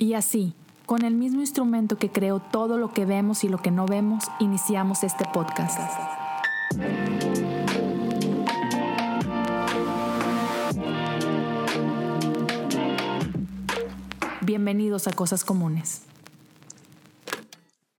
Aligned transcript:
Y 0.00 0.14
así, 0.14 0.54
con 0.86 1.04
el 1.04 1.14
mismo 1.14 1.42
instrumento 1.42 1.98
que 1.98 2.08
creó 2.08 2.40
todo 2.40 2.78
lo 2.78 2.94
que 2.94 3.04
vemos 3.04 3.44
y 3.44 3.50
lo 3.50 3.58
que 3.58 3.70
no 3.70 3.84
vemos, 3.84 4.24
iniciamos 4.40 5.04
este 5.04 5.26
podcast. 5.30 5.78
Bienvenidos 14.40 15.06
a 15.06 15.12
Cosas 15.12 15.44
Comunes. 15.44 16.06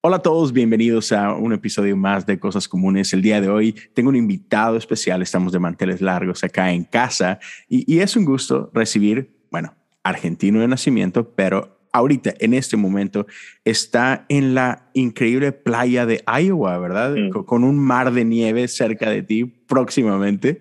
Hola 0.01 0.15
a 0.15 0.21
todos, 0.23 0.51
bienvenidos 0.53 1.11
a 1.11 1.35
un 1.35 1.53
episodio 1.53 1.95
más 1.95 2.25
de 2.25 2.39
Cosas 2.39 2.67
Comunes. 2.67 3.13
El 3.13 3.21
día 3.21 3.39
de 3.39 3.49
hoy 3.49 3.75
tengo 3.93 4.09
un 4.09 4.15
invitado 4.15 4.75
especial, 4.75 5.21
estamos 5.21 5.53
de 5.53 5.59
manteles 5.59 6.01
largos 6.01 6.43
acá 6.43 6.71
en 6.71 6.83
casa 6.83 7.39
y, 7.69 7.99
es 7.99 8.15
un 8.15 8.25
gusto 8.25 8.71
recibir, 8.73 9.37
bueno, 9.51 9.75
argentino 10.01 10.61
de 10.61 10.67
nacimiento, 10.67 11.29
pero 11.35 11.80
ahorita, 11.91 12.33
en 12.39 12.53
este 12.53 12.77
momento, 12.77 13.25
está 13.65 14.25
en 14.29 14.55
la 14.55 14.89
increíble 14.93 15.51
playa 15.51 16.05
de 16.05 16.23
Iowa, 16.25 16.77
¿verdad? 16.77 17.15
Con, 17.45 17.63
un 17.63 17.79
mar 17.79 18.11
de 18.11 18.25
nieve 18.25 18.67
cerca 18.67 19.09
de 19.09 19.23
ti 19.23 19.45
próximamente. 19.45 20.59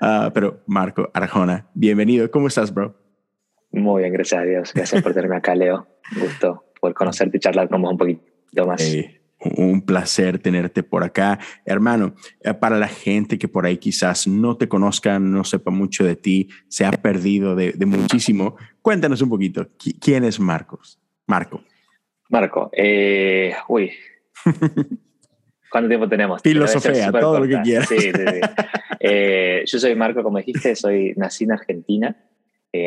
Ah, 0.00 0.30
pero 0.34 0.62
Marco 0.66 1.10
Arjona, 1.14 1.68
bienvenido. 1.74 2.30
¿Cómo 2.30 2.48
estás, 2.48 2.72
bro? 2.72 2.96
Muy 3.70 4.02
bien, 4.02 4.12
gracias 4.12 4.40
a 4.40 4.44
Dios. 4.44 4.72
Gracias 4.74 5.02
por 5.02 5.14
tenerme 5.14 5.36
acá, 5.36 5.54
Leo. 5.54 5.86
Un 6.14 6.22
gusto 6.22 6.64
poder 6.80 6.94
conocerte 6.94 7.36
y 7.38 7.40
charlar 7.40 7.68
con 7.68 7.80
vos 7.82 7.92
un 7.92 7.98
poquito 7.98 9.21
un 9.44 9.82
placer 9.82 10.38
tenerte 10.38 10.82
por 10.82 11.02
acá. 11.02 11.38
Hermano, 11.64 12.14
eh, 12.40 12.54
para 12.54 12.78
la 12.78 12.88
gente 12.88 13.38
que 13.38 13.48
por 13.48 13.66
ahí 13.66 13.78
quizás 13.78 14.26
no 14.26 14.56
te 14.56 14.68
conozca, 14.68 15.18
no 15.18 15.44
sepa 15.44 15.70
mucho 15.70 16.04
de 16.04 16.16
ti, 16.16 16.48
se 16.68 16.84
ha 16.84 16.92
perdido 16.92 17.56
de, 17.56 17.74
muchísimo, 17.86 18.56
cuéntanos 18.80 19.22
un 19.22 19.28
poquito, 19.28 19.68
¿quién 20.00 20.24
es 20.24 20.38
Marcos? 20.38 20.98
Marco. 21.26 21.62
Marco, 22.28 22.70
eh, 22.72 23.54
uy. 23.68 23.92
¿Cuánto 25.70 25.88
tiempo 25.88 26.08
tenemos? 26.08 26.42
Filosofía, 26.42 27.10
todo 27.10 27.40
lo 27.40 27.48
que 27.48 27.62
quieras. 27.62 27.88
Sí, 27.88 27.98
sí, 27.98 28.12
sí. 28.12 28.40
Eh, 29.00 29.64
yo 29.66 29.78
soy 29.78 29.94
Marco, 29.94 30.22
como 30.22 30.38
dijiste, 30.38 30.76
soy 30.76 31.14
nací 31.16 31.44
en 31.44 31.52
Argentina. 31.52 32.16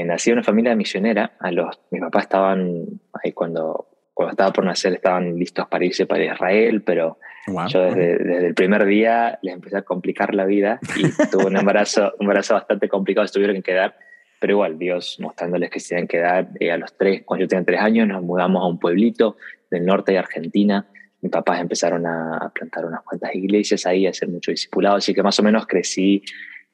nací 0.05 0.29
en 0.29 0.37
una 0.37 0.43
familia 0.43 0.75
misionera. 0.75 1.35
A 1.39 1.51
los, 1.51 1.79
mis 1.89 2.01
papás 2.01 2.23
estaban 2.23 2.85
ahí 3.11 3.31
cuando 3.31 3.94
cuando 4.15 4.31
estaba 4.31 4.53
por 4.53 4.65
nacer 4.65 4.93
estaban 4.93 5.37
listos 5.37 5.67
para 5.67 5.83
irse 5.83 6.05
para 6.05 6.23
Israel, 6.23 6.81
pero 6.81 7.19
yo 7.67 7.81
desde, 7.81 8.17
desde, 8.17 8.47
el 8.47 8.55
primer 8.55 8.85
día 8.85 9.37
les 9.41 9.53
empecé 9.53 9.77
a 9.77 9.81
complicar 9.81 10.33
la 10.33 10.45
vida 10.45 10.79
y 10.95 11.03
tuve 11.31 11.45
un 11.45 11.57
embarazo, 11.57 12.13
un 12.19 12.23
embarazo 12.23 12.53
bastante 12.53 12.87
complicado, 12.87 13.25
estuvieron 13.25 13.57
que 13.57 13.73
quedar, 13.73 13.97
pero 14.39 14.53
igual 14.53 14.79
Dios 14.79 15.17
mostrándoles 15.19 15.69
que 15.69 15.81
se 15.81 15.95
iban 15.95 16.05
a 16.05 16.07
quedar. 16.07 16.49
Eh, 16.61 16.71
a 16.71 16.77
los 16.77 16.97
tres, 16.97 17.23
cuando 17.25 17.43
yo 17.43 17.49
tenía 17.49 17.65
tres 17.65 17.81
años, 17.81 18.07
nos 18.07 18.23
mudamos 18.23 18.63
a 18.63 18.67
un 18.67 18.79
pueblito 18.79 19.35
del 19.69 19.85
norte 19.85 20.13
de 20.13 20.19
Argentina. 20.19 20.87
Mis 21.19 21.31
papás 21.31 21.59
empezaron 21.59 22.05
a 22.07 22.51
plantar 22.55 22.85
unas 22.85 23.01
cuantas 23.01 23.35
iglesias 23.35 23.85
ahí, 23.85 24.07
a 24.07 24.11
hacer 24.11 24.29
mucho 24.29 24.51
discipulado, 24.51 24.95
así 24.95 25.13
que 25.13 25.21
más 25.21 25.37
o 25.37 25.43
menos 25.43 25.67
crecí 25.67 26.23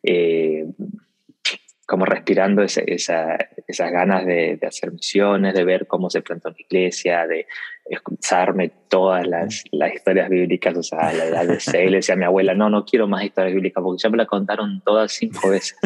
eh, 0.04 0.68
como 1.92 2.06
respirando 2.06 2.62
esa, 2.62 2.84
esas 2.86 3.92
ganas 3.92 4.26
de, 4.26 4.58
hacer 4.66 4.94
misiones, 4.94 5.54
de 5.54 5.66
ver 5.66 5.88
cómo 5.88 6.10
se 6.10 6.22
plantó 6.22 6.48
una 6.48 6.58
iglesia, 6.58 7.28
de 7.28 7.48
escucharme 7.84 8.72
todas 8.88 9.28
las, 9.28 9.66
las 9.74 9.94
historias 9.94 10.30
bíblicas, 10.30 10.78
o 10.78 10.84
sea, 10.84 11.10
a 11.10 11.12
la 11.12 11.26
edad 11.26 11.46
de 11.46 11.60
seis, 11.60 11.92
le 11.92 11.98
decía 11.98 12.16
a 12.16 12.18
mi 12.18 12.24
abuela, 12.24 12.54
no, 12.54 12.70
no 12.70 12.86
quiero 12.86 13.10
más 13.10 13.26
historias 13.26 13.54
bíblicas 13.54 13.84
porque 13.84 14.02
ya 14.02 14.10
me 14.10 14.16
la 14.16 14.26
contaron 14.26 14.82
todas 14.86 15.12
cinco 15.12 15.50
veces. 15.50 15.78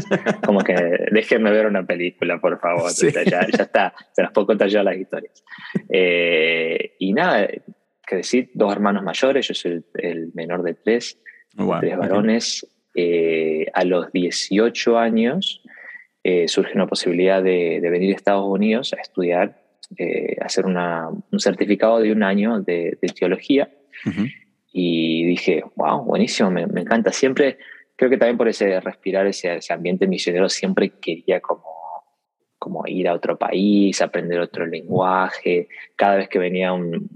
Como 0.46 0.60
que 0.60 0.76
déjenme 1.12 1.50
ver 1.50 1.66
una 1.66 1.84
película, 1.84 2.40
por 2.40 2.60
favor. 2.60 2.92
ya, 2.94 3.24
ya, 3.24 3.64
está, 3.64 3.96
se 4.12 4.22
las 4.22 4.32
puedo 4.32 4.46
contar 4.46 4.68
yo 4.68 4.84
las 4.84 4.98
historias. 4.98 5.44
Eh, 5.90 6.98
y 7.00 7.14
nada, 7.14 7.48
crecí 8.06 8.52
dos 8.54 8.72
hermanos 8.72 9.02
mayores, 9.02 9.48
yo 9.48 9.56
soy 9.56 9.84
el, 9.96 10.30
menor 10.36 10.62
de 10.62 10.76
tres, 10.76 11.20
tres 11.80 11.98
varones. 11.98 12.68
Eh, 12.98 13.66
a 13.74 13.84
los 13.84 14.10
18 14.14 14.98
años 14.98 15.62
eh, 16.28 16.48
surge 16.48 16.74
una 16.74 16.88
posibilidad 16.88 17.44
de, 17.44 17.80
venir 17.84 18.12
a 18.12 18.16
Estados 18.16 18.48
Unidos 18.48 18.94
a 18.94 19.00
estudiar, 19.00 19.62
eh, 19.96 20.38
hacer 20.42 20.66
una, 20.66 21.08
un 21.08 21.40
certificado 21.40 22.00
de 22.00 22.12
un 22.12 22.24
año 22.24 22.62
de, 22.62 22.98
teología. 23.16 23.70
Y 24.74 25.24
dije, 25.24 25.64
wow, 25.76 26.04
buenísimo, 26.04 26.50
me, 26.50 26.64
encanta. 26.64 27.12
Siempre, 27.12 27.60
creo 27.96 28.10
que 28.10 28.18
también 28.18 28.38
por 28.38 28.48
ese 28.48 28.80
respirar 28.80 29.28
ese, 29.28 29.58
ese 29.58 29.72
ambiente 29.72 30.08
misionero, 30.08 30.50
siempre 30.50 30.94
quería 31.00 31.40
como 31.42 31.76
como 32.58 32.82
ir 32.88 33.08
a 33.08 33.14
otro 33.14 33.38
país, 33.38 34.02
aprender 34.02 34.40
otro 34.40 34.66
lenguaje. 34.66 35.68
Cada 35.96 36.16
vez 36.16 36.28
que 36.28 36.40
venía 36.40 36.74
un, 36.74 37.08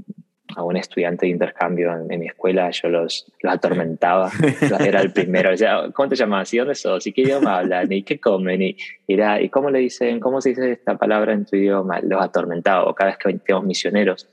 a 0.55 0.63
un 0.63 0.77
estudiante 0.77 1.25
de 1.25 1.31
intercambio 1.31 1.93
en, 2.09 2.19
mi 2.19 2.27
escuela, 2.27 2.69
yo 2.71 2.89
los, 2.89 3.31
los 3.41 3.53
atormentaba. 3.53 4.31
era 4.79 5.01
el 5.01 5.11
primero. 5.11 5.53
O 5.53 5.57
sea, 5.57 5.89
¿Cómo 5.93 6.09
te 6.09 6.15
llamas? 6.15 6.53
¿Y 6.53 6.57
dónde 6.57 6.75
sos? 6.75 7.05
¿Y 7.07 7.13
qué 7.13 7.21
idioma 7.21 7.59
hablan? 7.59 7.91
¿Y 7.91 8.03
qué 8.03 8.19
comen? 8.19 8.61
Y, 8.61 8.77
era, 9.07 9.41
¿Y 9.41 9.49
cómo 9.49 9.69
le 9.69 9.79
dicen? 9.79 10.19
¿Cómo 10.19 10.41
se 10.41 10.49
dice 10.49 10.71
esta 10.71 10.97
palabra 10.97 11.33
en 11.33 11.45
tu 11.45 11.55
idioma? 11.55 11.99
Los 12.01 12.21
atormentaba. 12.21 12.85
O 12.85 12.95
cada 12.95 13.11
vez 13.11 13.17
que 13.17 13.33
teníamos 13.33 13.67
misioneros 13.67 14.27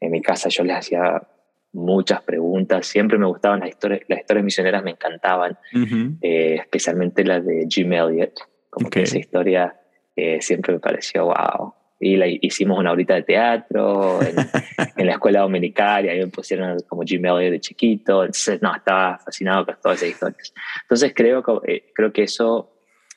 en 0.00 0.10
mi 0.10 0.20
casa, 0.20 0.48
yo 0.48 0.64
les 0.64 0.76
hacía 0.76 1.22
muchas 1.72 2.22
preguntas. 2.22 2.86
Siempre 2.86 3.18
me 3.18 3.26
gustaban 3.26 3.60
las 3.60 3.70
historias, 3.70 4.02
las 4.08 4.20
historias 4.20 4.44
misioneras, 4.44 4.82
me 4.82 4.90
encantaban, 4.90 5.58
eh, 6.20 6.56
especialmente 6.60 7.24
las 7.24 7.44
de 7.46 7.66
Jim 7.68 7.92
Elliot. 7.92 8.34
Como 8.68 8.90
que 8.90 9.02
esa 9.02 9.18
historia 9.18 9.74
eh, 10.16 10.40
siempre 10.40 10.74
me 10.74 10.80
pareció 10.80 11.26
wow 11.26 11.74
y 12.04 12.16
la, 12.16 12.26
hicimos 12.26 12.80
una 12.80 12.90
horita 12.90 13.14
de 13.14 13.22
teatro 13.22 14.18
en, 14.96 15.06
la 15.06 15.12
escuela 15.12 15.42
dominical 15.42 16.04
y 16.04 16.08
ahí 16.08 16.18
me 16.18 16.26
pusieron 16.26 16.80
como 16.88 17.04
Jim 17.04 17.24
Elliot 17.24 17.52
de 17.52 17.60
chiquito. 17.60 18.22
Entonces, 18.22 18.60
no, 18.60 18.74
estaba 18.74 19.20
fascinado 19.24 19.64
con 19.64 19.76
todas 19.80 20.02
esas 20.02 20.10
historias. 20.10 20.52
Entonces, 20.82 21.12
creo, 21.14 21.44
eh, 21.64 21.92
creo 21.94 22.12
que 22.12 22.24
eso 22.24 22.72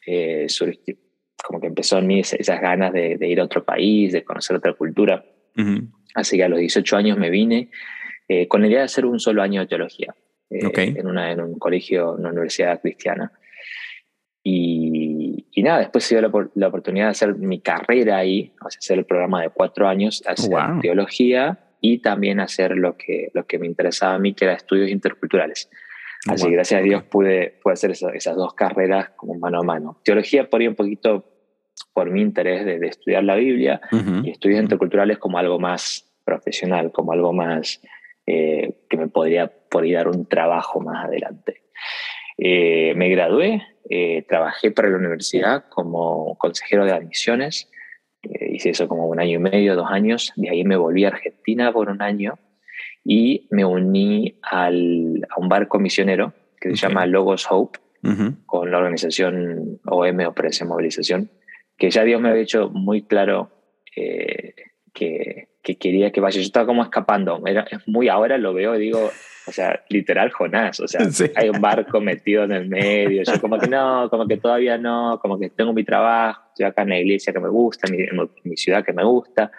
eh, 0.06 0.45
surgió, 0.50 0.95
como 1.44 1.59
que 1.59 1.66
empezó 1.66 1.97
en 1.97 2.06
mí 2.06 2.19
esas 2.19 2.62
ganas 2.62 2.94
de, 2.94 3.18
ir 3.22 3.40
a 3.40 3.45
otro 3.45 3.66
país, 3.66 4.13
de 4.13 4.24
conocer 4.24 4.56
otra 4.56 4.74
cultura. 4.74 5.25
Así 6.13 6.38
que 6.38 6.44
a 6.44 6.50
los 6.50 6.59
18 6.59 6.95
años 6.95 7.18
me 7.18 7.31
vine 7.31 7.72
eh, 8.28 8.47
con 8.47 8.62
la 8.62 8.68
idea 8.68 8.79
de 8.79 8.85
hacer 8.85 9.07
un 9.07 9.19
solo 9.19 9.41
año 9.41 9.62
de 9.62 9.68
teología 9.68 10.13
en, 10.51 11.07
una, 11.07 11.31
en 11.31 11.41
un 11.41 11.57
colegio, 11.57 12.13
en 12.13 12.19
una 12.19 12.29
universidad 12.29 12.79
cristiana. 12.79 13.31
Y, 14.44 14.84
y 15.57 15.63
nada, 15.63 15.79
después 15.79 16.03
se 16.03 16.19
dio 16.19 16.29
la, 16.53 16.67
oportunidad 16.67 17.05
de 17.05 17.11
hacer 17.11 17.35
mi 17.35 17.61
carrera 17.61 18.17
ahí, 18.17 18.51
o 18.61 18.69
sea, 18.69 18.77
hacer 18.77 18.99
el 18.99 19.05
programa 19.05 19.41
de 19.41 19.49
cuatro 19.49 19.88
años, 19.88 20.21
hacer 20.27 20.51
teología 20.81 21.59
y 21.79 21.99
también 21.99 22.41
hacer 22.41 22.75
lo 22.75 22.97
que, 22.97 23.31
lo 23.33 23.45
que 23.45 23.57
me 23.57 23.65
interesaba 23.65 24.15
a 24.15 24.19
mí, 24.19 24.33
que 24.33 24.44
era 24.44 24.53
estudios 24.53 24.89
interculturales. 24.89 25.69
Así 26.27 26.47
que 26.47 26.53
gracias 26.53 26.81
a 26.81 26.83
Dios 26.83 27.03
pude, 27.03 27.57
pude 27.63 27.73
hacer 27.73 27.91
esas 27.91 28.35
dos 28.35 28.53
carreras 28.53 29.11
como 29.15 29.35
mano 29.35 29.59
a 29.59 29.63
mano. 29.63 30.01
Teología 30.03 30.49
por 30.49 30.59
ahí 30.59 30.67
un 30.67 30.75
poquito 30.75 31.23
por 31.94 32.11
mi 32.11 32.21
interés 32.21 32.65
de, 32.65 32.85
estudiar 32.88 33.23
la 33.23 33.35
Biblia 33.35 33.79
y 34.23 34.31
estudios 34.31 34.61
interculturales 34.61 35.19
como 35.19 35.38
algo 35.38 35.57
más 35.57 36.11
profesional, 36.25 36.91
como 36.91 37.13
algo 37.13 37.31
más 37.31 37.81
eh, 38.25 38.73
que 38.89 38.97
me 38.97 39.07
podría 39.07 39.47
por 39.47 39.89
dar 39.89 40.09
un 40.09 40.25
trabajo 40.25 40.81
más 40.81 41.05
adelante. 41.05 41.61
Eh, 42.38 42.94
me 42.97 43.07
gradué, 43.07 43.61
eh, 43.90 44.25
trabajé 44.28 44.72
para 44.72 44.90
la 44.90 44.97
universidad 44.97 45.66
como 45.69 46.38
consejero 46.38 46.85
de 46.85 46.91
admisiones, 46.91 47.69
eh, 48.23 48.53
hice 48.53 48.72
eso 48.72 48.88
como 48.88 49.07
un 49.07 49.19
año 49.19 49.35
y 49.35 49.40
medio, 49.40 49.75
dos 49.75 49.90
años, 49.90 50.34
de 50.35 50.50
ahí 50.50 50.63
me 50.63 50.75
volví 50.75 51.06
a 51.06 51.09
Argentina 51.09 51.72
por 51.72 51.90
un 51.90 52.01
año 52.01 52.40
y 53.03 53.47
me 53.51 53.63
uní 53.63 54.40
al, 54.41 55.28
a 55.29 55.40
un 55.40 55.50
barco 55.50 55.79
misionero 55.79 56.34
que 56.59 56.69
se 56.69 56.88
llama 56.88 57.06
Logos 57.06 57.45
Hope, 57.50 57.79
con 58.45 58.72
la 58.72 58.78
organización 58.78 59.79
OM, 59.85 60.19
Operación 60.28 60.69
Movilización, 60.69 61.31
que 61.78 61.90
ya 61.90 62.03
Dios 62.03 62.22
me 62.22 62.29
había 62.29 62.44
hecho 62.44 62.69
muy 62.69 63.01
claro 63.03 63.51
que, 64.95 65.50
que, 65.62 65.77
quería 65.77 66.12
que 66.12 66.21
vaya. 66.21 66.36
Yo 66.36 66.45
estaba 66.45 66.65
como 66.65 66.83
escapando, 66.83 67.42
Era, 67.45 67.68
es 67.69 67.88
muy, 67.88 68.07
ahora 68.07 68.38
lo 68.38 68.54
veo 68.54 68.75
y 68.75 68.80
digo, 68.80 69.12
o 69.47 69.51
sea, 69.51 69.83
literal 69.89 70.31
Jonás, 70.31 70.80
o 70.80 70.88
sea, 70.88 71.01
hay 71.36 71.50
un 71.50 71.62
barco 71.62 72.01
metido 72.01 72.44
en 72.44 72.51
el 72.51 72.68
medio, 72.68 73.24
yo 73.24 73.39
como 73.39 73.59
que 73.59 73.68
no, 73.68 74.09
como 74.09 74.27
que 74.27 74.38
todavía 74.38 74.77
no, 74.77 75.19
como 75.21 75.39
que 75.39 75.50
tengo 75.50 75.74
mi 75.74 75.83
trabajo, 75.83 76.44
estoy 76.50 76.65
acá 76.65 76.81
en 76.81 76.89
la 76.89 77.00
iglesia 77.00 77.33
que 77.33 77.39
me 77.39 77.50
gusta, 77.50 77.88
en 77.88 78.30
mi, 78.44 78.57
ciudad 78.57 78.83
que 78.83 78.94
me 78.94 79.03
gusta, 79.03 79.51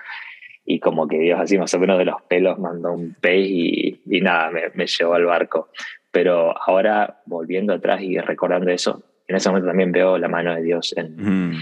y 0.64 0.80
como 0.80 1.06
que 1.06 1.18
Dios 1.18 1.38
así 1.40 1.58
más 1.58 1.72
o 1.74 1.78
menos 1.78 1.98
de 1.98 2.04
los 2.04 2.22
pelos 2.22 2.58
mandó 2.58 2.92
un 2.92 3.14
pez 3.20 3.46
y, 3.48 4.00
y 4.06 4.20
nada, 4.20 4.50
me, 4.50 4.62
me, 4.74 4.86
llevó 4.86 5.14
al 5.14 5.24
barco. 5.24 5.70
Pero 6.10 6.54
ahora, 6.60 7.20
volviendo 7.26 7.74
atrás 7.74 8.00
y 8.00 8.18
recordando 8.18 8.70
eso, 8.70 9.02
en 9.28 9.36
ese 9.36 9.48
momento 9.48 9.68
también 9.68 9.92
veo 9.92 10.18
la 10.18 10.28
mano 10.28 10.54
de 10.54 10.62
Dios 10.62 10.94
en, 10.96 11.54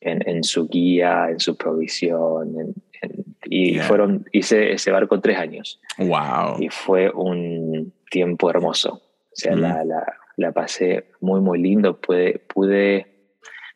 en, 0.00 0.28
en, 0.28 0.44
su 0.44 0.68
guía, 0.68 1.28
en 1.30 1.40
su 1.40 1.56
provisión, 1.56 2.60
en, 2.60 2.74
y 3.44 3.78
fueron, 3.78 4.26
hice 4.32 4.72
ese 4.72 4.90
barco 4.90 5.20
tres 5.20 5.38
años. 5.38 5.80
Wow. 5.98 6.60
Y 6.60 6.68
fue 6.68 7.10
un 7.10 7.92
tiempo 8.10 8.50
hermoso. 8.50 8.94
O 8.94 9.38
sea, 9.38 9.54
la, 9.54 9.84
la, 9.84 10.04
la, 10.36 10.52
pasé 10.52 11.06
muy, 11.20 11.40
muy 11.40 11.60
lindo. 11.60 12.00
Pude, 12.00 12.40
pude 12.52 13.06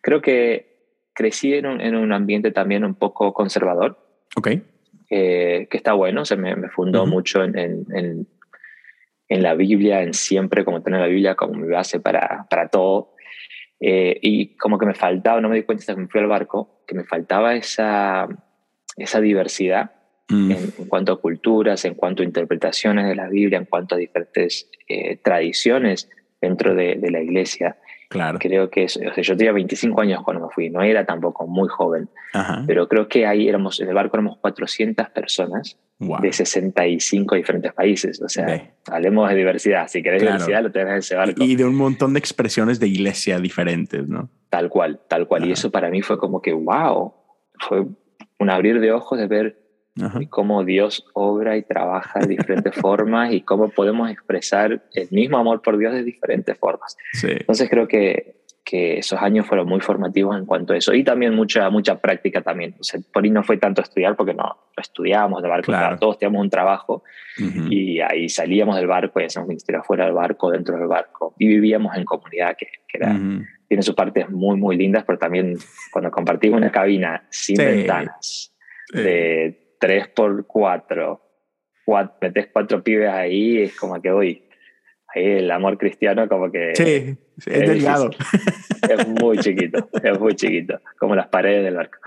creo 0.01 0.21
que 0.21 0.71
crecí 1.13 1.55
en 1.55 1.67
un, 1.67 1.81
en 1.81 1.95
un 1.95 2.13
ambiente 2.13 2.51
también 2.51 2.85
un 2.85 2.95
poco 2.95 3.33
conservador. 3.33 3.99
Ok. 4.37 4.49
que 5.09 5.69
está 5.71 5.93
bueno, 5.93 6.25
se 6.25 6.37
me, 6.37 6.55
me 6.57 6.69
fundó 6.69 7.05
mucho 7.07 7.43
en, 7.43 7.59
en, 7.59 8.27
en, 9.29 9.43
la 9.43 9.55
Biblia, 9.55 10.03
en 10.03 10.15
siempre 10.15 10.65
como 10.65 10.83
tener 10.83 11.01
la 11.01 11.07
Biblia 11.07 11.35
como 11.35 11.55
mi 11.55 11.69
base 11.69 12.01
para, 12.01 12.47
para 12.49 12.69
todo. 12.69 13.15
Eh, 13.81 14.19
y 14.21 14.57
como 14.57 14.79
que 14.79 14.87
me 14.87 14.95
faltaba, 14.95 15.41
no 15.41 15.49
me 15.49 15.57
di 15.57 15.63
cuenta 15.63 15.81
hasta 15.81 15.95
que 15.95 16.03
me 16.03 16.09
fui 16.09 16.21
al 16.21 16.27
barco, 16.27 16.83
que 16.87 16.95
me 16.95 17.05
faltaba 17.05 17.55
esa, 17.55 18.29
esa 18.97 19.21
diversidad 19.21 19.93
mm. 20.29 20.51
en, 20.51 20.71
cuanto 20.89 21.13
a 21.13 21.21
culturas, 21.21 21.85
en 21.85 21.95
cuanto 21.95 22.23
a 22.23 22.27
interpretaciones 22.27 23.07
de 23.07 23.15
la 23.15 23.29
Biblia, 23.29 23.59
en 23.59 23.67
cuanto 23.67 23.95
a 23.95 23.99
diferentes 23.99 24.71
eh, 24.89 25.17
tradiciones 25.17 26.09
dentro 26.41 26.75
de, 26.75 26.97
de, 26.97 27.11
la 27.11 27.21
iglesia. 27.21 27.77
Claro. 28.09 28.39
Creo 28.41 28.71
que 28.71 28.87
o 28.87 28.89
sea, 28.89 29.23
yo 29.23 29.37
tenía 29.37 29.53
25 29.53 30.01
años 30.01 30.23
cuando 30.25 30.47
me 30.47 30.53
fui, 30.53 30.69
no 30.69 30.83
era 30.83 31.07
tampoco 31.07 31.47
muy 31.47 31.69
joven, 31.69 32.09
pero 32.67 32.89
creo 32.89 33.07
que 33.07 33.25
ahí 33.25 33.49
éramos, 33.49 33.81
en 33.81 33.89
el 33.89 33.95
barco 33.95 34.17
éramos 34.17 34.39
400 34.39 35.11
personas 35.11 35.79
de 36.01 36.33
65 36.33 37.35
diferentes 37.37 37.73
países. 37.73 38.21
O 38.21 38.29
sea, 38.29 38.73
hablemos 38.91 39.29
de 39.29 39.37
diversidad. 39.37 39.87
Si 39.87 40.03
querés 40.03 40.23
diversidad, 40.23 40.63
lo 40.63 40.73
tenés 40.73 40.93
en 40.93 40.99
ese 40.99 41.15
barco. 41.15 41.45
Y 41.45 41.55
de 41.55 41.65
un 41.65 41.77
montón 41.77 42.15
de 42.15 42.19
expresiones 42.19 42.81
de 42.81 42.89
iglesia 42.89 43.39
diferentes, 43.39 44.09
¿no? 44.09 44.31
Tal 44.49 44.71
cual, 44.71 45.01
tal 45.09 45.29
cual. 45.29 45.47
Y 45.47 45.53
eso 45.53 45.71
para 45.71 45.91
mí 45.91 46.03
fue 46.03 46.19
como 46.19 46.41
que, 46.41 46.53
wow, 46.53 47.13
fue 47.59 47.87
un 48.41 48.51
abrir 48.51 48.81
de 48.81 48.91
ojos 48.93 49.19
de 49.19 49.27
ver 49.27 49.61
cómo 50.31 50.65
Dios 50.65 51.05
obra 51.15 51.57
y 51.57 51.63
trabaja 51.63 52.21
de 52.21 52.29
diferentes 52.29 52.75
formas 52.81 53.33
y 53.33 53.43
cómo 53.43 53.69
podemos 53.69 54.11
expresar 54.11 54.83
el 54.95 55.09
mismo 55.11 55.39
amor 55.39 55.63
por 55.63 55.79
Dios 55.79 55.93
de 55.93 56.03
diferentes 56.03 56.57
formas. 56.59 56.97
Entonces 57.23 57.69
creo 57.69 57.87
que, 57.87 58.41
que 58.65 58.99
esos 58.99 59.21
años 59.21 59.47
fueron 59.47 59.69
muy 59.69 59.81
formativos 59.81 60.37
en 60.37 60.47
cuanto 60.47 60.73
a 60.73 60.77
eso 60.77 60.95
y 60.95 61.05
también 61.05 61.35
mucha, 61.35 61.69
mucha 61.71 62.01
práctica 62.01 62.41
también. 62.41 62.77
O 62.81 62.85
sea, 62.85 63.01
por 63.13 63.25
ahí 63.25 63.31
no 63.31 63.43
fue 63.43 63.59
tanto 63.59 63.83
estudiar 63.83 64.17
porque 64.17 64.33
no, 64.33 64.71
estudiábamos 64.77 65.43
de 65.43 65.49
barco, 65.49 65.73
todos 65.99 66.19
teníamos 66.19 66.43
un 66.43 66.51
trabajo 66.51 67.03
y 67.69 68.01
ahí 68.01 68.29
salíamos 68.29 68.77
del 68.77 68.87
barco 68.87 69.21
y 69.21 69.25
hacíamos 69.25 69.49
ministerio 69.49 69.83
fuera 69.83 70.05
del 70.05 70.15
barco, 70.15 70.51
dentro 70.51 70.79
del 70.79 70.89
barco 70.89 71.35
y 71.39 71.47
vivíamos 71.47 71.97
en 71.97 72.05
comunidad 72.05 72.57
que, 72.57 72.67
que 72.89 72.99
era... 72.99 73.19
Tiene 73.71 73.85
sus 73.85 73.95
partes 73.95 74.29
muy, 74.29 74.57
muy 74.57 74.77
lindas, 74.77 75.05
pero 75.07 75.17
también 75.17 75.57
cuando 75.93 76.11
compartimos 76.11 76.59
una 76.59 76.73
cabina 76.73 77.25
sin 77.31 77.57
ventanas, 77.57 78.53
de 78.93 79.77
3 79.79 80.09
por 80.09 80.45
4, 80.45 81.21
metes 82.21 82.49
cuatro 82.53 82.83
pibes 82.83 83.09
ahí, 83.09 83.63
es 83.63 83.79
como 83.79 84.03
que 84.03 84.11
voy. 84.11 84.45
Ahí 85.15 85.25
el 85.25 85.51
amor 85.53 85.79
cristiano 85.79 86.29
como 86.29 86.51
que... 86.51 86.75
Sí, 86.75 87.17
es, 87.47 87.69
delgado. 87.69 88.11
Es 88.89 89.07
muy 89.07 89.39
chiquito, 89.39 89.89
es 90.03 90.19
muy 90.19 90.35
chiquito, 90.35 90.81
como 90.99 91.15
las 91.15 91.29
paredes 91.29 91.63
del 91.63 91.77
barco. 91.77 91.99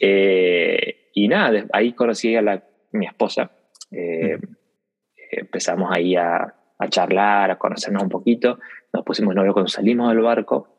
Eh, 0.00 1.10
y 1.12 1.28
nada, 1.28 1.66
ahí 1.74 1.92
conocí 1.92 2.34
a 2.36 2.40
la, 2.40 2.64
mi 2.92 3.04
esposa. 3.04 3.50
Eh, 3.90 4.38
empezamos 5.30 5.90
ahí 5.92 6.16
a, 6.16 6.54
a, 6.78 6.88
charlar, 6.88 7.50
a 7.50 7.58
conocernos 7.58 8.02
un 8.02 8.08
poquito. 8.08 8.58
Nos 8.94 9.04
pusimos 9.04 9.34
novio 9.34 9.52
cuando 9.52 9.68
salimos 9.68 10.08
del 10.08 10.22
barco. 10.22 10.75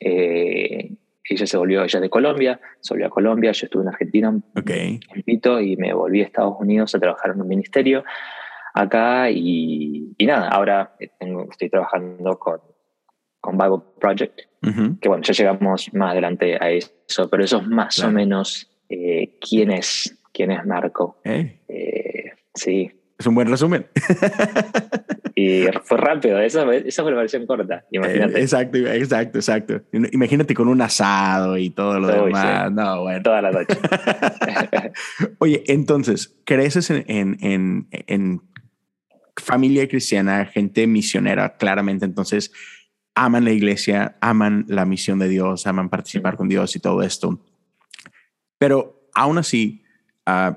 Eh, 0.00 0.96
ella 1.24 1.46
se 1.46 1.56
volvió, 1.56 1.84
ella 1.84 2.00
de 2.00 2.10
Colombia, 2.10 2.60
se 2.80 2.94
volvió 2.94 3.06
a 3.06 3.10
Colombia, 3.10 3.52
yo 3.52 3.66
estuve 3.66 3.82
en 3.82 3.88
Argentina 3.88 4.30
un 4.30 4.42
poquito 4.42 5.60
y 5.60 5.76
me 5.76 5.92
volví 5.92 6.22
a 6.22 6.24
Estados 6.24 6.56
Unidos 6.58 6.94
a 6.94 6.98
trabajar 6.98 7.32
en 7.32 7.40
un 7.40 7.48
ministerio 7.48 8.04
acá 8.74 9.30
y, 9.30 10.14
y 10.16 10.26
nada, 10.26 10.48
ahora 10.48 10.96
tengo, 11.18 11.48
estoy 11.50 11.70
trabajando 11.70 12.38
con, 12.38 12.60
con 13.40 13.56
Bible 13.56 13.82
Project, 13.98 14.40
que 15.00 15.08
bueno, 15.08 15.22
ya 15.22 15.32
llegamos 15.32 15.92
más 15.94 16.12
adelante 16.12 16.56
a 16.60 16.70
eso, 16.70 17.28
pero 17.30 17.44
eso 17.44 17.58
es 17.58 17.66
más 17.66 17.98
o 18.04 18.10
menos 18.10 18.70
eh, 18.88 19.38
quién 19.40 19.70
es, 19.70 20.18
quién 20.32 20.50
es 20.50 20.64
Marco. 20.66 21.20
Eh, 21.24 22.32
sí. 22.54 22.99
Es 23.20 23.26
un 23.26 23.34
buen 23.34 23.48
resumen. 23.48 23.86
Y 25.34 25.66
fue 25.84 25.98
rápido, 25.98 26.38
esa, 26.38 26.70
esa 26.74 27.02
fue 27.02 27.12
la 27.12 27.18
versión 27.18 27.46
corta, 27.46 27.84
imagínate. 27.90 28.38
Eh, 28.38 28.42
exacto, 28.42 28.78
exacto, 28.78 29.38
exacto. 29.38 29.82
Imagínate 30.12 30.54
con 30.54 30.68
un 30.68 30.80
asado 30.80 31.56
y 31.58 31.70
todo 31.70 31.98
lo 31.98 32.08
demás. 32.08 32.72
No, 32.72 33.02
bueno. 33.02 33.22
Toda 33.22 33.42
la 33.42 33.50
noche. 33.50 33.78
Oye, 35.38 35.62
entonces, 35.66 36.34
creces 36.44 36.90
en, 36.90 37.04
en, 37.40 37.88
en, 37.90 38.42
familia 39.36 39.86
cristiana, 39.86 40.46
gente 40.46 40.86
misionera, 40.86 41.56
claramente, 41.56 42.04
entonces 42.06 42.52
aman 43.14 43.44
la 43.44 43.52
iglesia, 43.52 44.16
aman 44.20 44.64
la 44.66 44.84
misión 44.86 45.18
de 45.18 45.28
Dios, 45.28 45.66
aman 45.66 45.90
participar 45.90 46.36
con 46.36 46.48
Dios 46.48 46.74
y 46.74 46.80
todo 46.80 47.02
esto. 47.02 47.42
Pero 48.58 49.08
aún 49.14 49.38
así, 49.38 49.84
uh, 50.26 50.54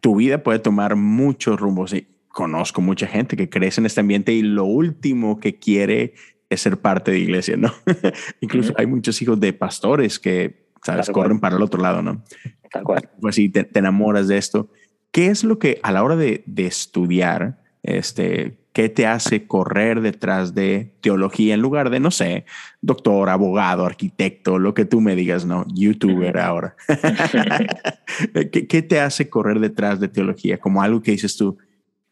tu 0.00 0.16
vida 0.16 0.42
puede 0.42 0.58
tomar 0.58 0.96
muchos 0.96 1.58
rumbos 1.58 1.94
conozco 2.36 2.82
mucha 2.82 3.06
gente 3.06 3.34
que 3.34 3.48
crece 3.48 3.80
en 3.80 3.86
este 3.86 4.00
ambiente 4.00 4.34
y 4.34 4.42
lo 4.42 4.64
último 4.64 5.40
que 5.40 5.58
quiere 5.58 6.12
es 6.50 6.60
ser 6.60 6.76
parte 6.76 7.10
de 7.10 7.18
iglesia, 7.18 7.56
¿no? 7.56 7.72
Incluso 8.40 8.74
hay 8.76 8.86
muchos 8.86 9.20
hijos 9.22 9.40
de 9.40 9.54
pastores 9.54 10.18
que, 10.18 10.68
¿sabes? 10.82 11.08
Corren 11.08 11.40
para 11.40 11.56
el 11.56 11.62
otro 11.62 11.80
lado, 11.80 12.02
¿no? 12.02 12.22
Tal 12.70 12.84
cual. 12.84 13.08
Pues 13.22 13.36
si 13.36 13.48
te, 13.48 13.66
enamoras 13.78 14.28
de 14.28 14.36
esto. 14.36 14.68
¿Qué 15.12 15.28
es 15.28 15.44
lo 15.44 15.58
que 15.58 15.80
a 15.82 15.92
la 15.92 16.04
hora 16.04 16.14
de, 16.14 16.44
de 16.44 16.66
estudiar, 16.66 17.62
este, 17.82 18.58
qué 18.76 18.90
te 18.90 19.06
hace 19.06 19.46
correr 19.46 20.02
detrás 20.02 20.54
de 20.54 20.90
teología 21.00 21.54
en 21.54 21.62
lugar 21.62 21.88
de, 21.88 21.98
no 21.98 22.10
sé, 22.10 22.44
doctor, 22.82 23.30
abogado, 23.30 23.86
arquitecto, 23.86 24.58
lo 24.58 24.74
que 24.74 24.84
tú 24.84 25.00
me 25.00 25.16
digas, 25.16 25.46
¿no? 25.46 25.64
YouTuber 25.74 26.36
ahora. 26.36 26.76
¿Qué, 28.52 28.66
¿Qué, 28.68 28.82
te 28.82 29.00
hace 29.00 29.30
correr 29.30 29.60
detrás 29.60 29.98
de 29.98 30.08
teología? 30.08 30.58
Como 30.58 30.82
algo 30.82 31.02
que 31.02 31.12
dices 31.12 31.38
tú, 31.38 31.56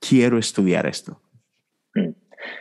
quiero 0.01 0.39
estudiar 0.39 0.87
esto? 0.87 1.21
Mm. 1.97 2.13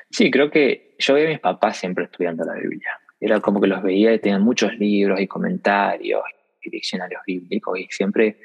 Sí, 0.09 0.29
creo 0.29 0.51
que 0.51 0.97
yo 0.99 1.13
veía 1.13 1.27
a 1.27 1.31
mis 1.31 1.39
papás 1.39 1.77
siempre 1.77 2.03
estudiando 2.03 2.43
la 2.43 2.55
Biblia. 2.55 2.99
Era 3.21 3.39
como 3.39 3.61
que 3.61 3.67
los 3.67 3.81
veía 3.81 4.13
y 4.13 4.19
tenían 4.19 4.41
muchos 4.41 4.77
libros 4.77 5.21
y 5.21 5.27
comentarios 5.27 6.23
y 6.61 6.69
diccionarios 6.69 7.21
bíblicos 7.25 7.79
y 7.79 7.87
siempre 7.89 8.37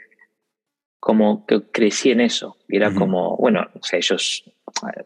como 1.00 1.44
que 1.46 1.62
crecí 1.72 2.12
en 2.12 2.20
eso. 2.20 2.58
Y 2.69 2.76
era 2.76 2.94
como, 2.94 3.37
bueno, 3.37 3.66
o 3.75 3.82
sea, 3.82 3.99
ellos 3.99 4.44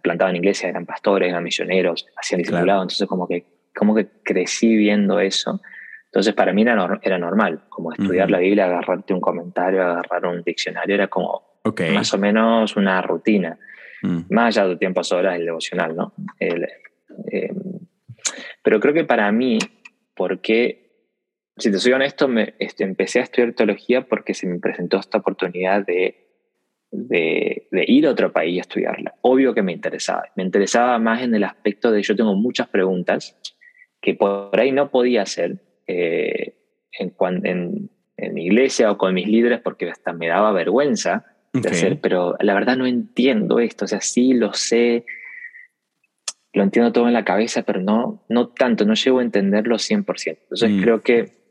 plantaban 0.02 0.36
iglesia, 0.36 0.68
eran 0.68 0.86
pastores, 0.86 1.30
eran 1.30 1.42
misioneros, 1.42 2.06
hacían 2.16 2.38
discipulado, 2.38 2.82
entonces 2.82 3.06
como 3.08 3.26
que, 3.26 3.46
como 3.74 3.94
que 3.94 4.08
crecí 4.22 4.76
viendo 4.76 5.20
eso. 5.20 5.60
Entonces 6.06 6.34
para 6.34 6.52
mí 6.52 6.62
era, 6.62 7.00
era 7.02 7.18
normal, 7.18 7.64
como 7.68 7.92
estudiar 7.92 8.30
la 8.30 8.38
Biblia, 8.38 8.66
agarrarte 8.66 9.14
un 9.14 9.20
comentario, 9.20 9.82
agarrar 9.82 10.26
un 10.26 10.42
diccionario, 10.42 10.94
era 10.94 11.08
como 11.08 11.52
más 11.94 12.12
o 12.12 12.18
menos 12.18 12.76
una 12.76 13.00
rutina. 13.00 13.58
Mm. 14.02 14.22
Más 14.30 14.56
allá 14.56 14.68
de 14.68 14.76
tiempo 14.76 15.00
horas, 15.12 15.36
el 15.36 15.46
devocional, 15.46 15.96
¿no? 15.96 16.12
Em, 16.38 17.52
pero 18.62 18.80
creo 18.80 18.94
que 18.94 19.04
para 19.04 19.30
mí, 19.32 19.58
porque, 20.14 21.08
si 21.56 21.70
te 21.70 21.78
soy 21.78 21.92
honesto, 21.92 22.28
me, 22.28 22.54
este, 22.58 22.84
empecé 22.84 23.20
a 23.20 23.22
estudiar 23.22 23.52
teología 23.54 24.06
porque 24.06 24.34
se 24.34 24.46
me 24.46 24.58
presentó 24.58 24.98
esta 24.98 25.18
oportunidad 25.18 25.84
de, 25.86 26.21
de, 26.92 27.66
ir 27.86 28.06
a 28.06 28.10
otro 28.10 28.32
país 28.32 28.58
a 28.58 28.60
estudiarla. 28.60 29.14
Obvio 29.22 29.54
que 29.54 29.62
me 29.62 29.72
interesaba. 29.72 30.24
Me 30.36 30.42
interesaba 30.42 30.98
más 30.98 31.22
en 31.22 31.34
el 31.34 31.44
aspecto 31.44 31.90
de 31.90 32.02
yo 32.02 32.14
tengo 32.14 32.34
muchas 32.34 32.68
preguntas 32.68 33.36
que 34.00 34.14
por 34.14 34.58
ahí 34.58 34.72
no 34.72 34.90
podía 34.90 35.22
hacer 35.22 35.62
eh, 35.86 36.54
en, 36.92 37.14
en, 37.44 37.90
en 38.16 38.38
iglesia 38.38 38.90
o 38.90 38.98
con 38.98 39.14
mis 39.14 39.26
líderes 39.26 39.60
porque 39.60 39.90
hasta 39.90 40.12
me 40.12 40.28
daba 40.28 40.52
vergüenza 40.52 41.24
de 41.52 41.68
hacer, 41.68 42.00
pero 42.00 42.36
la 42.40 42.54
verdad 42.54 42.76
no 42.76 42.86
entiendo 42.86 43.58
esto, 43.58 43.84
o 43.84 43.88
sea, 43.88 44.00
sí 44.00 44.32
lo 44.32 44.54
sé, 44.54 45.04
lo 46.54 46.62
entiendo 46.62 46.92
todo 46.92 47.08
en 47.08 47.12
la 47.12 47.24
cabeza, 47.24 47.62
pero 47.62 47.80
no, 47.80 48.24
no 48.28 48.48
tanto, 48.48 48.86
no 48.86 48.94
llego 48.94 49.18
a 49.18 49.22
entenderlo 49.22 49.76
100%. 49.76 50.38
Entonces 50.42 50.70
mm. 50.70 50.82
creo 50.82 51.00
que 51.02 51.41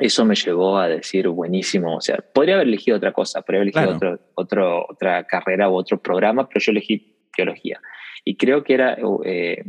eso 0.00 0.24
me 0.24 0.34
llevó 0.34 0.78
a 0.78 0.88
decir, 0.88 1.28
buenísimo, 1.28 1.96
o 1.96 2.00
sea, 2.00 2.18
podría 2.18 2.54
haber 2.54 2.68
elegido 2.68 2.96
otra 2.96 3.12
cosa, 3.12 3.42
podría 3.42 3.62
haber 3.62 3.74
elegido 3.74 3.96
otro, 3.96 4.18
otro, 4.34 4.86
otra 4.88 5.24
carrera 5.24 5.68
u 5.68 5.74
otro 5.74 6.00
programa, 6.00 6.48
pero 6.48 6.60
yo 6.60 6.72
elegí 6.72 7.16
teología. 7.34 7.80
Y 8.24 8.36
creo 8.36 8.64
que 8.64 8.74
era 8.74 8.96
eh, 9.24 9.64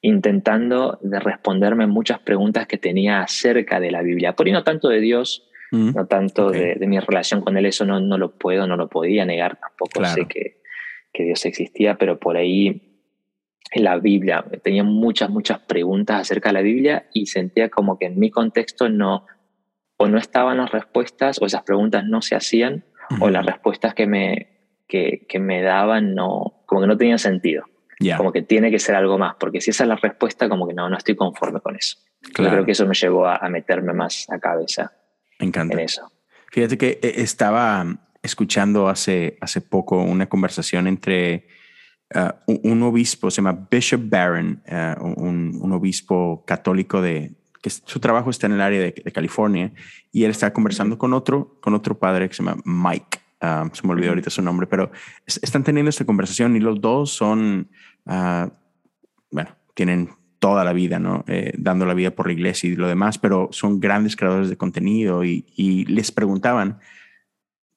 intentando 0.00 0.98
de 1.02 1.20
responderme 1.20 1.86
muchas 1.86 2.18
preguntas 2.20 2.66
que 2.66 2.78
tenía 2.78 3.22
acerca 3.22 3.78
de 3.80 3.90
la 3.90 4.02
Biblia, 4.02 4.34
por 4.34 4.46
ahí 4.46 4.52
no 4.52 4.64
tanto 4.64 4.88
de 4.88 5.00
Dios, 5.00 5.50
Mm, 5.70 5.92
no 5.94 6.06
tanto 6.06 6.50
de, 6.50 6.76
mi 6.86 6.98
relación 6.98 7.42
con 7.42 7.56
él, 7.56 7.66
eso 7.66 7.84
no, 7.84 8.00
no 8.00 8.18
lo 8.18 8.32
puedo, 8.32 8.66
no 8.66 8.76
lo 8.76 8.88
podía 8.88 9.24
negar, 9.24 9.58
tampoco. 9.60 10.04
Sé 10.04 10.26
que, 10.26 10.60
que 11.12 11.24
Dios 11.24 11.44
existía, 11.46 11.96
pero 11.96 12.18
por 12.18 12.36
ahí 12.36 12.89
en 13.72 13.84
la 13.84 13.98
Biblia 13.98 14.44
tenía 14.62 14.82
muchas, 14.82 15.30
muchas 15.30 15.60
preguntas 15.60 16.20
acerca 16.20 16.48
de 16.48 16.52
la 16.54 16.60
Biblia 16.62 17.08
y 17.12 17.26
sentía 17.26 17.68
como 17.68 17.98
que 17.98 18.06
en 18.06 18.18
mi 18.18 18.30
contexto 18.30 18.88
no, 18.88 19.26
o 19.96 20.08
no 20.08 20.18
estaban 20.18 20.58
las 20.58 20.72
respuestas, 20.72 21.40
o 21.40 21.46
esas 21.46 21.62
preguntas 21.62 22.04
no 22.04 22.22
se 22.22 22.34
hacían, 22.34 22.84
o 23.20 23.28
las 23.28 23.44
respuestas 23.44 23.94
que 23.94 24.06
me, 24.06 24.48
que, 24.86 25.26
que, 25.28 25.38
me 25.40 25.62
daban 25.62 26.14
no, 26.14 26.62
como 26.66 26.80
que 26.82 26.86
no 26.86 26.96
tenían 26.96 27.18
sentido. 27.18 27.64
Como 28.16 28.32
que 28.32 28.40
tiene 28.40 28.70
que 28.70 28.78
ser 28.78 28.94
algo 28.94 29.18
más, 29.18 29.34
porque 29.38 29.60
si 29.60 29.70
esa 29.70 29.84
es 29.84 29.88
la 29.88 29.96
respuesta, 29.96 30.48
como 30.48 30.66
que 30.66 30.72
no, 30.72 30.88
no 30.88 30.96
estoy 30.96 31.16
conforme 31.16 31.60
con 31.60 31.76
eso. 31.76 31.98
Yo 32.38 32.48
creo 32.48 32.64
que 32.64 32.72
eso 32.72 32.86
me 32.86 32.94
llevó 32.94 33.26
a, 33.26 33.36
a 33.36 33.48
meterme 33.50 33.92
más 33.92 34.26
a 34.30 34.38
cabeza 34.38 34.90
me 35.40 35.46
encanta. 35.46 35.74
En 35.74 35.80
eso. 35.80 36.12
Fíjate 36.52 36.78
que 36.78 36.98
eh, 37.02 37.14
estaba 37.16 37.84
escuchando 38.22 38.88
hace, 38.88 39.38
hace 39.40 39.60
poco 39.60 40.02
una 40.02 40.28
conversación 40.28 40.86
entre 40.86 41.48
uh, 42.14 42.58
un, 42.62 42.82
obispo, 42.82 43.30
se 43.30 43.42
llama 43.42 43.66
Bishop 43.70 44.02
Barron, 44.04 44.62
uh, 44.66 45.02
un, 45.02 45.58
un, 45.60 45.72
obispo 45.72 46.44
católico 46.46 47.00
de 47.00 47.32
que 47.62 47.70
su 47.70 48.00
trabajo 48.00 48.30
está 48.30 48.46
en 48.46 48.52
el 48.52 48.60
área 48.60 48.80
de, 48.80 48.94
de 49.04 49.12
California, 49.12 49.72
y 50.12 50.24
él 50.24 50.30
está 50.30 50.52
conversando 50.52 50.98
con 50.98 51.12
otro, 51.12 51.58
con 51.60 51.74
otro 51.74 51.98
padre 51.98 52.28
que 52.28 52.34
se 52.34 52.42
llama 52.42 52.60
Mike. 52.64 53.18
Um, 53.42 53.70
se 53.72 53.86
me 53.86 53.92
olvidó 53.94 54.10
ahorita 54.10 54.28
su 54.28 54.42
nombre, 54.42 54.66
pero 54.66 54.90
están 55.26 55.64
teniendo 55.64 55.88
esta 55.88 56.04
conversación 56.04 56.56
y 56.56 56.60
los 56.60 56.80
dos 56.80 57.10
son, 57.10 57.70
uh, 58.04 58.50
bueno, 59.30 59.56
tienen 59.74 60.10
toda 60.38 60.62
la 60.62 60.74
vida, 60.74 60.98
¿no? 60.98 61.24
Eh, 61.26 61.52
dando 61.56 61.86
la 61.86 61.94
vida 61.94 62.10
por 62.10 62.26
la 62.26 62.34
iglesia 62.34 62.68
y 62.68 62.76
lo 62.76 62.86
demás, 62.86 63.18
pero 63.18 63.48
son 63.52 63.80
grandes 63.80 64.16
creadores 64.16 64.50
de 64.50 64.56
contenido 64.56 65.24
y, 65.24 65.46
y 65.56 65.86
les 65.86 66.12
preguntaban 66.12 66.80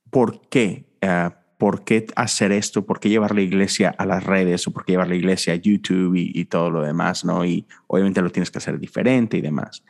por 0.10 0.48
qué, 0.50 0.86
uh, 1.02 1.32
por 1.64 1.86
qué 1.86 2.08
hacer 2.18 2.52
esto, 2.52 2.86
por 2.86 3.00
qué 3.00 3.08
llevar 3.08 3.34
la 3.34 3.40
iglesia 3.40 3.96
a 3.98 4.06
las 4.06 4.26
redes 4.26 4.68
o 4.68 4.72
por 4.72 4.84
qué 4.84 4.92
llevar 4.92 5.08
la 5.08 5.16
iglesia 5.16 5.54
a 5.54 5.56
YouTube 5.56 6.16
y, 6.16 6.44
todo 6.46 6.70
lo 6.70 6.82
demás, 6.82 7.24
¿no? 7.24 7.46
Y 7.46 7.66
obviamente 7.88 8.22
lo 8.22 8.32
tienes 8.32 8.52
que 8.52 8.58
hacer 8.58 8.78
diferente 8.78 9.38
y 9.38 9.42
demás. 9.42 9.84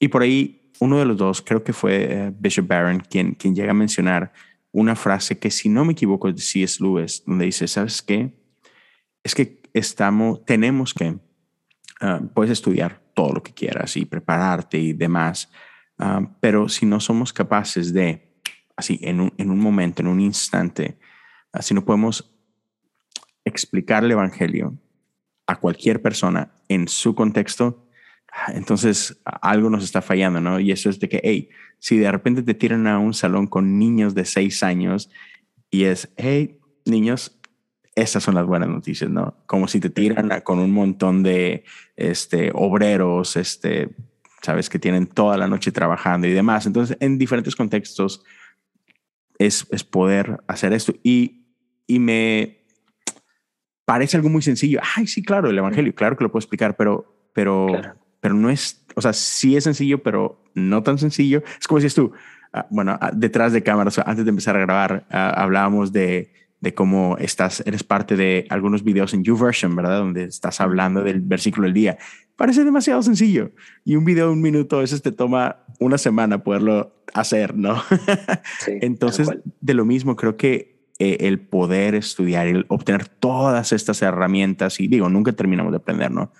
Y 0.00 0.08
por 0.08 0.22
ahí 0.22 0.72
uno 0.80 0.98
de 0.98 1.04
los 1.04 1.16
dos, 1.16 1.40
creo 1.40 1.62
que 1.62 1.72
fue 1.72 2.28
uh, 2.30 2.34
Bishop 2.36 2.66
Barron, 2.66 2.98
quien, 2.98 3.34
quien 3.34 3.54
llega 3.54 3.70
a 3.70 3.74
mencionar 3.74 4.32
una 4.72 4.96
frase 4.96 5.38
que 5.38 5.52
si 5.52 5.68
no 5.68 5.84
me 5.84 5.92
equivoco 5.92 6.28
es 6.28 6.34
de 6.34 6.42
C.S. 6.42 6.82
Lewis, 6.82 7.22
donde 7.24 7.44
dice, 7.44 7.68
¿sabes 7.68 8.02
qué? 8.02 8.34
Es 9.22 9.36
que 9.36 9.62
estamos, 9.72 10.44
tenemos 10.44 10.92
que 10.94 11.16
Ah, 12.00 12.20
puedes 12.34 12.50
estudiar 12.50 13.00
todo 13.14 13.32
lo 13.32 13.42
que 13.42 13.54
quieras 13.54 13.96
y 13.96 14.04
prepararte 14.04 14.78
y 14.78 14.92
demás, 14.92 15.50
uh, 16.00 16.26
pero 16.38 16.68
si 16.68 16.84
no 16.84 16.98
somos 17.00 17.32
capaces 17.32 17.94
de, 17.94 18.36
así, 18.76 18.98
en 19.02 19.20
un, 19.20 19.32
en 19.38 19.50
un 19.50 19.58
momento, 19.58 20.02
en 20.02 20.08
un 20.08 20.20
instante, 20.20 20.98
si 21.62 21.74
no 21.74 21.84
podemos 21.84 22.32
explicar 23.44 24.04
el 24.04 24.12
Evangelio 24.12 24.74
a 25.46 25.56
cualquier 25.56 26.00
persona 26.00 26.54
en 26.68 26.88
su 26.88 27.14
contexto, 27.14 27.86
entonces 28.48 29.20
algo 29.24 29.70
nos 29.70 29.84
está 29.84 30.02
fallando, 30.02 30.40
¿no? 30.40 30.58
Y 30.58 30.72
eso 30.72 30.90
es 30.90 30.98
de 30.98 31.08
que, 31.08 31.20
hey, 31.22 31.50
si 31.78 31.98
de 31.98 32.10
repente 32.10 32.42
te 32.42 32.54
tiran 32.54 32.86
a 32.86 32.98
un 32.98 33.14
salón 33.14 33.46
con 33.46 33.78
niños 33.78 34.14
de 34.14 34.24
seis 34.24 34.62
años 34.62 35.10
y 35.70 35.84
es, 35.84 36.08
hey, 36.16 36.58
niños, 36.84 37.38
esas 37.94 38.22
son 38.22 38.34
las 38.34 38.46
buenas 38.46 38.68
noticias, 38.68 39.08
¿no? 39.08 39.36
Como 39.46 39.68
si 39.68 39.80
te 39.80 39.90
tiran 39.90 40.40
con 40.42 40.58
un 40.58 40.72
montón 40.72 41.22
de 41.22 41.64
este, 41.96 42.50
obreros, 42.54 43.36
este, 43.36 43.94
sabes, 44.42 44.68
que 44.68 44.80
tienen 44.80 45.06
toda 45.06 45.36
la 45.36 45.46
noche 45.46 45.70
trabajando 45.70 46.26
y 46.26 46.32
demás. 46.32 46.66
Entonces, 46.66 46.96
en 47.00 47.18
diferentes 47.18 47.54
contextos 47.54 48.24
es, 49.38 49.66
es 49.70 49.84
poder 49.84 50.42
hacer 50.48 50.72
esto. 50.72 50.92
Y, 51.04 51.43
y 51.86 51.98
me 51.98 52.64
parece 53.84 54.16
algo 54.16 54.28
muy 54.28 54.42
sencillo. 54.42 54.80
Ay, 54.96 55.06
sí, 55.06 55.22
claro, 55.22 55.50
el 55.50 55.58
Evangelio, 55.58 55.94
claro 55.94 56.16
que 56.16 56.24
lo 56.24 56.30
puedo 56.30 56.40
explicar, 56.40 56.76
pero, 56.76 57.30
pero, 57.32 57.66
pero 58.20 58.34
no 58.34 58.50
es, 58.50 58.84
o 58.94 59.02
sea, 59.02 59.12
sí 59.12 59.56
es 59.56 59.64
sencillo, 59.64 60.02
pero 60.02 60.42
no 60.54 60.82
tan 60.82 60.98
sencillo. 60.98 61.42
Es 61.60 61.66
como 61.66 61.78
decías 61.78 61.94
tú, 61.94 62.12
ah, 62.52 62.66
bueno, 62.70 62.96
ah, 63.00 63.10
detrás 63.14 63.52
de 63.52 63.62
cámaras, 63.62 63.98
antes 63.98 64.24
de 64.24 64.30
empezar 64.30 64.56
a 64.56 64.60
grabar, 64.60 65.06
ah, 65.10 65.30
hablábamos 65.30 65.92
de 65.92 66.32
de 66.64 66.74
cómo 66.74 67.16
estás, 67.18 67.62
eres 67.66 67.84
parte 67.84 68.16
de 68.16 68.46
algunos 68.50 68.82
videos 68.82 69.14
en 69.14 69.22
YouVersion, 69.22 69.76
¿verdad? 69.76 69.98
Donde 69.98 70.24
estás 70.24 70.60
hablando 70.60 71.02
del 71.02 71.20
versículo 71.20 71.66
del 71.66 71.74
día. 71.74 71.98
Parece 72.36 72.64
demasiado 72.64 73.02
sencillo. 73.02 73.52
Y 73.84 73.94
un 73.94 74.04
video 74.04 74.26
de 74.26 74.32
un 74.32 74.40
minuto, 74.40 74.78
a 74.78 74.80
veces 74.80 75.02
te 75.02 75.12
toma 75.12 75.58
una 75.78 75.98
semana 75.98 76.42
poderlo 76.42 77.04
hacer, 77.12 77.54
¿no? 77.54 77.80
Entonces, 78.66 79.28
de 79.60 79.74
lo 79.74 79.84
mismo, 79.84 80.16
creo 80.16 80.36
que 80.36 80.73
eh, 80.98 81.18
el 81.20 81.40
poder 81.40 81.94
estudiar, 81.94 82.46
el 82.46 82.66
obtener 82.68 83.06
todas 83.08 83.72
estas 83.72 84.02
herramientas, 84.02 84.80
y 84.80 84.88
digo, 84.88 85.08
nunca 85.08 85.32
terminamos 85.32 85.72
de 85.72 85.78
aprender, 85.78 86.10
¿no? 86.10 86.32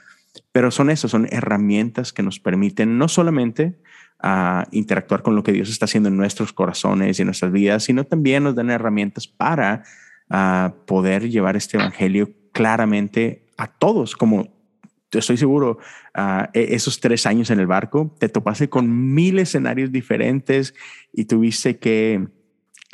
Pero 0.53 0.71
son 0.71 0.91
eso, 0.91 1.09
son 1.09 1.27
herramientas 1.31 2.13
que 2.13 2.23
nos 2.23 2.41
permiten 2.41 2.99
no 2.99 3.09
solamente 3.09 3.81
ah, 4.21 4.67
interactuar 4.71 5.23
con 5.23 5.37
lo 5.37 5.43
que 5.43 5.53
Dios 5.53 5.69
está 5.69 5.85
haciendo 5.85 6.09
en 6.09 6.17
nuestros 6.17 6.53
corazones 6.53 7.19
y 7.19 7.23
en 7.23 7.27
nuestras 7.27 7.53
vidas, 7.53 7.85
sino 7.85 8.05
también 8.05 8.45
nos 8.45 8.55
dan 8.55 8.71
herramientas 8.71 9.27
para 9.27 9.85
a 10.31 10.75
poder 10.87 11.29
llevar 11.29 11.57
este 11.57 11.77
evangelio 11.77 12.31
claramente 12.53 13.47
a 13.57 13.67
todos, 13.67 14.17
como 14.17 14.55
estoy 15.13 15.37
seguro, 15.37 15.79
uh, 16.17 16.45
esos 16.53 17.01
tres 17.01 17.27
años 17.27 17.51
en 17.51 17.61
el 17.61 17.67
barco, 17.67 18.15
te 18.19 18.29
topaste 18.29 18.69
con 18.69 19.15
mil 19.15 19.39
escenarios 19.39 19.93
diferentes 19.93 20.75
y 21.13 21.27
tuviste 21.27 21.79
que 21.79 22.27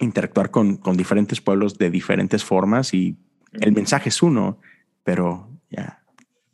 interactuar 0.00 0.50
con, 0.50 0.76
con 0.76 0.96
diferentes 0.96 1.40
pueblos 1.40 1.78
de 1.78 1.90
diferentes 1.90 2.44
formas 2.44 2.94
y 2.94 3.16
el 3.60 3.72
mensaje 3.72 4.08
es 4.08 4.22
uno, 4.22 4.58
pero 5.04 5.48
ya 5.70 6.02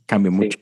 cambia 0.07 0.31
mucho. 0.31 0.59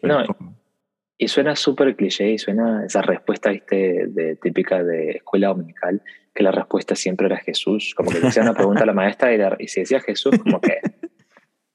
y 1.17 1.29
suena 1.29 1.55
súper 1.55 1.95
cliché 1.97 2.33
y 2.33 2.38
suena 2.38 2.85
esa 2.85 3.03
respuesta 3.03 3.50
¿viste? 3.50 4.07
De, 4.09 4.37
típica 4.37 4.83
de 4.83 5.12
escuela 5.12 5.49
dominical 5.49 6.03
que 6.35 6.43
la 6.43 6.50
respuesta 6.50 6.97
siempre 6.97 7.26
era 7.26 7.37
Jesús. 7.37 7.95
Como 7.95 8.11
que 8.11 8.19
le 8.19 8.29
hacía 8.29 8.43
una 8.43 8.55
pregunta 8.55 8.83
a 8.83 8.87
la 8.87 8.93
maestra 8.93 9.33
y, 9.59 9.69
si 9.69 9.81
decía 9.81 10.00
Jesús, 10.00 10.37
como 10.38 10.61
que 10.61 10.81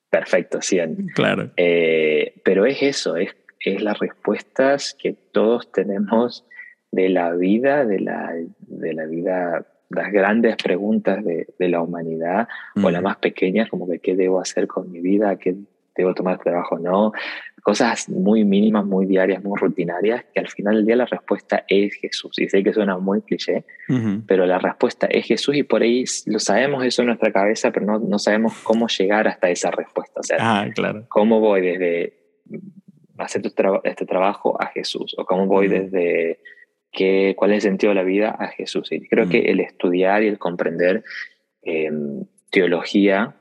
perfecto, 0.10 0.62
100. 0.62 1.08
Claro. 1.16 1.52
Eh, 1.56 2.42
pero 2.44 2.66
es 2.66 2.82
eso, 2.82 3.16
es, 3.16 3.36
es 3.62 3.82
las 3.82 3.98
respuestas 4.00 4.96
que 5.00 5.14
todos 5.14 5.72
tenemos 5.72 6.46
de 6.92 7.10
la 7.10 7.34
vida, 7.34 7.86
de 7.86 8.00
la, 8.00 8.34
de 8.60 8.94
la 8.94 9.06
vida, 9.06 9.66
las 9.90 10.12
grandes 10.12 10.56
preguntas 10.56 11.24
de, 11.24 11.48
de 11.58 11.70
la 11.70 11.82
humanidad, 11.82 12.48
o 12.82 12.90
las 12.90 13.02
más 13.02 13.18
pequeñas, 13.18 13.70
como 13.70 13.90
que 13.90 14.00
qué 14.00 14.16
debo 14.16 14.40
hacer 14.40 14.68
con 14.68 14.92
mi 14.92 15.00
vida, 15.00 15.36
qué 15.38 15.56
debo 16.00 16.14
tomar 16.14 16.40
trabajo 16.40 16.76
o 16.76 16.80
no, 16.80 17.12
cosas 17.62 18.10
muy 18.10 18.46
mínimas, 18.46 18.86
muy 18.86 19.06
diarias, 19.06 19.44
muy 19.44 19.60
rutinarias, 19.60 20.24
que 20.34 20.40
al 20.40 20.48
final 20.48 20.76
del 20.76 20.86
día 20.86 20.96
la 20.96 21.06
respuesta 21.06 21.66
es 21.68 21.94
Jesús. 21.96 22.40
Y 22.40 22.48
sé 22.48 22.64
que 22.64 22.74
suena 22.74 22.98
muy 22.98 23.22
cliché, 23.22 23.66
pero 24.26 24.46
la 24.46 24.60
respuesta 24.60 25.08
es 25.08 25.26
Jesús 25.26 25.56
y 25.56 25.64
por 25.64 25.82
ahí 25.82 26.06
lo 26.26 26.40
sabemos 26.40 26.86
eso 26.86 27.02
en 27.02 27.08
nuestra 27.08 27.32
cabeza, 27.32 27.72
pero 27.72 27.86
no, 27.86 28.00
no 28.00 28.18
sabemos 28.18 28.54
cómo 28.64 28.88
llegar 28.88 29.28
hasta 29.28 29.50
esa 29.50 29.72
respuesta. 29.72 30.22
O 30.22 30.24
sea, 30.24 30.38
ah, 30.40 30.68
claro. 30.74 31.06
cómo 31.10 31.40
voy 31.40 31.62
desde 31.62 32.14
hacer 33.18 33.42
este 33.84 34.06
trabajo 34.06 34.62
a 34.62 34.68
Jesús 34.68 35.14
o 35.18 35.26
cómo 35.26 35.46
voy 35.46 35.68
desde 35.68 36.40
qué, 36.92 37.34
cuál 37.38 37.52
es 37.52 37.58
el 37.58 37.72
sentido 37.72 37.92
de 37.92 37.96
la 37.96 38.04
vida 38.04 38.36
a 38.38 38.48
Jesús. 38.48 38.92
Y 38.92 39.08
creo 39.08 39.30
que 39.30 39.40
el 39.52 39.60
estudiar 39.60 40.24
y 40.24 40.28
el 40.28 40.38
comprender 40.38 41.04
em, 41.62 42.26
teología 42.52 43.36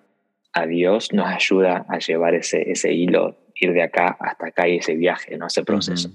a 0.53 0.67
Dios 0.67 1.13
nos 1.13 1.29
ayuda 1.29 1.87
a 1.89 1.99
llevar 1.99 2.35
ese, 2.35 2.71
ese 2.71 2.93
hilo 2.93 3.37
ir 3.61 3.73
de 3.73 3.83
acá 3.83 4.17
hasta 4.21 4.49
acá 4.49 4.69
y 4.69 4.77
ese 4.77 4.95
viaje, 4.95 5.37
¿no? 5.37 5.47
ese 5.47 5.65
proceso, 5.65 6.11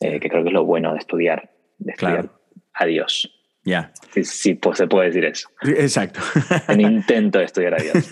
eh, 0.00 0.20
que 0.20 0.28
creo 0.28 0.42
que 0.42 0.50
es 0.50 0.54
lo 0.54 0.64
bueno 0.64 0.92
de 0.92 0.98
estudiar, 0.98 1.50
de 1.78 1.92
estudiar 1.92 2.30
a 2.74 2.86
Dios. 2.86 3.32
Ya. 3.64 3.92
Sí, 4.12 4.24
sí 4.24 4.54
pues, 4.54 4.78
se 4.78 4.86
puede 4.86 5.08
decir 5.08 5.24
eso. 5.24 5.48
Exacto. 5.62 6.20
Un 6.68 6.80
intento 6.80 7.38
de 7.38 7.46
estudiar 7.46 7.74
a 7.74 7.82
Dios. 7.82 8.08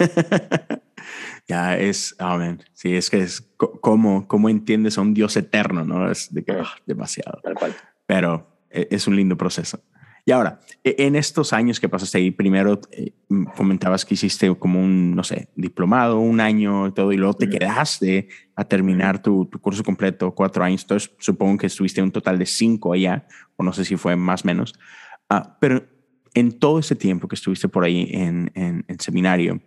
ya 1.48 1.78
es, 1.78 2.16
amén. 2.18 2.62
sí, 2.72 2.96
es 2.96 3.10
que 3.10 3.18
es 3.18 3.42
como, 3.56 4.26
cómo 4.26 4.48
entiendes 4.48 4.98
a 4.98 5.02
un 5.02 5.14
Dios 5.14 5.36
eterno, 5.36 5.84
¿no? 5.84 6.10
Es 6.10 6.32
de 6.34 6.44
que, 6.44 6.52
mm. 6.52 6.60
ah, 6.60 6.74
demasiado. 6.86 7.40
Tal 7.42 7.54
cual. 7.54 7.74
Pero 8.06 8.58
e, 8.70 8.88
es 8.90 9.06
un 9.06 9.16
lindo 9.16 9.36
proceso. 9.36 9.80
Y 10.26 10.32
ahora, 10.32 10.60
e, 10.82 10.96
en 10.98 11.16
estos 11.16 11.52
años 11.52 11.78
que 11.80 11.88
pasaste 11.88 12.18
ahí, 12.18 12.30
primero 12.30 12.80
eh, 12.92 13.12
comentabas 13.56 14.04
que 14.04 14.14
hiciste 14.14 14.54
como 14.56 14.80
un, 14.80 15.14
no 15.14 15.22
sé, 15.22 15.48
diplomado, 15.54 16.18
un 16.18 16.40
año 16.40 16.88
y 16.88 16.92
todo, 16.92 17.12
y 17.12 17.16
luego 17.16 17.34
te 17.34 17.48
quedaste 17.48 18.28
a 18.56 18.64
terminar 18.64 19.22
tu, 19.22 19.50
curso 19.60 19.84
completo, 19.84 20.34
cuatro 20.34 20.64
años. 20.64 20.82
Entonces, 20.82 21.10
supongo 21.18 21.58
que 21.58 21.66
estuviste 21.66 22.02
un 22.02 22.10
total 22.10 22.38
de 22.38 22.46
cinco 22.46 22.92
allá, 22.92 23.26
o 23.56 23.62
no 23.62 23.72
sé 23.72 23.84
si 23.84 23.96
fue 23.96 24.16
más 24.16 24.44
o 24.44 24.46
menos. 24.46 24.74
Ah, 25.28 25.56
pero 25.60 25.84
en 26.34 26.58
todo 26.58 26.78
ese 26.78 26.96
tiempo 26.96 27.28
que 27.28 27.36
estuviste 27.36 27.68
por 27.68 27.84
ahí 27.84 28.08
en, 28.10 28.50
en, 28.54 29.00
seminario, 29.00 29.60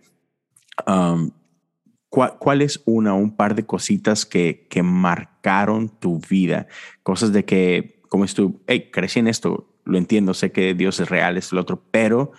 ¿cuál, 2.10 2.62
es 2.62 2.82
una 2.84 3.14
o 3.14 3.16
un 3.16 3.36
par 3.36 3.54
de 3.54 3.64
cositas 3.64 4.26
que, 4.26 4.66
que 4.68 4.82
marcaron 4.82 5.88
tu 5.88 6.20
vida? 6.28 6.66
Cosas 7.02 7.32
de 7.32 7.44
que, 7.44 7.97
como 8.08 8.24
estuve, 8.24 8.54
hey, 8.66 8.90
crecí 8.92 9.20
en 9.20 9.28
esto, 9.28 9.68
lo 9.84 9.98
entiendo, 9.98 10.34
sé 10.34 10.52
que 10.52 10.74
Dios 10.74 11.00
es 11.00 11.08
real, 11.08 11.36
es 11.36 11.52
el 11.52 11.58
otro, 11.58 11.82
pero 11.90 12.32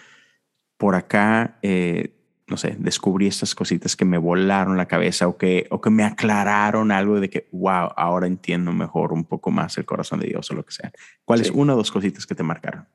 por 0.78 0.96
acá, 0.96 1.58
eh, 1.62 2.14
no 2.48 2.58
sé, 2.58 2.76
descubrí 2.80 3.28
estas 3.28 3.54
cositas 3.54 3.96
que 3.96 4.06
me 4.06 4.18
volaron 4.18 4.78
la 4.78 4.88
cabeza 4.88 5.28
o 5.28 5.38
que, 5.38 5.68
o 5.70 5.82
que 5.82 5.90
me 5.90 6.04
aclararon 6.04 6.92
algo 6.92 7.20
de 7.20 7.30
que, 7.30 7.48
wow, 7.52 7.90
ahora 7.96 8.28
entiendo 8.28 8.72
mejor 8.72 9.14
un 9.14 9.26
poco 9.26 9.52
más 9.52 9.78
el 9.78 9.86
corazón 9.86 10.20
de 10.20 10.28
Dios 10.28 10.50
o 10.52 10.56
lo 10.56 10.64
que 10.64 10.72
sea. 10.72 10.92
¿Cuáles 11.26 11.48
es 11.48 11.54
una 11.54 11.74
o 11.74 11.78
dos 11.78 11.92
cositas 11.92 12.26
que 12.26 12.36
te 12.36 12.44
marcaron? 12.44 12.88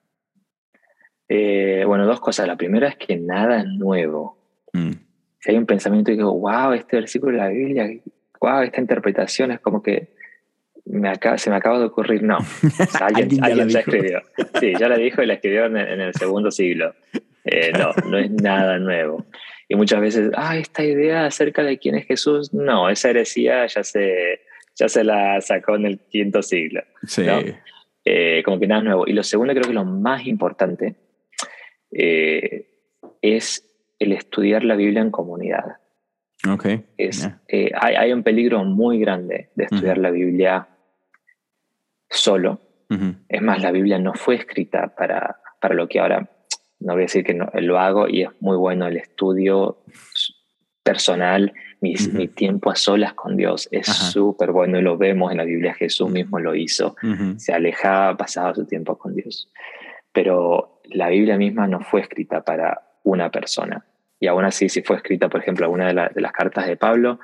Eh, 1.28 1.85
bueno, 1.87 2.07
dos 2.07 2.21
cosas. 2.21 2.47
La 2.47 2.57
primera 2.57 2.88
es 2.88 2.97
que 2.97 3.16
nada 3.16 3.61
es 3.61 3.66
nuevo. 3.66 4.38
Mm. 4.73 4.93
Si 5.38 5.50
hay 5.50 5.57
un 5.57 5.66
pensamiento 5.66 6.11
y 6.11 6.16
digo, 6.16 6.33
wow, 6.33 6.73
este 6.73 6.97
versículo 6.97 7.33
de 7.33 7.38
la 7.38 7.49
Biblia, 7.49 7.88
wow, 8.40 8.62
esta 8.62 8.81
interpretación 8.81 9.52
es 9.52 9.61
como 9.61 9.83
que 9.83 10.14
me 10.87 11.09
acaba, 11.09 11.38
se 11.38 11.50
me 11.50 11.57
acaba 11.57 11.79
de 11.79 11.87
ocurrir, 11.87 12.23
no. 12.23 12.38
Alguien, 13.00 13.31
ya, 13.69 13.81
escribió. 13.81 14.23
Sí, 14.61 14.75
ya 14.79 14.88
la 14.88 14.97
dijo 14.97 15.23
y 15.23 15.26
la 15.26 15.35
escribió 15.35 15.67
en, 15.67 15.76
el 15.76 16.14
segundo 16.14 16.50
siglo. 16.50 16.95
Eh, 17.45 17.73
no, 17.73 17.93
no 18.09 18.19
es 18.19 18.31
nada 18.31 18.79
nuevo. 18.79 19.26
Y 19.69 19.76
muchas 19.76 20.00
veces, 20.00 20.31
ah, 20.37 20.57
esta 20.57 20.85
idea 20.85 21.26
acerca 21.26 21.62
de 21.62 21.79
quién 21.79 21.95
es 21.95 22.07
Jesús, 22.07 22.53
no, 22.53 22.91
esa 22.91 23.11
heresía 23.11 23.67
ya 23.67 23.83
se, 23.83 24.41
ya 24.75 24.88
se 24.88 25.05
la 25.05 25.41
sacó 25.41 25.76
en 25.76 25.87
el 25.87 26.00
quinto 26.00 26.43
siglo. 26.43 26.83
Sí. 27.07 27.26
Eh, 28.05 28.43
como 28.45 28.61
que 28.61 28.67
nada 28.67 28.83
nuevo. 28.83 29.07
Y 29.07 29.14
lo 29.14 29.23
segundo, 29.23 29.55
creo 29.55 29.67
que 29.67 29.75
lo 29.75 29.87
más 29.87 30.26
importante, 30.26 30.97
eh, 31.91 32.69
es 33.23 33.71
el 33.99 34.12
estudiar 34.12 34.64
la 34.64 34.76
Biblia 34.76 35.00
en 35.00 35.11
comunidad. 35.11 35.64
Okay. 36.47 36.85
Es, 36.99 37.26
hay, 37.49 37.95
hay, 37.95 38.12
un 38.12 38.23
peligro 38.23 38.62
muy 38.64 38.99
grande 38.99 39.49
de 39.55 39.64
estudiar 39.64 39.97
la 39.97 40.11
Biblia 40.11 40.69
solo. 42.16 42.61
Es 43.28 43.42
más, 43.42 43.61
la 43.61 43.73
Biblia 43.73 43.99
no 43.99 44.14
fue 44.14 44.37
escrita 44.37 44.94
para, 44.94 45.40
para 45.61 45.75
lo 45.75 45.88
que 45.88 45.99
ahora, 45.99 46.30
no 46.78 46.92
voy 46.92 47.02
a 47.02 47.06
decir 47.06 47.25
que 47.25 47.35
no, 47.35 47.50
lo 47.54 47.80
hago 47.80 48.09
y 48.09 48.23
es 48.23 48.28
muy 48.38 48.56
bueno 48.56 48.87
el 48.87 48.97
estudio 48.97 49.83
personal, 50.85 51.52
mi, 51.80 51.94
mi 52.12 52.28
tiempo 52.28 52.71
a 52.71 52.76
solas 52.76 53.14
con 53.14 53.37
Dios. 53.37 53.68
Es 53.73 53.87
súper 53.87 54.52
bueno 54.52 54.78
y 54.78 54.83
lo 54.83 54.97
vemos 54.97 55.33
en 55.33 55.38
la 55.38 55.44
Biblia, 55.44 55.75
Jesús 55.75 56.09
mismo 56.09 56.38
lo 56.38 56.54
hizo, 56.54 56.94
se 57.37 57.52
alejaba, 57.52 58.16
pasaba 58.16 58.54
su 58.54 58.64
tiempo 58.64 58.97
con 58.97 59.14
Dios. 59.14 59.50
Pero 60.12 60.80
la 60.85 61.09
Biblia 61.09 61.37
misma 61.37 61.66
no 61.66 61.80
fue 61.80 62.02
escrita 62.02 62.44
para 62.44 62.80
una 63.02 63.30
persona. 63.30 63.85
Y 64.21 64.28
aún 64.28 64.44
así, 64.44 64.68
si 64.68 64.83
fue 64.83 64.97
escrita, 64.97 65.28
por 65.28 65.40
ejemplo, 65.40 65.64
alguna 65.64 65.92
de, 65.92 66.11
de 66.14 66.21
las 66.21 66.33
cartas 66.33 66.66
de 66.66 66.76
Pablo, 66.76 67.18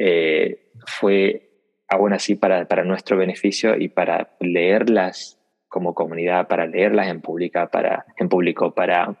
eh, 0.00 0.70
fue 0.86 1.47
aún 1.88 2.12
así 2.12 2.34
para, 2.34 2.66
para 2.66 2.84
nuestro 2.84 3.16
beneficio 3.16 3.76
y 3.76 3.88
para 3.88 4.36
leerlas 4.40 5.38
como 5.68 5.94
comunidad, 5.94 6.48
para 6.48 6.66
leerlas 6.66 7.08
en, 7.08 7.20
pública, 7.20 7.68
para, 7.68 8.06
en 8.16 8.28
público, 8.28 8.74
para, 8.74 9.16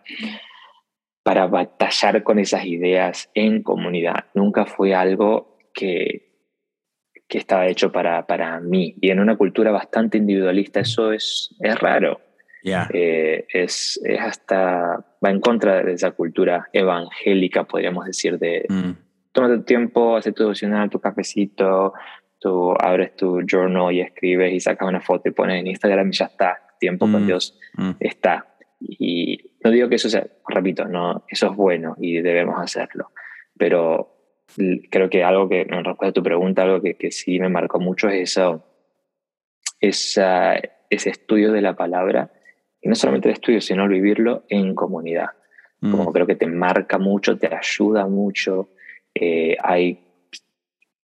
para 1.22 1.46
batallar 1.46 2.22
con 2.22 2.38
esas 2.38 2.64
ideas 2.64 3.30
en 3.34 3.62
comunidad. 3.62 4.24
Nunca 4.34 4.64
fue 4.64 4.94
algo 4.94 5.58
que, 5.74 6.28
que 7.28 7.38
estaba 7.38 7.66
hecho 7.66 7.92
para, 7.92 8.26
para 8.26 8.60
mí. 8.60 8.96
Y 9.00 9.10
en 9.10 9.20
una 9.20 9.36
cultura 9.36 9.70
bastante 9.70 10.18
individualista 10.18 10.80
eso 10.80 11.12
es, 11.12 11.54
es 11.60 11.78
raro. 11.78 12.20
Eh, 12.92 13.46
es, 13.52 14.00
es, 14.04 14.20
hasta, 14.20 15.04
va 15.24 15.30
en 15.30 15.40
contra 15.40 15.82
de 15.82 15.92
esa 15.92 16.10
cultura 16.10 16.68
evangélica, 16.72 17.64
podríamos 17.64 18.04
decir, 18.04 18.38
de 18.38 18.66
mm. 18.68 18.90
toma 19.32 19.48
tu 19.48 19.62
tiempo, 19.62 20.16
hace 20.16 20.32
tu 20.32 20.42
devocional, 20.42 20.90
tu 20.90 21.00
cafecito, 21.00 21.94
tú 22.38 22.72
abres 22.78 23.16
tu 23.16 23.40
journal 23.46 23.92
y 23.92 24.00
escribes 24.00 24.52
y 24.52 24.60
sacas 24.60 24.88
una 24.88 25.00
foto 25.00 25.28
y 25.28 25.32
pones 25.32 25.60
en 25.60 25.66
Instagram 25.66 26.08
y 26.08 26.12
ya 26.12 26.26
está, 26.26 26.58
tiempo 26.78 27.10
con 27.10 27.24
mm, 27.24 27.26
Dios 27.26 27.58
mm. 27.74 27.90
está. 28.00 28.46
Y 28.80 29.38
no 29.64 29.70
digo 29.70 29.88
que 29.88 29.96
eso 29.96 30.08
sea, 30.08 30.26
repito, 30.46 30.84
no, 30.84 31.24
eso 31.28 31.50
es 31.50 31.56
bueno 31.56 31.96
y 31.98 32.20
debemos 32.20 32.60
hacerlo, 32.60 33.10
pero 33.56 34.14
creo 34.90 35.10
que 35.10 35.24
algo 35.24 35.48
que, 35.48 35.62
en 35.62 35.84
respuesta 35.84 36.08
a 36.08 36.12
tu 36.12 36.22
pregunta, 36.22 36.62
algo 36.62 36.80
que, 36.80 36.94
que 36.94 37.10
sí 37.10 37.38
me 37.38 37.48
marcó 37.48 37.80
mucho 37.80 38.08
es 38.08 38.30
eso, 38.30 38.64
esa, 39.80 40.54
ese 40.90 41.10
estudio 41.10 41.52
de 41.52 41.60
la 41.60 41.74
palabra, 41.74 42.30
y 42.80 42.88
no 42.88 42.94
solamente 42.94 43.28
el 43.28 43.34
estudio, 43.34 43.60
sino 43.60 43.88
vivirlo 43.88 44.44
en 44.48 44.74
comunidad. 44.74 45.30
Como 45.80 46.10
mm. 46.10 46.12
creo 46.12 46.26
que 46.26 46.36
te 46.36 46.46
marca 46.46 46.98
mucho, 46.98 47.38
te 47.38 47.48
ayuda 47.54 48.06
mucho. 48.06 48.70
Eh, 49.14 49.56
hay 49.62 50.07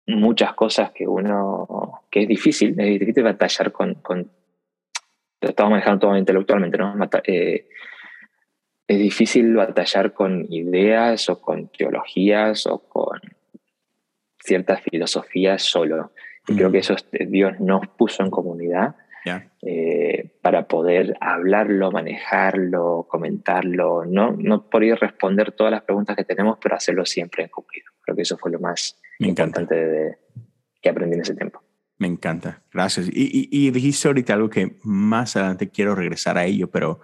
muchas 0.07 0.55
cosas 0.55 0.91
que 0.93 1.07
uno, 1.07 2.03
que 2.11 2.23
es 2.23 2.29
difícil, 2.29 2.79
es 2.79 3.01
difícil 3.01 3.23
batallar 3.23 3.73
con, 3.73 3.95
con 3.95 4.31
lo 5.41 5.49
estamos 5.49 5.73
manejando 5.73 6.01
todo 6.01 6.17
intelectualmente, 6.17 6.79
¿no? 6.79 6.95
Eh, 7.25 7.69
es 8.87 8.99
difícil 8.99 9.55
batallar 9.55 10.13
con 10.13 10.47
ideas 10.53 11.29
o 11.29 11.41
con 11.41 11.69
teologías 11.69 12.67
o 12.67 12.79
con 12.79 13.21
ciertas 14.39 14.83
filosofías 14.83 15.63
solo. 15.63 16.13
Y 16.47 16.57
creo 16.57 16.71
que 16.71 16.79
eso 16.79 16.97
Dios 17.13 17.59
nos 17.61 17.87
puso 17.89 18.23
en 18.23 18.31
comunidad 18.31 18.97
eh, 19.25 20.33
para 20.43 20.67
poder 20.67 21.17
hablarlo, 21.21 21.93
manejarlo, 21.93 23.07
comentarlo, 23.09 24.05
no, 24.05 24.33
no 24.37 24.69
por 24.69 24.83
ir 24.83 24.97
responder 24.97 25.53
todas 25.53 25.71
las 25.71 25.83
preguntas 25.83 26.17
que 26.17 26.25
tenemos, 26.25 26.59
pero 26.61 26.75
hacerlo 26.75 27.07
siempre 27.07 27.45
en 27.45 27.49
comunidad. 27.49 27.87
Creo 28.01 28.17
que 28.17 28.23
eso 28.23 28.37
fue 28.37 28.51
lo 28.51 28.59
más 28.59 29.01
me 29.19 29.29
importante 29.29 29.75
de, 29.75 30.19
que 30.81 30.89
aprendí 30.89 31.15
en 31.15 31.23
ese 31.23 31.35
tiempo. 31.35 31.63
Me 31.99 32.09
encanta, 32.09 32.63
gracias. 32.73 33.09
Y, 33.09 33.49
y, 33.51 33.71
dijiste 33.71 34.09
ahorita 34.09 34.35
algo 34.35 34.51
que 34.51 34.79
más 34.83 35.37
adelante 35.37 35.69
quiero 35.69 35.95
regresar 35.95 36.37
a 36.37 36.45
ello, 36.45 36.69
pero 36.69 37.01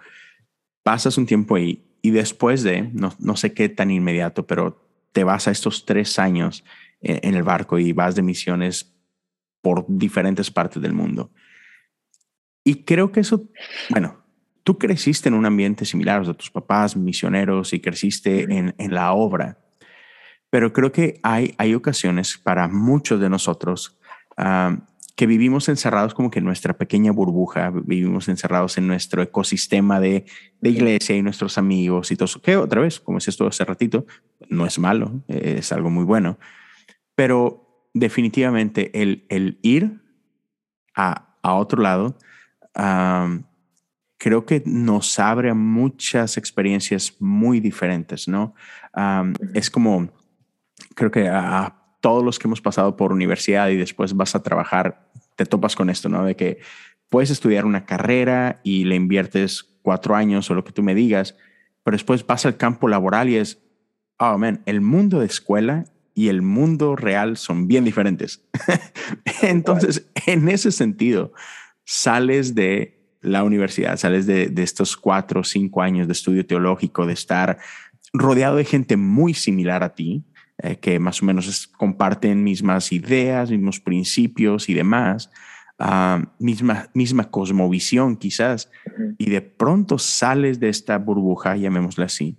pasas 0.83 1.17
un 1.17 1.25
tiempo 1.25 1.55
ahí 1.55 1.85
y 2.01 2.11
después 2.11 2.63
de, 2.63 2.89
no, 2.93 3.13
no 3.19 3.37
sé 3.37 3.53
qué 3.53 3.69
tan 3.69 3.91
inmediato, 3.91 4.45
pero 4.45 4.85
te 5.13 5.23
vas 5.23 5.47
a 5.47 5.51
estos 5.51 5.85
tres 5.85 6.19
años 6.19 6.65
en, 6.99 7.19
en 7.23 7.35
el 7.35 7.43
barco 7.43 7.79
y 7.79 7.93
vas 7.93 8.15
de 8.15 8.23
misiones 8.23 8.93
por 9.61 9.85
diferentes 9.87 10.51
partes 10.51 10.81
del 10.81 10.93
mundo. 10.93 11.31
Y 12.63 12.83
creo 12.83 13.11
que 13.11 13.21
eso, 13.21 13.49
bueno, 13.89 14.23
tú 14.63 14.77
creciste 14.77 15.29
en 15.29 15.35
un 15.35 15.45
ambiente 15.45 15.85
similar, 15.85 16.21
o 16.21 16.25
sea, 16.25 16.33
tus 16.33 16.51
papás 16.51 16.95
misioneros 16.95 17.73
y 17.73 17.79
creciste 17.79 18.43
en, 18.43 18.75
en 18.77 18.93
la 18.93 19.13
obra. 19.13 19.57
Pero 20.49 20.73
creo 20.73 20.91
que 20.91 21.19
hay, 21.23 21.53
hay 21.57 21.75
ocasiones 21.75 22.37
para 22.37 22.67
muchos 22.67 23.19
de 23.19 23.29
nosotros 23.29 23.97
que 25.15 25.27
vivimos 25.27 25.67
encerrados 25.67 26.13
como 26.13 26.31
que 26.31 26.39
en 26.39 26.45
nuestra 26.45 26.77
pequeña 26.77 27.11
burbuja, 27.11 27.71
vivimos 27.71 28.29
encerrados 28.29 28.77
en 28.77 28.87
nuestro 28.87 29.21
ecosistema 29.21 29.99
de, 29.99 30.23
de 30.61 30.69
iglesia 30.69 31.17
y 31.17 31.21
nuestros 31.21 31.57
amigos 31.57 32.09
y 32.11 32.15
todo 32.15 32.23
eso, 32.23 32.41
que 32.41 32.55
otra 32.55 32.79
vez, 32.79 33.01
como 33.01 33.17
decías 33.17 33.35
tú 33.35 33.45
hace 33.45 33.65
ratito, 33.65 34.05
no 34.47 34.65
es 34.65 34.79
malo, 34.79 35.21
es 35.27 35.73
algo 35.73 35.89
muy 35.89 36.05
bueno, 36.05 36.39
pero 37.15 37.89
definitivamente 37.93 39.01
el, 39.01 39.25
el 39.27 39.59
ir 39.61 40.01
a, 40.95 41.35
a 41.41 41.53
otro 41.55 41.81
lado, 41.81 42.17
creo 44.17 44.45
que 44.45 44.63
nos 44.65 45.19
abre 45.19 45.49
a 45.49 45.53
muchas 45.53 46.37
experiencias 46.37 47.15
muy 47.19 47.59
diferentes, 47.59 48.27
¿no? 48.27 48.53
es 49.53 49.69
como 49.69 50.09
creo 50.95 51.11
que 51.11 51.27
a, 51.29 51.75
todos 52.01 52.23
los 52.23 52.39
que 52.39 52.47
hemos 52.47 52.61
pasado 52.61 52.95
por 52.95 53.11
universidad 53.11 53.69
y 53.69 53.77
después 53.77 54.13
vas 54.13 54.35
a 54.35 54.43
trabajar, 54.43 55.09
te 55.35 55.45
topas 55.45 55.75
con 55.75 55.89
esto, 55.89 56.09
¿no? 56.09 56.23
De 56.23 56.35
que 56.35 56.59
puedes 57.09 57.29
estudiar 57.29 57.65
una 57.65 57.85
carrera 57.85 58.61
y 58.63 58.85
le 58.85 58.95
inviertes 58.95 59.63
cuatro 59.81 60.15
años 60.15 60.49
o 60.49 60.53
lo 60.53 60.63
que 60.63 60.71
tú 60.71 60.83
me 60.83 60.95
digas, 60.95 61.35
pero 61.83 61.95
después 61.95 62.25
vas 62.25 62.45
al 62.45 62.57
campo 62.57 62.87
laboral 62.87 63.29
y 63.29 63.37
es, 63.37 63.61
oh, 64.17 64.37
man, 64.37 64.61
el 64.65 64.81
mundo 64.81 65.19
de 65.19 65.25
escuela 65.25 65.85
y 66.13 66.29
el 66.29 66.41
mundo 66.41 66.95
real 66.95 67.37
son 67.37 67.67
bien 67.67 67.85
diferentes. 67.85 68.43
Entonces, 69.41 70.09
en 70.25 70.49
ese 70.49 70.71
sentido, 70.71 71.33
sales 71.91 72.53
de 72.53 73.17
la 73.19 73.43
universidad, 73.43 73.97
sales 73.97 74.27
de, 74.27 74.49
de 74.49 74.61
estos 74.61 74.95
cuatro 74.95 75.41
o 75.41 75.43
cinco 75.43 75.81
años 75.81 76.05
de 76.05 76.13
estudio 76.13 76.45
teológico, 76.45 77.07
de 77.07 77.13
estar 77.13 77.57
rodeado 78.13 78.57
de 78.57 78.63
gente 78.63 78.95
muy 78.95 79.33
similar 79.33 79.81
a 79.81 79.95
ti, 79.95 80.23
eh, 80.59 80.75
que 80.75 80.99
más 80.99 81.23
o 81.23 81.25
menos 81.25 81.65
comparten 81.65 82.43
mismas 82.43 82.91
ideas, 82.91 83.49
mismos 83.49 83.79
principios 83.79 84.69
y 84.69 84.75
demás, 84.75 85.31
ah, 85.79 86.31
misma, 86.37 86.91
misma 86.93 87.31
cosmovisión 87.31 88.17
quizás, 88.17 88.69
y 89.17 89.31
de 89.31 89.41
pronto 89.41 89.97
sales 89.97 90.59
de 90.59 90.69
esta 90.69 90.95
burbuja, 90.99 91.55
llamémosla 91.55 92.05
así, 92.05 92.37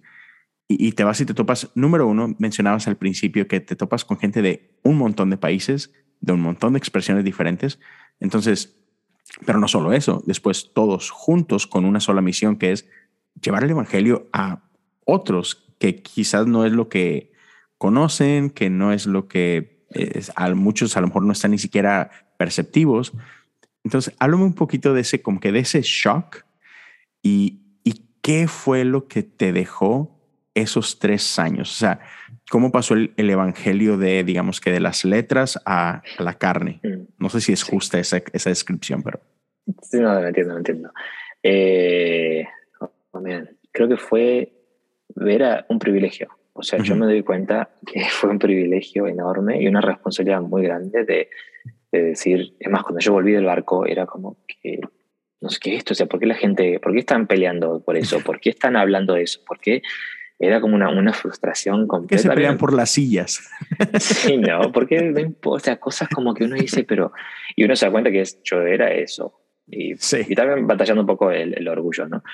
y, 0.69 0.93
te 0.93 1.03
vas 1.03 1.21
y 1.21 1.27
te 1.27 1.35
topas, 1.35 1.73
número 1.75 2.07
uno, 2.07 2.37
mencionabas 2.39 2.87
al 2.87 2.97
principio 2.97 3.49
que 3.49 3.59
te 3.59 3.75
topas 3.75 4.05
con 4.05 4.17
gente 4.17 4.43
de 4.43 4.79
un 4.85 4.97
montón 4.97 5.29
de 5.29 5.37
países, 5.37 5.93
de 6.21 6.35
un 6.35 6.41
montón 6.41 6.75
de 6.75 6.79
expresiones 6.79 7.25
diferentes, 7.25 7.81
entonces, 8.21 8.80
pero 9.47 9.59
no 9.59 9.69
solo 9.69 9.93
eso, 9.93 10.23
después 10.27 10.71
todos 10.75 11.11
juntos 11.11 11.67
con 11.67 11.85
una 11.85 12.01
sola 12.01 12.21
misión 12.21 12.57
que 12.57 12.73
es 12.73 12.89
llevar 13.41 13.65
el 13.65 13.71
Evangelio 13.71 14.29
a 14.33 14.63
otros 15.05 15.71
que 15.79 16.03
quizás 16.03 16.47
no 16.47 16.65
es 16.67 16.73
lo 16.73 16.89
que 16.89 17.33
conocen, 17.79 18.51
que 18.51 18.69
no 18.69 18.93
es 18.93 19.07
lo 19.07 19.29
que 19.29 19.87
es, 19.91 20.31
a 20.37 20.55
muchos 20.55 20.97
a 20.97 21.01
lo 21.01 21.07
mejor 21.09 21.25
no 21.25 21.33
están 21.33 21.53
ni 21.53 21.59
siquiera 21.59 22.11
perceptivos. 22.37 23.13
Entonces, 23.83 24.15
háblame 24.19 24.45
un 24.45 24.55
poquito 24.55 24.93
de 24.93 25.01
ese, 25.01 25.23
como 25.23 25.41
que 25.41 25.53
de 25.53 25.61
ese 25.61 25.81
shock 25.83 26.45
y, 27.23 27.63
y 27.83 28.05
qué 28.21 28.47
fue 28.47 28.85
lo 28.85 29.09
que 29.09 29.23
te 29.23 29.53
dejó 29.53 30.20
esos 30.55 30.99
tres 30.99 31.39
años. 31.39 31.71
O 31.71 31.75
sea, 31.75 32.01
cómo 32.51 32.73
pasó 32.73 32.95
el, 32.95 33.13
evangelio 33.17 33.97
de, 33.97 34.25
digamos 34.25 34.61
que 34.61 34.71
de 34.71 34.81
las 34.81 35.05
letras 35.05 35.61
a, 35.65 36.03
la 36.19 36.35
carne. 36.35 36.81
Mm. 36.83 37.03
No 37.19 37.29
sé 37.29 37.41
si 37.41 37.53
es 37.53 37.63
justa 37.63 37.99
esa, 37.99 38.23
esa, 38.33 38.51
descripción, 38.51 39.03
pero. 39.03 39.21
Sí, 39.83 39.99
no, 39.99 40.21
me 40.21 40.29
entiendo, 40.29 40.55
me 40.55 40.61
entiendo. 40.61 40.91
Eh, 41.43 42.45
oh, 42.81 43.23
creo 43.73 43.89
que 43.89 43.97
fue 43.97 44.53
ver 45.15 45.43
a 45.43 45.67
un 45.69 45.79
privilegio 45.79 46.29
O 46.53 46.63
sea, 46.63 46.79
yo 46.83 46.95
me 46.97 47.07
doy 47.07 47.23
cuenta 47.23 47.71
que 47.87 48.05
fue 48.11 48.31
un 48.31 48.39
privilegio 48.39 49.07
enorme 49.07 49.61
y 49.61 49.67
una 49.67 49.81
responsabilidad 49.81 50.43
muy 50.43 50.63
grande 50.63 51.05
de, 51.05 51.31
de, 51.93 52.03
decir, 52.03 52.55
es 52.59 52.71
más, 52.71 52.83
cuando 52.83 53.01
yo 53.01 53.13
volví 53.13 53.33
del 53.33 53.45
barco 53.45 53.87
era 53.87 54.07
como 54.07 54.39
que, 54.47 54.81
no 55.41 55.49
sé 55.49 55.59
qué 55.61 55.73
es 55.73 55.79
esto, 55.79 55.95
o 55.95 55.97
sea, 55.97 56.07
¿por 56.07 56.21
qué 56.21 56.27
la 56.27 56.35
gente, 56.35 56.79
por 56.81 56.93
qué 56.93 56.99
están 56.99 57.27
peleando 57.27 57.83
por 57.83 57.97
eso? 57.97 58.21
¿Por 58.21 58.41
qué 58.41 58.51
están 58.51 58.77
hablando 58.77 59.15
de 59.15 59.23
eso? 59.23 59.41
¿Por 59.47 59.59
qué? 59.59 59.83
Era 60.43 60.59
como 60.63 60.75
una, 60.75 60.89
una 60.89 61.13
frustración 61.13 61.87
completa. 61.87 62.17
Que 62.17 62.29
se 62.29 62.35
pelean 62.35 62.57
por 62.57 62.73
las 62.73 62.91
sillas. 62.91 63.47
Sí, 63.99 64.39
no, 64.39 64.61
porque 64.73 65.35
o 65.45 65.59
sea, 65.59 65.79
cosas 65.79 66.09
como 66.09 66.33
que 66.33 66.45
uno 66.45 66.57
dice, 66.57 66.85
pero, 66.85 67.13
y 67.55 67.65
uno 67.65 67.77
se 67.77 67.85
da 67.85 67.93
cuenta 67.93 68.11
que 68.11 68.23
es, 68.23 68.43
yo 68.43 68.63
era 68.63 68.91
eso. 68.91 69.39
Y, 69.67 69.97
sí. 69.99 70.23
y 70.27 70.35
también 70.35 70.67
batallando 70.67 71.03
un 71.03 71.07
poco 71.07 71.31
el, 71.31 71.57
el 71.57 71.69
orgullo, 71.69 72.09
¿no? 72.09 72.25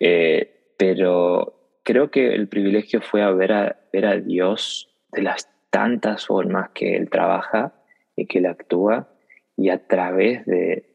Eh, 0.00 0.72
pero 0.76 1.78
creo 1.84 2.10
que 2.10 2.34
el 2.34 2.48
privilegio 2.48 3.00
fue 3.00 3.22
a 3.22 3.30
ver, 3.30 3.52
a 3.52 3.76
ver 3.92 4.06
a 4.06 4.18
Dios 4.18 4.92
de 5.12 5.22
las 5.22 5.48
tantas 5.70 6.26
formas 6.26 6.70
que 6.74 6.96
Él 6.96 7.08
trabaja 7.08 7.74
y 8.16 8.26
que 8.26 8.38
Él 8.38 8.46
actúa 8.46 9.08
y 9.56 9.68
a 9.68 9.86
través 9.86 10.44
de, 10.46 10.90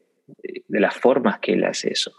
de, 0.68 0.80
las 0.80 0.94
formas 0.94 1.38
que 1.38 1.54
Él 1.54 1.64
hace 1.64 1.90
eso. 1.90 2.12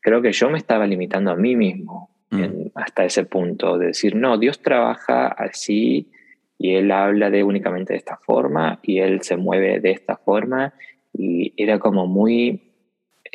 Creo 0.00 0.22
que 0.22 0.32
yo 0.32 0.48
me 0.48 0.58
estaba 0.58 0.86
limitando 0.86 1.30
a 1.30 1.36
mí 1.36 1.54
mismo 1.54 2.13
mm. 2.34 2.70
hasta 2.74 3.04
ese 3.04 3.24
punto 3.24 3.78
de 3.78 3.88
decir, 3.88 4.14
no, 4.16 4.38
Dios 4.38 4.60
trabaja 4.60 5.28
así 5.28 6.10
y 6.58 6.74
Él 6.74 6.90
habla 6.90 7.30
de 7.30 7.42
únicamente 7.42 7.92
de 7.92 7.98
esta 7.98 8.16
forma 8.16 8.80
y 8.82 8.98
Él 8.98 9.22
se 9.22 9.36
mueve 9.36 9.80
de 9.80 9.90
esta 9.90 10.16
forma 10.16 10.74
y 11.12 11.52
era 11.56 11.78
como 11.78 12.06
muy 12.06 12.74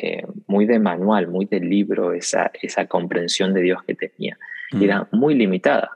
eh, 0.02 0.24
muy 0.46 0.64
de 0.64 0.78
manual, 0.78 1.28
muy 1.28 1.44
de 1.44 1.60
libro, 1.60 2.14
esa, 2.14 2.50
esa 2.62 2.86
comprensión 2.86 3.52
de 3.52 3.60
Dios 3.60 3.82
que 3.82 3.94
tenía. 3.94 4.38
Mm. 4.72 4.82
Era 4.82 5.08
muy 5.12 5.34
limitada, 5.34 5.90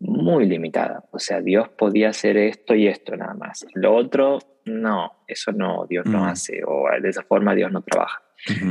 muy 0.00 0.46
limitada. 0.46 1.04
O 1.12 1.20
sea, 1.20 1.40
Dios 1.40 1.68
podía 1.68 2.08
hacer 2.08 2.36
esto 2.38 2.74
y 2.74 2.88
esto 2.88 3.16
nada 3.16 3.34
más. 3.34 3.64
Lo 3.74 3.94
otro, 3.94 4.40
no, 4.64 5.12
eso 5.28 5.52
no, 5.52 5.86
Dios 5.88 6.06
no 6.06 6.22
mm. 6.22 6.24
hace, 6.24 6.62
o 6.66 6.86
de 7.00 7.08
esa 7.08 7.22
forma 7.22 7.54
Dios 7.54 7.70
no 7.70 7.82
trabaja. 7.82 8.20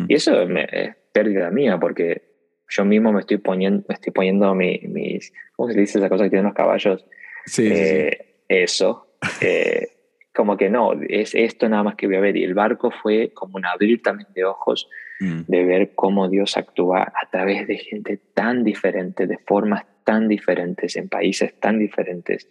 Y 0.10 0.14
eso 0.14 0.42
es 0.42 0.96
pérdida 1.14 1.50
mía, 1.52 1.80
porque 1.80 2.35
yo 2.70 2.86
mismo 2.86 3.12
me 3.12 3.22
estoy 3.22 3.38
poniendo, 3.38 3.86
me 3.88 3.96
estoy 3.96 4.12
poniendo 4.12 4.54
mis, 4.56 5.34
¿cómo 5.56 5.72
se 5.72 5.80
dice 5.80 6.00
esa 6.00 6.10
cosa 6.10 6.26
que 6.26 6.30
tienen 6.32 6.46
los 6.46 6.56
caballos? 6.56 7.06
Sí, 7.46 7.68
eh, 7.72 8.38
Eso. 8.48 9.08
Eh, 9.42 9.88
como 10.36 10.58
que 10.58 10.70
no, 10.70 10.92
es 11.08 11.34
esto 11.34 11.70
nada 11.70 11.84
más 11.84 11.96
que 11.96 12.08
voy 12.08 12.18
a 12.18 12.20
ver. 12.20 12.36
Y 12.38 12.44
el 12.44 12.54
barco 12.54 12.92
fue 12.92 13.32
como 13.34 13.56
un 13.56 13.66
abrir 13.66 14.02
también 14.02 14.28
de 14.36 14.44
ojos 14.44 14.90
mm. 15.22 15.44
de 15.48 15.64
ver 15.64 15.92
cómo 15.96 16.28
Dios 16.30 16.58
actúa 16.58 17.04
a 17.04 17.30
través 17.32 17.66
de 17.68 17.78
gente 17.78 18.20
tan 18.34 18.64
diferente, 18.64 19.28
de 19.28 19.38
formas 19.38 19.86
tan 20.04 20.28
diferentes, 20.28 20.96
en 20.98 21.08
países 21.08 21.58
tan 21.60 21.80
diferentes. 21.80 22.48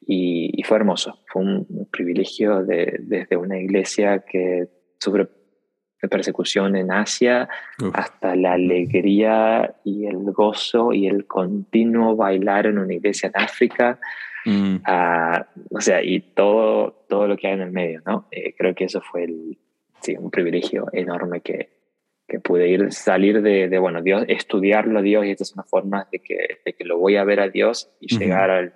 Y, 0.00 0.62
fue 0.64 0.78
hermoso, 0.78 1.20
fue 1.26 1.42
un, 1.42 1.88
privilegio 1.90 2.64
de, 2.64 2.96
desde 3.00 3.36
una 3.36 3.58
iglesia 3.58 4.24
que 4.26 4.68
sufre 4.98 5.28
persecución 6.06 6.76
en 6.76 6.92
Asia 6.92 7.48
hasta 7.92 8.36
la 8.36 8.52
alegría 8.52 9.74
y 9.82 10.06
el 10.06 10.30
gozo 10.30 10.92
y 10.92 11.08
el 11.08 11.26
continuo 11.26 12.14
bailar 12.14 12.66
en 12.66 12.78
una 12.78 12.94
iglesia 12.94 13.32
en 13.34 13.42
África 13.42 13.98
Mm. 14.48 14.76
o 15.70 15.80
sea, 15.80 16.02
y 16.02 16.20
todo, 16.20 17.04
todo 17.08 17.26
lo 17.26 17.36
que 17.36 17.48
hay 17.48 17.54
en 17.54 17.60
el 17.60 17.70
medio, 17.70 18.00
¿no? 18.06 18.28
Eh, 18.30 18.54
creo 18.56 18.74
que 18.74 18.84
eso 18.84 19.00
fue 19.00 19.24
el, 19.24 19.58
sí, 20.00 20.16
un 20.18 20.30
privilegio 20.30 20.86
enorme 20.92 21.40
que, 21.42 21.68
que 22.26 22.40
pude 22.40 22.68
ir, 22.68 22.92
salir 22.92 23.42
de, 23.42 23.68
de, 23.68 23.78
bueno, 23.78 24.02
Dios, 24.02 24.24
estudiarlo 24.28 25.00
a 25.00 25.02
Dios 25.02 25.26
y 25.26 25.30
esta 25.32 25.42
es 25.42 25.52
una 25.52 25.64
forma 25.64 26.08
de 26.10 26.20
que, 26.20 26.60
de 26.64 26.72
que 26.72 26.84
lo 26.84 26.98
voy 26.98 27.16
a 27.16 27.24
ver 27.24 27.40
a 27.40 27.48
Dios 27.48 27.90
y 28.00 28.16
llegar 28.16 28.50
al, 28.50 28.74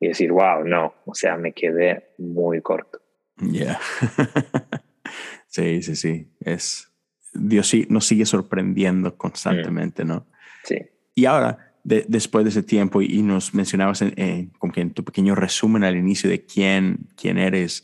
y 0.00 0.08
decir, 0.08 0.32
wow, 0.32 0.64
no, 0.64 0.94
o 1.04 1.14
sea, 1.14 1.36
me 1.36 1.52
quedé 1.52 2.14
muy 2.18 2.60
corto. 2.60 3.00
Ya. 3.36 3.78
sí, 5.52 5.82
sí, 5.82 5.96
sí. 5.96 6.28
Es, 6.40 6.90
Dios 7.32 7.68
sí, 7.68 7.86
nos 7.88 8.06
sigue 8.06 8.26
sorprendiendo 8.26 9.16
constantemente, 9.16 10.04
¿no? 10.04 10.26
Sí. 10.64 10.76
Y 11.14 11.26
ahora, 11.26 11.74
después 11.84 12.44
de 12.44 12.50
ese 12.50 12.62
tiempo 12.62 13.02
y, 13.02 13.22
nos 13.22 13.54
mencionabas 13.54 14.02
en, 14.02 14.50
como 14.58 14.72
que 14.72 14.80
en 14.80 14.92
tu 14.92 15.04
pequeño 15.04 15.34
resumen 15.34 15.84
al 15.84 15.96
inicio 15.96 16.30
de 16.30 16.44
quién, 16.44 17.08
quién 17.16 17.38
eres, 17.38 17.82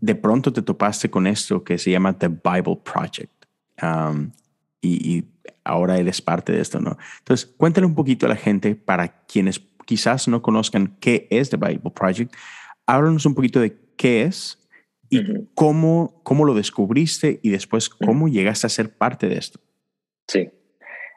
de 0.00 0.14
pronto 0.14 0.52
te 0.52 0.62
topaste 0.62 1.10
con 1.10 1.26
esto 1.26 1.64
que 1.64 1.78
se 1.78 1.90
llama 1.90 2.16
The 2.16 2.28
Bible 2.28 2.80
Project 2.82 3.44
y, 4.80 5.24
ahora 5.64 5.98
eres 5.98 6.22
parte 6.22 6.50
de 6.52 6.62
esto, 6.62 6.80
¿no? 6.80 6.96
Entonces, 7.18 7.46
cuéntale 7.58 7.86
un 7.86 7.94
poquito 7.94 8.24
a 8.24 8.30
la 8.30 8.36
gente 8.36 8.74
para 8.74 9.08
quienes 9.26 9.60
quizás 9.84 10.26
no 10.26 10.40
conozcan 10.40 10.96
qué 10.98 11.26
es 11.30 11.50
The 11.50 11.58
Bible 11.58 11.90
Project. 11.94 12.34
Háblanos 12.86 13.26
un 13.26 13.34
poquito 13.34 13.60
de 13.60 13.76
qué 13.96 14.22
es 14.22 14.66
y 15.10 15.46
cómo, 15.54 16.20
cómo 16.22 16.44
lo 16.44 16.54
descubriste 16.54 17.40
y 17.42 17.50
después 17.50 17.88
cómo 17.88 18.28
llegaste 18.28 18.66
a 18.66 18.70
ser 18.70 18.96
parte 18.96 19.28
de 19.28 19.36
esto. 19.36 19.60
Sí, 20.26 20.50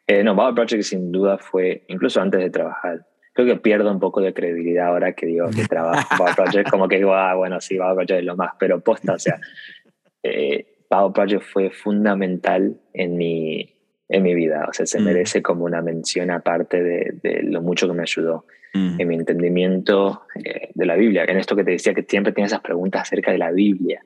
eh, 0.08 0.24
no, 0.24 0.36
Bible 0.36 0.54
Project 0.54 0.84
sin 0.84 1.12
duda 1.12 1.38
fue, 1.38 1.84
incluso 1.88 2.22
antes 2.22 2.40
de 2.40 2.50
trabajar, 2.50 3.06
creo 3.34 3.48
que 3.48 3.56
pierdo 3.58 3.92
un 3.92 4.00
poco 4.00 4.22
de 4.22 4.34
credibilidad 4.34 4.88
ahora 4.88 5.14
que 5.14 5.26
digo 5.26 5.50
que 5.50 5.66
trabajo 5.66 6.08
en 6.12 6.18
Bible 6.18 6.34
Project, 6.36 6.70
como 6.70 6.88
que 6.88 6.98
digo, 6.98 7.14
ah, 7.14 7.36
bueno, 7.36 7.60
sí, 7.62 7.76
Bible 7.76 7.94
Project 7.96 8.20
es 8.20 8.26
lo 8.26 8.36
más, 8.36 8.54
pero 8.60 8.80
posta, 8.82 9.14
o 9.14 9.20
sea, 9.20 9.40
eh, 10.24 10.68
Project 10.90 11.44
fue 11.44 11.70
fundamental 11.72 12.78
en 12.94 13.16
mi, 13.16 13.74
en 14.12 14.24
mi 14.24 14.36
vida, 14.36 14.66
o 14.70 14.74
sea, 14.74 14.86
se 14.86 15.00
mm. 15.00 15.04
merece 15.04 15.42
como 15.42 15.64
una 15.64 15.82
mención 15.82 16.32
aparte 16.32 16.84
de, 16.84 17.14
de 17.24 17.44
lo 17.44 17.62
mucho 17.62 17.88
que 17.88 17.94
me 17.94 18.02
ayudó 18.02 18.46
mm. 18.74 19.00
en 19.00 19.08
mi 19.08 19.16
entendimiento 19.16 20.24
eh, 20.44 20.70
de 20.74 20.86
la 20.86 20.96
Biblia, 20.96 21.24
en 21.26 21.38
esto 21.38 21.56
que 21.56 21.64
te 21.64 21.72
decía 21.72 21.94
que 21.94 22.04
siempre 22.04 22.34
tienes 22.34 22.52
esas 22.52 22.62
preguntas 22.62 23.04
acerca 23.04 23.32
de 23.32 23.38
la 23.38 23.52
Biblia, 23.52 24.02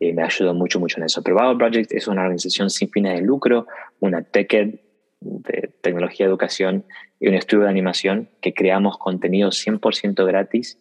y 0.00 0.12
me 0.12 0.22
ayudó 0.22 0.54
mucho, 0.54 0.80
mucho 0.80 0.98
en 0.98 1.04
eso. 1.04 1.22
Pero 1.22 1.36
Bible 1.36 1.58
Project 1.58 1.92
es 1.92 2.08
una 2.08 2.22
organización 2.22 2.70
sin 2.70 2.90
fines 2.90 3.20
de 3.20 3.26
lucro, 3.26 3.66
una 4.00 4.22
TechEd, 4.22 4.76
de 5.20 5.70
tecnología, 5.80 6.26
educación 6.26 6.84
y 7.20 7.28
un 7.28 7.34
estudio 7.34 7.64
de 7.64 7.70
animación 7.70 8.30
que 8.40 8.52
creamos 8.52 8.98
contenido 8.98 9.50
100% 9.50 10.26
gratis 10.26 10.78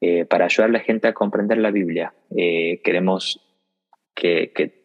eh, 0.00 0.24
para 0.24 0.46
ayudar 0.46 0.70
a 0.70 0.72
la 0.72 0.80
gente 0.80 1.08
a 1.08 1.14
comprender 1.14 1.58
la 1.58 1.70
Biblia. 1.70 2.12
Queremos 2.30 3.40
que, 4.14 4.52
que, 4.54 4.83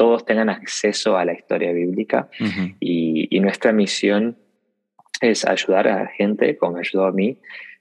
todos 0.00 0.24
tengan 0.24 0.48
acceso 0.48 1.18
a 1.18 1.26
la 1.26 1.34
historia 1.34 1.72
bíblica 1.72 2.30
y, 2.80 3.28
y, 3.28 3.40
nuestra 3.40 3.70
misión 3.70 4.38
es 5.20 5.44
ayudar 5.44 5.88
a 5.88 6.04
la 6.04 6.06
gente, 6.06 6.56
como 6.56 6.76
me 6.76 6.80
ayudó 6.80 7.04
a 7.04 7.12
mí, 7.12 7.36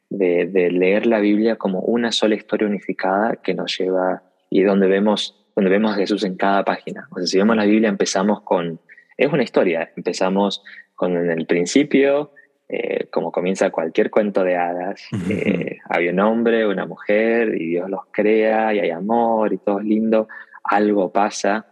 de, 0.09 0.45
de, 0.45 0.69
leer 0.69 1.05
la 1.05 1.21
Biblia 1.21 1.55
como 1.55 1.79
una 1.79 2.11
sola 2.11 2.35
historia 2.35 2.67
unificada 2.67 3.37
que 3.37 3.53
nos 3.53 3.77
lleva 3.77 4.23
y 4.49 4.63
donde 4.63 4.87
vemos, 4.87 5.47
donde 5.55 5.71
vemos 5.71 5.93
a 5.93 5.95
Jesús 5.95 6.25
en 6.25 6.35
cada 6.35 6.65
página. 6.65 7.07
O 7.11 7.19
sea, 7.19 7.27
si 7.27 7.37
vemos 7.37 7.55
la 7.55 7.63
Biblia 7.63 7.87
empezamos 7.87 8.41
con 8.41 8.81
es 9.19 9.31
una 9.31 9.43
historia. 9.43 9.91
Empezamos 9.95 10.63
con 10.95 11.15
el 11.15 11.45
principio, 11.45 12.31
eh, 12.67 13.07
como 13.11 13.31
comienza 13.31 13.69
cualquier 13.69 14.09
cuento 14.09 14.43
de 14.43 14.55
hadas. 14.57 15.07
Eh, 15.29 15.77
había 15.89 16.11
un 16.11 16.19
hombre, 16.19 16.67
una 16.67 16.85
mujer, 16.85 17.55
y 17.55 17.67
Dios 17.67 17.89
los 17.89 18.01
crea, 18.11 18.73
y 18.73 18.79
hay 18.79 18.89
amor, 18.89 19.53
y 19.53 19.57
todo 19.57 19.79
es 19.79 19.85
lindo. 19.85 20.27
Algo 20.63 21.11
pasa, 21.11 21.65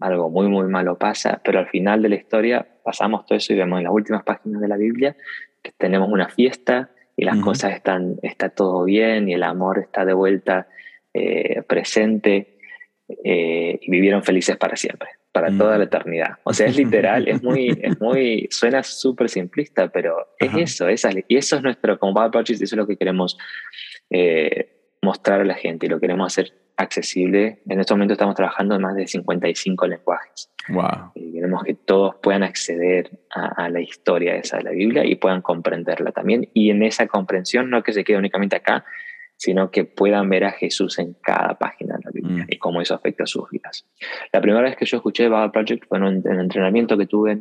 algo 0.00 0.30
muy, 0.30 0.48
muy 0.48 0.66
malo 0.66 0.98
pasa, 0.98 1.40
pero 1.44 1.58
al 1.58 1.68
final 1.68 2.02
de 2.02 2.08
la 2.08 2.16
historia 2.16 2.66
pasamos 2.82 3.26
todo 3.26 3.36
eso 3.36 3.52
y 3.52 3.56
vemos 3.56 3.78
en 3.78 3.84
las 3.84 3.92
últimas 3.92 4.22
páginas 4.22 4.60
de 4.60 4.68
la 4.68 4.76
Biblia 4.76 5.16
que 5.62 5.72
tenemos 5.76 6.10
una 6.10 6.28
fiesta 6.28 6.90
y 7.16 7.24
las 7.24 7.38
cosas 7.38 7.72
están, 7.72 8.16
está 8.22 8.48
todo 8.48 8.84
bien 8.84 9.28
y 9.28 9.34
el 9.34 9.42
amor 9.42 9.78
está 9.78 10.04
de 10.04 10.12
vuelta 10.12 10.68
eh, 11.12 11.62
presente 11.62 12.58
y 13.06 13.90
vivieron 13.90 14.22
felices 14.22 14.56
para 14.56 14.76
siempre 14.76 15.10
para 15.34 15.50
toda 15.58 15.76
la 15.76 15.84
eternidad. 15.84 16.38
O 16.44 16.54
sea, 16.54 16.68
es 16.68 16.76
literal, 16.76 17.26
es 17.26 17.42
muy, 17.42 17.66
es 17.82 18.00
muy, 18.00 18.46
suena 18.52 18.84
súper 18.84 19.28
simplista, 19.28 19.88
pero 19.88 20.28
es 20.38 20.54
eso, 20.54 20.88
esa, 20.88 21.10
y 21.26 21.36
eso 21.36 21.56
es 21.56 21.62
nuestro, 21.62 21.98
como 21.98 22.14
Bad 22.14 22.30
Project, 22.30 22.62
eso 22.62 22.76
es 22.76 22.78
lo 22.78 22.86
que 22.86 22.96
queremos 22.96 23.36
eh, 24.10 24.83
mostrar 25.04 25.40
a 25.40 25.44
la 25.44 25.54
gente 25.54 25.86
y 25.86 25.88
lo 25.88 26.00
queremos 26.00 26.32
hacer 26.32 26.52
accesible. 26.76 27.62
En 27.68 27.80
este 27.80 27.94
momento 27.94 28.14
estamos 28.14 28.34
trabajando 28.34 28.74
en 28.74 28.82
más 28.82 28.96
de 28.96 29.06
55 29.06 29.86
lenguajes. 29.86 30.50
Wow. 30.68 31.12
Y 31.14 31.32
queremos 31.32 31.62
que 31.62 31.74
todos 31.74 32.16
puedan 32.22 32.42
acceder 32.42 33.20
a, 33.34 33.64
a, 33.64 33.68
la 33.68 33.80
historia 33.80 34.34
esa 34.34 34.56
de 34.56 34.64
la 34.64 34.70
Biblia 34.70 35.04
y 35.04 35.14
puedan 35.16 35.42
comprenderla 35.42 36.10
también. 36.10 36.48
Y 36.54 36.70
en 36.70 36.82
esa 36.82 37.06
comprensión, 37.06 37.70
no 37.70 37.82
que 37.82 37.92
se 37.92 38.02
quede 38.02 38.16
únicamente 38.16 38.56
acá, 38.56 38.84
sino 39.36 39.70
que 39.70 39.84
puedan 39.84 40.28
ver 40.28 40.44
a 40.44 40.52
Jesús 40.52 40.98
en 40.98 41.14
cada 41.14 41.58
página 41.58 41.96
de 41.96 42.02
la 42.04 42.10
Biblia 42.12 42.44
mm. 42.44 42.48
y 42.50 42.58
cómo 42.58 42.80
eso 42.80 42.94
afecta 42.94 43.24
a 43.24 43.26
sus 43.26 43.50
vidas. 43.50 43.86
La 44.32 44.40
primera 44.40 44.62
vez 44.62 44.76
que 44.76 44.86
yo 44.86 44.96
escuché 44.96 45.28
Bible 45.28 45.50
Project 45.52 45.86
fue 45.86 45.98
en 45.98 46.04
un, 46.04 46.40
entrenamiento 46.40 46.96
que 46.96 47.06
tuve, 47.06 47.38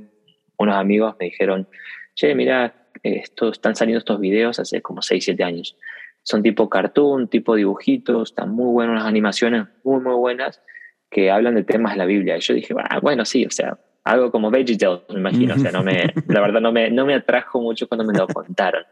unos 0.58 0.76
amigos 0.76 1.16
me 1.20 1.28
dijeron, 1.28 1.68
che, 2.16 2.34
mira, 2.36 2.88
esto, 3.04 3.50
están 3.50 3.76
saliendo 3.76 4.00
estos 4.00 4.20
videos 4.20 4.60
hace 4.60 4.82
como 4.82 5.02
6, 5.02 5.24
7 5.24 5.44
años. 5.44 5.78
Son 6.24 6.42
tipo 6.42 6.70
cartoon, 6.70 7.28
tipo 7.28 7.56
dibujitos, 7.56 8.30
están 8.32 8.52
muy 8.52 8.72
buenas 8.72 8.96
las 8.96 9.06
animaciones, 9.06 9.68
muy, 9.84 10.02
muy 10.02 10.16
buenas, 10.16 10.62
que 11.10 11.30
hablan 11.30 11.56
de 11.56 11.64
temas 11.64 11.94
de 11.94 11.98
la 11.98 12.06
Biblia. 12.06 12.38
Y 12.38 12.42
yo 12.42 12.54
dije, 12.54 12.74
ah, 12.78 13.00
bueno, 13.02 13.26
sí, 13.26 13.46
o 13.46 13.52
sea, 13.52 13.78
algo 14.04 14.32
como 14.32 14.52
VeggieTales, 14.52 15.02
me 15.10 15.20
imagino. 15.20 15.56
O 15.56 15.60
sea, 15.60 15.72
no 15.72 15.84
me, 15.84 16.14
la 16.28 16.42
verdad 16.42 16.62
no 16.62 16.72
me, 16.72 16.90
no 16.90 17.06
me 17.06 17.16
atrajo 17.16 17.62
mucho 17.62 17.88
cuando 17.88 18.06
me 18.06 18.18
lo 18.18 18.28
contaron. 18.28 18.84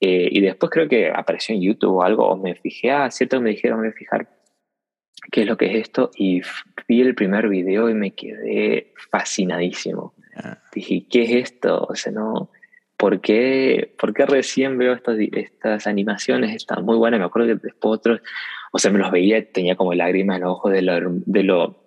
Eh, 0.00 0.28
y 0.30 0.40
después 0.40 0.70
creo 0.70 0.88
que 0.88 1.10
apareció 1.10 1.54
en 1.54 1.62
YouTube 1.62 1.96
o 1.96 2.02
algo, 2.02 2.28
o 2.28 2.36
me 2.36 2.54
fijé, 2.54 2.90
ah, 2.90 3.10
cierto, 3.10 3.40
me 3.40 3.50
dijeron, 3.50 3.80
me 3.80 3.88
voy 3.88 3.94
a 3.94 3.98
fijar 3.98 4.28
qué 5.32 5.42
es 5.42 5.46
lo 5.48 5.56
que 5.56 5.66
es 5.66 5.74
esto, 5.74 6.10
y 6.16 6.40
vi 6.86 7.00
el 7.00 7.14
primer 7.14 7.48
video 7.48 7.90
y 7.90 7.94
me 7.94 8.12
quedé 8.12 8.92
fascinadísimo. 9.10 10.14
Dije, 10.72 11.04
¿qué 11.10 11.22
es 11.22 11.30
esto? 11.32 11.84
O 11.88 11.96
sea, 11.96 12.12
no, 12.12 12.50
¿por 12.98 13.20
qué, 13.20 13.94
¿por 13.98 14.12
qué 14.12 14.26
recién 14.26 14.76
veo 14.76 14.92
estas, 14.92 15.16
estas 15.32 15.86
animaciones? 15.86 16.54
Están 16.54 16.84
muy 16.84 16.96
buenas, 16.96 17.20
me 17.20 17.26
acuerdo 17.26 17.48
que 17.48 17.66
después 17.66 17.98
otros, 17.98 18.20
o 18.72 18.78
sea, 18.78 18.90
me 18.90 18.98
los 18.98 19.10
veía, 19.10 19.50
tenía 19.50 19.76
como 19.76 19.94
lágrimas 19.94 20.36
en 20.36 20.42
los 20.42 20.52
ojos 20.52 20.72
de 20.72 20.82
lo, 20.82 20.94
de 21.00 21.42
lo, 21.44 21.78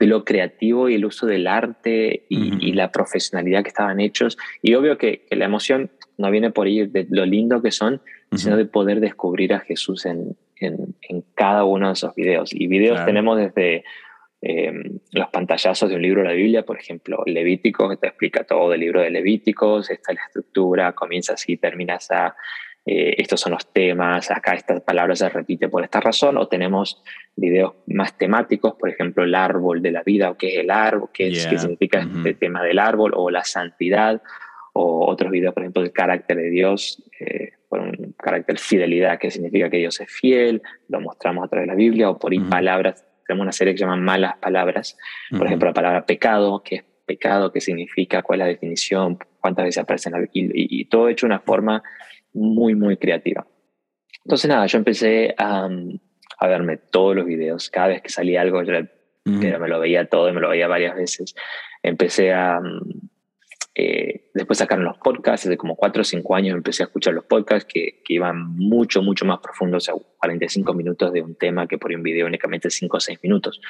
de 0.00 0.06
lo 0.06 0.24
creativo 0.24 0.88
y 0.88 0.94
el 0.94 1.04
uso 1.04 1.26
del 1.26 1.46
arte 1.46 2.24
y, 2.30 2.72
la 2.72 2.90
profesionalidad 2.90 3.62
que 3.62 3.68
estaban 3.68 4.00
hechos. 4.00 4.38
Y 4.62 4.74
obvio 4.74 4.98
que, 4.98 5.26
que, 5.28 5.36
la 5.36 5.44
emoción 5.44 5.90
no 6.16 6.30
viene 6.30 6.50
por 6.50 6.68
ir 6.68 6.90
de 6.90 7.06
lo 7.10 7.26
lindo 7.26 7.62
que 7.62 7.70
son, 7.70 8.00
sino 8.32 8.56
de 8.56 8.64
poder 8.64 9.00
descubrir 9.00 9.52
a 9.52 9.60
Jesús 9.60 10.06
en, 10.06 10.36
en, 10.56 10.94
en, 11.02 11.22
cada 11.34 11.64
uno 11.64 11.88
de 11.88 11.92
esos 11.92 12.14
videos. 12.14 12.52
Y 12.54 12.66
videos 12.66 13.04
tenemos 13.04 13.38
desde 13.38 13.84
eh, 14.42 14.72
los 15.12 15.28
pantallazos 15.28 15.88
de 15.88 15.96
un 15.96 16.02
libro 16.02 16.22
de 16.22 16.28
la 16.28 16.34
Biblia, 16.34 16.62
por 16.64 16.78
ejemplo, 16.78 17.22
Levítico, 17.26 17.88
que 17.88 17.96
te 17.96 18.08
explica 18.08 18.44
todo 18.44 18.70
del 18.70 18.80
libro 18.80 19.00
de 19.00 19.10
Levíticos, 19.10 19.90
esta 19.90 20.12
es 20.12 20.18
la 20.18 20.24
estructura, 20.26 20.92
comienza 20.92 21.34
así, 21.34 21.56
termina 21.56 21.94
así, 21.94 22.14
eh, 22.88 23.16
estos 23.18 23.40
son 23.40 23.52
los 23.52 23.72
temas, 23.72 24.30
acá 24.30 24.54
esta 24.54 24.78
palabra 24.78 25.16
se 25.16 25.28
repite 25.28 25.68
por 25.68 25.82
esta 25.82 26.00
razón, 26.00 26.38
o 26.38 26.46
tenemos 26.46 27.02
videos 27.34 27.74
más 27.88 28.16
temáticos, 28.16 28.74
por 28.74 28.88
ejemplo, 28.88 29.24
el 29.24 29.34
árbol 29.34 29.82
de 29.82 29.90
la 29.90 30.04
vida, 30.04 30.30
o 30.30 30.36
qué 30.36 30.54
es 30.54 30.58
el 30.60 30.70
árbol, 30.70 31.08
qué, 31.12 31.30
qué 31.30 31.58
significa 31.58 32.00
este 32.00 32.34
tema 32.34 32.62
del 32.62 32.78
árbol, 32.78 33.12
o 33.16 33.28
la 33.30 33.42
santidad, 33.42 34.22
o 34.72 35.10
otros 35.10 35.32
videos, 35.32 35.52
por 35.52 35.64
ejemplo, 35.64 35.82
del 35.82 35.92
carácter 35.92 36.36
de 36.36 36.50
Dios, 36.50 37.02
eh, 37.18 37.54
por 37.68 37.80
un 37.80 38.14
carácter 38.16 38.58
fidelidad, 38.58 39.18
que 39.18 39.32
significa 39.32 39.68
que 39.68 39.78
Dios 39.78 40.00
es 40.00 40.12
fiel, 40.12 40.62
lo 40.88 41.00
mostramos 41.00 41.44
a 41.44 41.48
través 41.48 41.66
de 41.66 41.72
la 41.72 41.76
Biblia, 41.76 42.10
o 42.10 42.18
por 42.18 42.32
ir 42.32 42.48
palabras, 42.48 43.04
tenemos 43.26 43.44
una 43.44 43.52
serie 43.52 43.74
que 43.74 43.78
se 43.78 43.84
llama 43.84 43.96
malas 43.96 44.36
palabras, 44.38 44.96
por 45.30 45.46
ejemplo, 45.46 45.68
la 45.68 45.74
palabra 45.74 46.06
pecado, 46.06 46.62
que 46.62 46.76
es 46.76 46.84
pecado, 47.04 47.52
qué 47.52 47.60
significa, 47.60 48.22
cuál 48.22 48.40
es 48.40 48.46
la 48.46 48.48
definición, 48.48 49.18
cuántas 49.40 49.64
veces 49.64 49.82
aparece 49.82 50.10
la 50.10 50.18
Biblia, 50.18 50.52
y, 50.54 50.84
todo 50.86 51.08
hecho 51.08 51.26
de 51.26 51.32
una 51.32 51.40
forma 51.40 51.82
muy, 52.32 52.74
muy 52.74 52.96
creativa. 52.96 53.46
Entonces, 54.24 54.48
nada, 54.48 54.66
yo 54.66 54.78
empecé 54.78 55.34
a, 55.38 55.68
a 56.38 56.46
verme 56.48 56.76
todos 56.76 57.14
los 57.14 57.26
videos, 57.26 57.70
cada 57.70 57.88
vez 57.88 58.02
que 58.02 58.08
salía 58.08 58.40
algo, 58.40 58.62
yo 58.62 58.72
me 59.24 59.68
lo 59.68 59.80
veía 59.80 60.08
todo 60.08 60.28
y 60.28 60.32
me 60.32 60.40
lo 60.40 60.48
veía 60.48 60.68
varias 60.68 60.96
veces. 60.96 61.34
Empecé 61.82 62.32
a, 62.32 62.60
eh, 63.78 64.30
después 64.32 64.58
sacaron 64.58 64.86
los 64.86 64.96
podcasts, 64.96 65.46
hace 65.46 65.58
como 65.58 65.76
4 65.76 66.00
o 66.00 66.04
5 66.04 66.34
años 66.34 66.56
empecé 66.56 66.82
a 66.82 66.86
escuchar 66.86 67.12
los 67.12 67.24
podcasts 67.24 67.70
que, 67.70 68.00
que, 68.02 68.14
iban 68.14 68.56
mucho, 68.56 69.02
mucho 69.02 69.26
más 69.26 69.38
profundos, 69.40 69.86
o 69.86 69.92
sea, 69.92 70.02
45 70.18 70.72
minutos 70.72 71.12
de 71.12 71.20
un 71.20 71.34
tema 71.34 71.68
que 71.68 71.76
por 71.76 71.92
un 71.92 72.02
video 72.02 72.26
únicamente 72.26 72.70
5 72.70 72.96
o 72.96 73.00
6 73.00 73.18
minutos. 73.22 73.60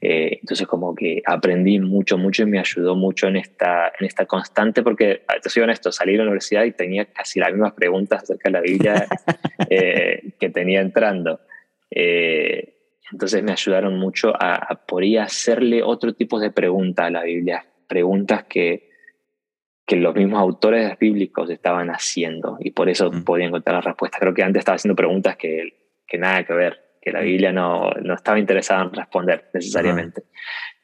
Eh, 0.00 0.38
entonces 0.40 0.68
como 0.68 0.94
que 0.94 1.20
aprendí 1.26 1.80
mucho, 1.80 2.16
mucho 2.16 2.44
y 2.44 2.46
me 2.46 2.60
ayudó 2.60 2.94
mucho 2.94 3.26
en 3.26 3.34
esta, 3.34 3.88
en 3.98 4.06
esta 4.06 4.24
constante, 4.24 4.84
porque, 4.84 5.22
te 5.42 5.50
soy 5.50 5.64
honesto, 5.64 5.90
salí 5.90 6.12
de 6.12 6.18
la 6.18 6.24
universidad 6.24 6.62
y 6.62 6.70
tenía 6.70 7.06
casi 7.06 7.40
las 7.40 7.50
mismas 7.50 7.72
preguntas 7.72 8.22
acerca 8.22 8.50
de 8.50 8.52
la 8.52 8.60
Biblia 8.60 9.08
eh, 9.68 10.32
que 10.38 10.50
tenía 10.50 10.80
entrando. 10.80 11.40
entonces 11.90 13.42
me 13.42 13.50
ayudaron 13.50 13.98
mucho 13.98 14.32
a, 14.32 14.54
a 14.54 14.86
poder 14.86 15.18
hacerle 15.18 15.82
otro 15.82 16.12
tipo 16.14 16.38
de 16.38 16.52
preguntas 16.52 17.06
a 17.06 17.10
la 17.10 17.24
Biblia, 17.24 17.66
preguntas 17.88 18.44
que 18.44 18.93
que 19.86 19.96
los 19.96 20.14
mismos 20.14 20.40
autores 20.40 20.98
bíblicos 20.98 21.50
estaban 21.50 21.88
haciendo 21.90 22.56
y 22.60 22.70
por 22.70 22.88
eso 22.88 23.10
mm. 23.10 23.24
podía 23.24 23.46
encontrar 23.46 23.76
la 23.76 23.80
respuesta. 23.82 24.18
Creo 24.18 24.32
que 24.32 24.42
antes 24.42 24.60
estaba 24.60 24.76
haciendo 24.76 24.96
preguntas 24.96 25.36
que, 25.36 25.90
que 26.06 26.18
nada 26.18 26.44
que 26.44 26.54
ver, 26.54 26.96
que 27.00 27.12
la 27.12 27.20
mm. 27.20 27.24
Biblia 27.24 27.52
no, 27.52 27.90
no 27.90 28.14
estaba 28.14 28.38
interesada 28.38 28.84
en 28.84 28.92
responder 28.92 29.50
necesariamente. 29.52 30.22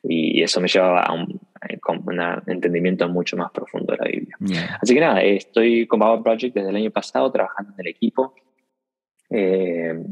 Y 0.02 0.42
eso 0.42 0.60
me 0.60 0.68
llevaba 0.68 1.02
a 1.02 1.12
un, 1.12 1.40
eh, 1.68 1.78
un, 1.88 2.20
entendimiento 2.46 3.08
mucho 3.08 3.36
más 3.36 3.50
profundo 3.50 3.92
de 3.92 3.98
la 3.98 4.10
Biblia. 4.10 4.78
Así 4.80 4.94
que 4.94 5.00
nada, 5.00 5.22
estoy 5.22 5.86
con 5.86 6.00
Bible 6.00 6.22
Project 6.22 6.54
desde 6.54 6.70
el 6.70 6.76
año 6.76 6.90
pasado 6.90 7.30
trabajando 7.30 7.72
en 7.74 7.80
el 7.80 7.86
equipo. 7.88 8.34
Eh, 9.28 10.02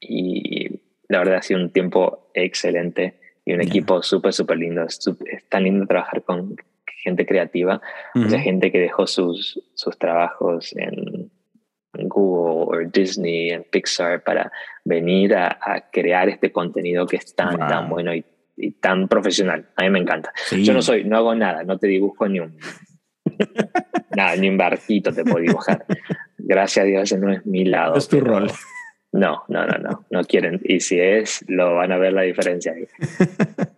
y 0.00 0.68
la 1.08 1.18
verdad 1.18 1.36
ha 1.36 1.42
sido 1.42 1.60
un 1.60 1.70
tiempo 1.70 2.30
excelente 2.34 3.18
y 3.44 3.52
un 3.52 3.60
equipo 3.60 4.02
súper, 4.02 4.32
súper 4.32 4.58
lindo. 4.58 4.84
Es, 4.84 5.00
es, 5.26 5.48
tan 5.48 5.64
lindo 5.64 5.86
trabajar 5.86 6.22
con 6.22 6.56
gente 7.02 7.26
creativa, 7.26 7.80
o 8.14 8.28
sea, 8.28 8.40
gente 8.40 8.70
que 8.70 8.78
dejó 8.78 9.06
sus, 9.06 9.60
sus 9.74 9.98
trabajos 9.98 10.74
en 10.76 11.30
Google 11.92 12.86
o 12.86 12.90
Disney, 12.90 13.50
en 13.50 13.64
Pixar, 13.64 14.22
para 14.22 14.50
venir 14.84 15.34
a, 15.34 15.88
crear 15.92 16.28
este 16.28 16.52
contenido 16.52 17.06
que 17.06 17.16
es 17.16 17.34
tan, 17.34 17.58
tan 17.58 17.88
bueno 17.88 18.14
y, 18.14 18.24
tan 18.80 19.08
profesional. 19.08 19.66
A 19.76 19.84
mí 19.84 19.90
me 19.90 20.00
encanta. 20.00 20.32
Yo 20.50 20.74
no 20.74 20.82
soy, 20.82 21.04
no 21.04 21.16
hago 21.16 21.34
nada, 21.34 21.64
no 21.64 21.78
te 21.78 21.86
dibujo 21.86 22.28
ni 22.28 22.40
un... 22.40 22.58
nada, 24.16 24.36
ni 24.36 24.50
un 24.50 24.58
barquito 24.58 25.12
te 25.12 25.24
puedo 25.24 25.38
dibujar. 25.38 25.86
Gracias 26.36 26.84
a 26.84 26.86
Dios, 26.86 27.02
ese 27.04 27.18
no 27.18 27.32
es 27.32 27.46
mi 27.46 27.64
lado. 27.64 27.96
Es 27.96 28.08
tu 28.08 28.20
rol. 28.20 28.50
No, 29.12 29.44
no, 29.48 29.66
no, 29.66 29.78
no, 29.78 30.04
no 30.10 30.24
quieren. 30.24 30.60
Y 30.62 30.80
si 30.80 31.00
es, 31.00 31.42
lo 31.48 31.74
van 31.76 31.90
a 31.92 31.96
ver 31.96 32.12
la 32.12 32.22
diferencia 32.22 32.72
ahí. 32.72 32.86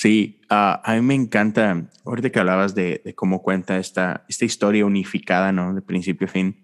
Sí, 0.00 0.40
ah, 0.48 0.80
a 0.82 0.94
mí 0.94 1.02
me 1.02 1.14
encanta, 1.14 1.90
ahorita 2.06 2.30
que 2.30 2.38
hablabas 2.38 2.74
de, 2.74 3.02
cómo 3.16 3.42
cuenta 3.42 3.76
esta, 3.76 4.24
esta 4.30 4.46
historia 4.46 4.86
unificada, 4.86 5.52
¿no? 5.52 5.74
De 5.74 5.82
principio 5.82 6.26
a 6.26 6.30
fin. 6.30 6.56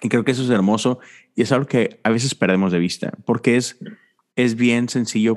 Y 0.00 0.08
creo 0.08 0.24
que 0.24 0.30
eso 0.30 0.42
es 0.42 0.48
hermoso 0.48 0.98
y 1.34 1.42
es 1.42 1.52
algo 1.52 1.66
que 1.66 2.00
a 2.02 2.08
veces 2.08 2.34
perdemos 2.34 2.72
de 2.72 2.78
vista, 2.78 3.12
porque 3.26 3.58
es, 3.58 3.78
es 4.36 4.54
bien 4.54 4.88
sencillo, 4.88 5.34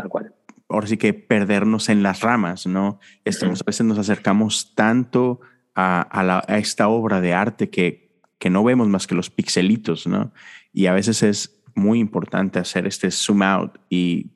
ahora 0.69 0.87
sí 0.87 0.95
que 0.95 1.13
perdernos 1.13 1.89
en 1.89 2.03
las 2.03 2.21
ramas, 2.21 2.67
¿no? 2.67 3.01
Estamos, 3.25 3.59
a 3.59 3.65
veces 3.65 3.85
nos 3.85 3.99
acercamos 3.99 4.73
tanto 4.73 5.41
a, 5.75 6.41
esta 6.47 6.87
obra 6.87 7.19
de 7.19 7.33
arte 7.33 7.69
que, 7.69 8.17
que 8.39 8.49
no 8.49 8.63
vemos 8.63 8.87
más 8.87 9.07
que 9.07 9.15
los 9.15 9.29
pixelitos, 9.29 10.07
¿no? 10.07 10.31
Y 10.71 10.85
a 10.85 10.93
veces 10.93 11.21
es 11.21 11.61
muy 11.75 11.99
importante 11.99 12.59
hacer 12.59 12.87
este 12.87 13.11
zoom 13.11 13.41
out 13.41 13.77
y 13.89 14.31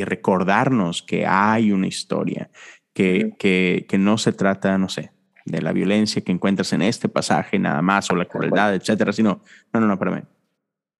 y 0.00 0.04
recordarnos 0.04 1.02
que 1.02 1.26
hay 1.26 1.72
una 1.72 1.86
historia, 1.86 2.50
que, 2.94 3.34
que, 3.38 3.86
que, 3.88 3.98
no 3.98 4.16
se 4.16 4.32
trata, 4.32 4.76
no 4.78 4.88
sé, 4.88 5.12
de 5.44 5.60
la 5.60 5.72
violencia 5.72 6.22
que 6.22 6.32
encuentras 6.32 6.72
en 6.72 6.82
este 6.82 7.08
pasaje 7.08 7.58
nada 7.58 7.82
más 7.82 8.10
o 8.10 8.16
la 8.16 8.24
crueldad, 8.24 8.74
etcétera, 8.74 9.12
sino, 9.12 9.42
no, 9.72 9.80
no, 9.80 9.86
no, 9.86 9.92
espérame. 9.92 10.24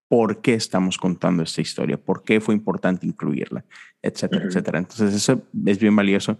¿Por 0.08 0.40
qué 0.40 0.54
estamos 0.54 0.98
contando 0.98 1.42
esta 1.42 1.60
historia? 1.60 1.96
¿Por 1.96 2.24
qué 2.24 2.40
fue 2.40 2.54
importante 2.54 3.06
incluirla? 3.06 3.64
Etcétera, 4.02 4.44
etcétera. 4.44 4.78
Entonces, 4.80 5.14
eso 5.14 5.42
es 5.66 5.78
bien 5.78 5.94
valioso. 5.94 6.38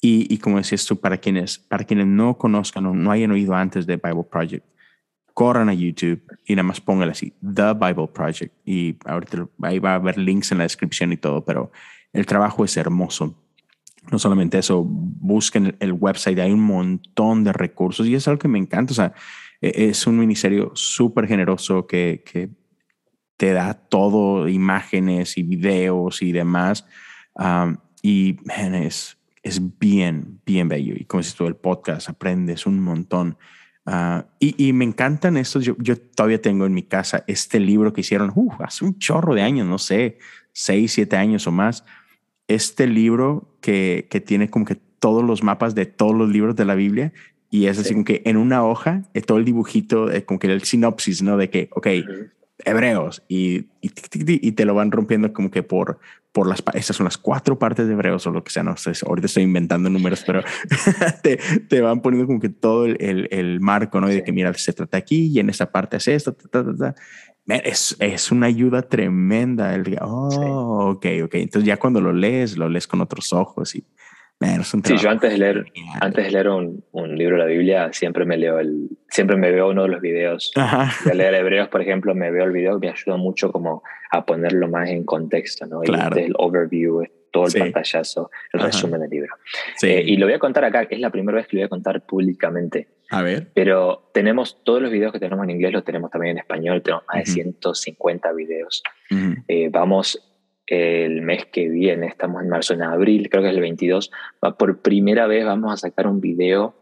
Y, 0.00 0.32
y, 0.32 0.38
como 0.38 0.58
decías 0.58 0.84
tú, 0.84 1.00
para 1.00 1.16
quienes, 1.16 1.58
para 1.58 1.84
quienes 1.84 2.06
no 2.06 2.36
conozcan 2.36 2.84
o 2.86 2.94
no 2.94 3.10
hayan 3.10 3.32
oído 3.32 3.54
antes 3.54 3.86
de 3.86 3.96
Bible 3.96 4.26
Project, 4.30 4.66
corran 5.32 5.68
a 5.68 5.74
YouTube 5.74 6.22
y 6.46 6.54
nada 6.54 6.62
más 6.62 6.80
póngale 6.80 7.12
así, 7.12 7.34
The 7.42 7.74
Bible 7.74 8.08
Project. 8.12 8.54
Y 8.64 8.96
ahorita 9.04 9.46
ahí 9.62 9.78
va 9.78 9.92
a 9.92 9.94
haber 9.96 10.16
links 10.16 10.50
en 10.52 10.58
la 10.58 10.64
descripción 10.64 11.12
y 11.12 11.18
todo, 11.18 11.44
pero 11.44 11.70
el 12.16 12.26
trabajo 12.26 12.64
es 12.64 12.76
hermoso. 12.76 13.34
No 14.10 14.18
solamente 14.18 14.58
eso, 14.58 14.84
busquen 14.84 15.76
el 15.80 15.92
website, 15.92 16.38
hay 16.38 16.52
un 16.52 16.62
montón 16.62 17.44
de 17.44 17.52
recursos 17.52 18.06
y 18.06 18.14
es 18.14 18.28
algo 18.28 18.38
que 18.38 18.48
me 18.48 18.58
encanta. 18.58 18.92
O 18.92 18.94
sea, 18.94 19.12
e, 19.60 19.88
es 19.88 20.06
un 20.06 20.18
ministerio 20.18 20.72
súper 20.74 21.26
generoso 21.26 21.86
que, 21.86 22.22
que, 22.24 22.50
te 23.36 23.52
da 23.52 23.74
todo, 23.74 24.48
imágenes 24.48 25.36
y 25.36 25.42
videos 25.42 26.22
y 26.22 26.32
demás. 26.32 26.86
y 28.02 28.38
es, 28.46 29.18
es 29.42 29.78
bien, 29.78 30.40
bien 30.46 30.68
bello. 30.68 30.94
Y 30.96 31.04
como 31.04 31.22
si 31.22 31.36
todo 31.36 31.48
el 31.48 31.56
podcast, 31.56 32.08
aprendes 32.08 32.66
un 32.66 32.80
montón. 32.80 33.36
Ah, 33.84 34.26
y, 34.40 34.72
me 34.72 34.84
encantan 34.84 35.36
estos. 35.36 35.64
Yo, 35.64 35.76
yo, 35.78 35.96
todavía 35.96 36.40
tengo 36.40 36.66
en 36.66 36.74
mi 36.74 36.82
casa 36.82 37.24
este 37.26 37.60
libro 37.60 37.92
que 37.92 38.00
hicieron 38.00 38.32
hace 38.58 38.84
un 38.84 38.98
chorro 38.98 39.34
de 39.34 39.42
años, 39.42 39.66
no 39.66 39.78
sé, 39.78 40.18
seis, 40.52 40.92
siete 40.92 41.16
años 41.16 41.46
o 41.46 41.52
más. 41.52 41.84
Este 42.48 42.86
libro 42.86 43.48
que, 43.60 44.06
que 44.10 44.20
tiene 44.20 44.50
como 44.50 44.64
que 44.64 44.76
todos 44.76 45.24
los 45.24 45.42
mapas 45.42 45.74
de 45.74 45.86
todos 45.86 46.14
los 46.14 46.28
libros 46.30 46.56
de 46.56 46.64
la 46.64 46.74
Biblia 46.74 47.12
y 47.50 47.66
es 47.66 47.78
así 47.78 47.92
como 47.92 48.04
que 48.04 48.22
en 48.24 48.36
una 48.36 48.64
hoja, 48.64 49.02
eh, 49.14 49.22
todo 49.22 49.38
el 49.38 49.44
dibujito, 49.44 50.10
eh, 50.10 50.24
como 50.24 50.38
que 50.38 50.48
el 50.48 50.62
sinopsis, 50.62 51.22
¿no? 51.22 51.36
De 51.36 51.48
que, 51.48 51.68
ok, 51.72 51.86
hebreos 52.64 53.22
y, 53.28 53.66
y, 53.80 54.52
te 54.52 54.64
lo 54.64 54.74
van 54.74 54.90
rompiendo 54.90 55.32
como 55.32 55.50
que 55.50 55.62
por, 55.62 55.98
por 56.32 56.48
las, 56.48 56.62
estas 56.74 56.96
son 56.96 57.04
las 57.04 57.18
cuatro 57.18 57.58
partes 57.58 57.86
de 57.86 57.92
hebreos 57.92 58.26
o 58.26 58.30
lo 58.30 58.42
que 58.42 58.50
sea, 58.50 58.62
no 58.62 58.76
sé, 58.76 58.92
ahorita 59.06 59.26
estoy 59.26 59.42
inventando 59.42 59.90
números, 59.90 60.24
pero 60.26 60.42
te, 61.22 61.38
te, 61.68 61.80
van 61.80 62.00
poniendo 62.00 62.26
como 62.26 62.40
que 62.40 62.48
todo 62.48 62.86
el, 62.86 63.28
el, 63.30 63.60
marco, 63.60 64.00
¿no? 64.00 64.10
Y 64.10 64.16
de 64.16 64.24
que 64.24 64.32
mira, 64.32 64.52
se 64.54 64.72
trata 64.72 64.96
aquí 64.96 65.26
y 65.26 65.38
en 65.38 65.50
esta 65.50 65.70
parte 65.70 65.98
es 65.98 66.08
esto, 66.08 66.34
es, 67.46 67.96
es 68.00 68.30
una 68.30 68.46
ayuda 68.46 68.82
tremenda. 68.82 69.74
El, 69.74 69.98
oh, 70.00 70.90
ok, 70.90 71.06
ok. 71.24 71.34
Entonces 71.34 71.64
ya 71.64 71.76
cuando 71.76 72.00
lo 72.00 72.12
lees, 72.12 72.56
lo 72.56 72.68
lees 72.68 72.86
con 72.86 73.00
otros 73.00 73.32
ojos 73.32 73.74
y 73.74 73.84
sí, 74.84 74.96
yo 74.98 75.10
antes 75.10 75.32
de 75.32 75.38
leer, 75.38 75.64
antes 76.00 76.26
de 76.26 76.30
leer 76.30 76.48
un, 76.48 76.84
un, 76.92 77.16
libro 77.16 77.36
de 77.36 77.42
la 77.42 77.48
Biblia, 77.48 77.92
siempre 77.92 78.26
me 78.26 78.36
leo 78.36 78.58
el, 78.58 78.88
siempre 79.08 79.36
me 79.36 79.50
veo 79.50 79.70
uno 79.70 79.84
de 79.84 79.88
los 79.88 80.00
videos. 80.00 80.52
De 81.04 81.14
leer 81.14 81.34
Hebreos, 81.34 81.68
por 81.68 81.80
ejemplo, 81.80 82.14
me 82.14 82.30
veo 82.30 82.44
el 82.44 82.52
video 82.52 82.78
me 82.78 82.90
ayuda 82.90 83.16
mucho 83.16 83.50
como 83.50 83.82
a 84.10 84.26
ponerlo 84.26 84.68
más 84.68 84.90
en 84.90 85.04
contexto, 85.04 85.66
¿no? 85.66 85.80
Claro. 85.80 86.16
El, 86.16 86.34
overview, 86.36 87.02
todo 87.36 87.46
el 87.46 87.72
pantallazo, 87.72 88.30
el 88.52 88.60
resumen 88.60 89.00
del 89.00 89.10
libro. 89.10 89.34
Eh, 89.82 90.02
y 90.06 90.16
lo 90.16 90.26
voy 90.26 90.34
a 90.34 90.38
contar 90.38 90.64
acá, 90.64 90.82
es 90.88 91.00
la 91.00 91.10
primera 91.10 91.36
vez 91.36 91.46
que 91.46 91.56
lo 91.56 91.60
voy 91.60 91.66
a 91.66 91.68
contar 91.68 92.06
públicamente. 92.06 92.88
A 93.10 93.22
ver. 93.22 93.48
Pero 93.54 94.10
tenemos 94.14 94.64
todos 94.64 94.80
los 94.80 94.90
videos 94.90 95.12
que 95.12 95.20
tenemos 95.20 95.44
en 95.44 95.50
inglés, 95.50 95.72
los 95.72 95.84
tenemos 95.84 96.10
también 96.10 96.32
en 96.32 96.38
español, 96.38 96.82
tenemos 96.82 97.04
más 97.06 97.24
de 97.24 97.30
150 97.30 98.32
videos. 98.32 98.82
Eh, 99.48 99.68
vamos 99.70 100.32
el 100.66 101.22
mes 101.22 101.46
que 101.46 101.68
viene, 101.68 102.06
estamos 102.06 102.42
en 102.42 102.48
marzo, 102.48 102.74
en 102.74 102.82
abril, 102.82 103.28
creo 103.30 103.42
que 103.42 103.50
es 103.50 103.54
el 103.54 103.60
22, 103.60 104.10
por 104.58 104.80
primera 104.80 105.26
vez 105.26 105.44
vamos 105.44 105.72
a 105.72 105.76
sacar 105.76 106.08
un 106.08 106.20
video 106.20 106.74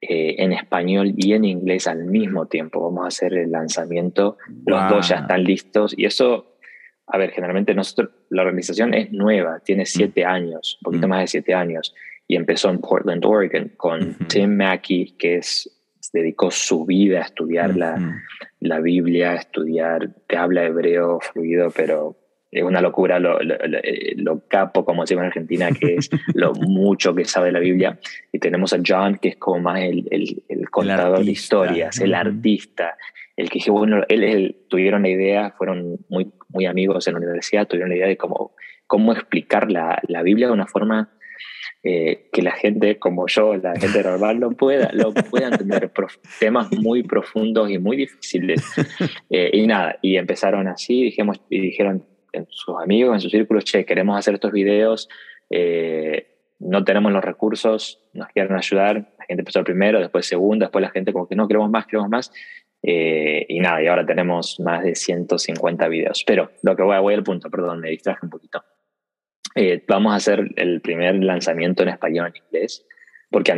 eh, 0.00 0.36
en 0.38 0.52
español 0.52 1.12
y 1.16 1.32
en 1.32 1.44
inglés 1.44 1.86
al 1.86 2.04
mismo 2.04 2.46
tiempo. 2.46 2.80
Vamos 2.80 3.04
a 3.04 3.08
hacer 3.08 3.34
el 3.34 3.50
lanzamiento, 3.50 4.38
los 4.64 4.88
dos 4.88 5.08
ya 5.08 5.16
están 5.16 5.42
listos 5.42 5.94
y 5.98 6.06
eso, 6.06 6.55
a 7.06 7.18
ver, 7.18 7.30
generalmente 7.30 7.74
nosotros, 7.74 8.10
la 8.30 8.42
organización 8.42 8.94
es 8.94 9.12
nueva, 9.12 9.60
tiene 9.60 9.84
mm. 9.84 9.86
siete 9.86 10.24
años, 10.24 10.78
un 10.80 10.84
poquito 10.84 11.06
mm. 11.06 11.10
más 11.10 11.20
de 11.20 11.26
siete 11.28 11.54
años, 11.54 11.94
y 12.28 12.36
empezó 12.36 12.70
en 12.70 12.78
Portland, 12.78 13.24
Oregon, 13.24 13.72
con 13.76 14.14
Tim 14.28 14.56
Mackey, 14.56 15.14
que 15.16 15.36
es 15.36 15.70
dedicó 16.12 16.50
su 16.50 16.84
vida 16.84 17.20
a 17.20 17.22
estudiar 17.22 17.76
la, 17.76 18.22
la, 18.60 18.80
Biblia, 18.80 19.32
a 19.32 19.36
estudiar, 19.36 20.10
te 20.26 20.36
habla 20.36 20.64
hebreo 20.64 21.20
fluido, 21.20 21.70
pero 21.70 22.16
es 22.50 22.62
una 22.62 22.80
locura 22.80 23.18
lo, 23.18 23.38
lo, 23.40 24.42
capo, 24.48 24.84
como 24.84 25.02
decimos 25.02 25.22
en 25.22 25.26
Argentina, 25.26 25.68
que 25.70 25.96
es 25.96 26.10
lo 26.34 26.54
mucho 26.54 27.14
que 27.14 27.24
sabe 27.24 27.52
la 27.52 27.58
Biblia. 27.58 27.98
Y 28.32 28.38
tenemos 28.38 28.72
a 28.72 28.78
John, 28.84 29.18
que 29.20 29.30
es 29.30 29.36
como 29.36 29.60
más 29.60 29.80
el, 29.82 30.06
el, 30.48 30.70
contador 30.70 31.24
de 31.24 31.30
historias, 31.30 32.00
el 32.00 32.14
artista, 32.14 32.96
el 33.36 33.50
que 33.50 33.70
bueno, 33.70 34.02
él, 34.08 34.56
tuvieron 34.68 35.02
la 35.02 35.08
idea, 35.08 35.54
fueron 35.56 35.98
muy, 36.08 36.32
muy 36.48 36.66
amigos 36.66 37.06
en 37.06 37.14
la 37.14 37.20
universidad, 37.20 37.66
tuvieron 37.66 37.90
la 37.90 37.96
idea 37.96 38.06
de 38.08 38.16
cómo, 38.16 38.54
cómo 38.86 39.12
explicar 39.12 39.70
la, 39.70 40.00
la 40.08 40.22
Biblia 40.22 40.46
de 40.46 40.52
una 40.54 40.66
forma 40.66 41.10
eh, 41.88 42.30
que 42.32 42.42
la 42.42 42.50
gente 42.50 42.98
como 42.98 43.28
yo, 43.28 43.54
la 43.56 43.78
gente 43.78 44.02
normal, 44.02 44.38
lo 44.38 44.50
pueda, 44.50 44.90
lo 44.92 45.14
pueda 45.14 45.48
entender. 45.48 45.92
temas 46.40 46.72
muy 46.72 47.04
profundos 47.04 47.70
y 47.70 47.78
muy 47.78 47.96
difíciles. 47.96 48.64
Eh, 49.28 49.50
y 49.52 49.66
nada, 49.66 49.98
y 50.02 50.16
empezaron 50.16 50.68
así, 50.68 51.02
dijimos, 51.02 51.40
y 51.50 51.60
dijeron, 51.60 52.04
en 52.32 52.46
sus 52.48 52.76
amigos, 52.80 53.14
en 53.14 53.20
sus 53.20 53.32
círculos, 53.32 53.64
che, 53.64 53.84
queremos 53.84 54.16
hacer 54.16 54.34
estos 54.34 54.52
videos, 54.52 55.08
eh, 55.50 56.28
no 56.58 56.84
tenemos 56.84 57.12
los 57.12 57.24
recursos, 57.24 58.00
nos 58.12 58.28
quieren 58.28 58.56
ayudar. 58.56 58.94
La 59.18 59.24
gente 59.26 59.40
empezó 59.40 59.64
primero, 59.64 59.98
después 59.98 60.26
segundo, 60.26 60.64
después 60.64 60.82
la 60.82 60.90
gente 60.90 61.12
como 61.12 61.28
que 61.28 61.34
no, 61.34 61.48
queremos 61.48 61.70
más, 61.70 61.86
queremos 61.86 62.08
más. 62.08 62.32
Eh, 62.88 63.44
y 63.48 63.58
nada, 63.58 63.82
y 63.82 63.88
ahora 63.88 64.06
tenemos 64.06 64.60
más 64.60 64.84
de 64.84 64.94
150 64.94 65.88
videos. 65.88 66.22
Pero 66.24 66.52
lo 66.62 66.76
que 66.76 66.84
voy, 66.84 66.98
voy 67.00 67.14
al 67.14 67.24
punto, 67.24 67.50
perdón, 67.50 67.80
me 67.80 67.90
distraje 67.90 68.20
un 68.22 68.30
poquito. 68.30 68.64
Eh, 69.56 69.82
vamos 69.88 70.12
a 70.12 70.16
hacer 70.16 70.52
el 70.54 70.80
primer 70.80 71.16
lanzamiento 71.16 71.82
en 71.82 71.88
español 71.88 72.28
en 72.28 72.42
inglés, 72.44 72.86
porque 73.30 73.52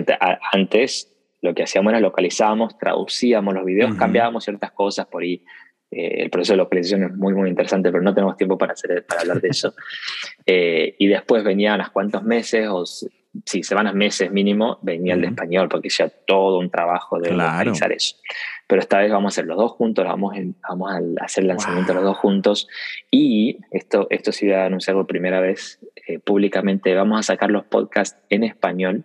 antes 0.52 1.14
lo 1.42 1.54
que 1.54 1.64
hacíamos 1.64 1.90
era 1.90 2.00
localizábamos, 2.00 2.78
traducíamos 2.78 3.52
los 3.52 3.64
videos, 3.64 3.94
cambiábamos 3.96 4.44
ciertas 4.44 4.72
cosas 4.72 5.06
por 5.06 5.22
ahí 5.22 5.44
eh, 5.90 6.22
el 6.22 6.30
proceso 6.30 6.52
de 6.52 6.58
localización 6.58 7.04
es 7.04 7.14
muy, 7.14 7.34
muy 7.34 7.48
interesante, 7.48 7.90
pero 7.90 8.02
no 8.02 8.14
tenemos 8.14 8.36
tiempo 8.36 8.58
para, 8.58 8.72
hacer, 8.72 9.04
para 9.06 9.22
hablar 9.22 9.40
de 9.40 9.48
eso. 9.48 9.74
Eh, 10.50 10.96
y 10.98 11.08
después 11.08 11.44
venían 11.44 11.74
unos 11.74 11.90
cuantos 11.90 12.22
meses, 12.22 12.68
o 12.70 12.86
sí, 13.44 13.62
semanas, 13.62 13.94
meses 13.94 14.30
mínimo, 14.30 14.78
venía 14.82 15.14
el 15.14 15.20
de 15.20 15.26
español, 15.28 15.68
porque 15.68 15.88
ya 15.88 16.08
todo 16.08 16.58
un 16.58 16.70
trabajo 16.70 17.18
de 17.18 17.32
localizar 17.32 17.92
eso. 17.92 18.16
Pero 18.66 18.80
esta 18.80 18.98
vez 18.98 19.10
vamos 19.10 19.32
a 19.32 19.34
hacer 19.34 19.46
los 19.46 19.56
dos 19.56 19.72
juntos, 19.72 20.04
vamos, 20.04 20.34
vamos 20.68 20.92
a 20.92 21.24
hacer 21.24 21.42
el 21.42 21.48
lanzamiento 21.48 21.94
los 21.94 22.04
dos 22.04 22.18
juntos. 22.18 22.68
Y 23.10 23.58
esto, 23.70 24.06
esto 24.10 24.32
sí 24.32 24.46
voy 24.46 24.54
a 24.54 24.66
anunciar 24.66 24.96
por 24.96 25.06
primera 25.06 25.40
vez 25.40 25.80
eh, 26.06 26.18
públicamente, 26.18 26.94
vamos 26.94 27.20
a 27.20 27.22
sacar 27.22 27.50
los 27.50 27.64
podcasts 27.64 28.18
en 28.28 28.44
español. 28.44 29.04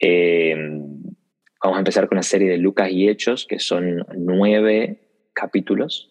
vamos 0.00 1.76
a 1.76 1.78
empezar 1.78 2.08
con 2.08 2.16
una 2.16 2.22
serie 2.22 2.50
de 2.50 2.58
Lucas 2.58 2.90
y 2.90 3.08
Hechos, 3.08 3.46
que 3.46 3.58
son 3.58 4.06
nueve 4.16 5.00
capítulos 5.32 6.10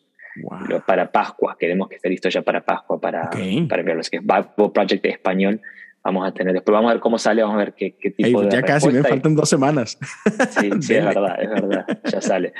para 0.86 1.12
Pascua. 1.12 1.58
Queremos 1.60 1.88
que 1.88 1.96
esté 1.96 2.10
listo 2.10 2.30
ya 2.30 2.42
para 2.42 2.66
Pascua, 2.66 3.00
para, 3.00 3.30
para 3.30 3.80
enviarlos, 3.82 4.10
que 4.10 4.18
es 4.18 4.24
Bible 4.24 4.72
Project 4.74 5.04
de 5.04 5.10
español. 5.10 5.62
Vamos 6.04 6.28
a 6.28 6.34
tener, 6.34 6.54
después 6.54 6.74
vamos 6.74 6.90
a 6.90 6.96
ver 6.96 7.02
cómo 7.02 7.18
sale, 7.18 7.42
vamos 7.42 7.56
a 7.56 7.60
ver 7.60 7.74
qué, 7.74 7.96
qué 7.98 8.12
tipo 8.12 8.42
de. 8.42 8.50
Ya 8.50 8.62
casi, 8.62 8.90
me 8.90 9.04
faltan 9.04 9.36
dos 9.36 9.48
semanas. 9.48 9.98
Sí, 10.50 10.70
sí 10.82 10.96
es 10.96 11.06
verdad, 11.06 11.42
es 11.42 11.50
verdad, 11.50 11.86
ya 12.04 12.22
sale. 12.22 12.54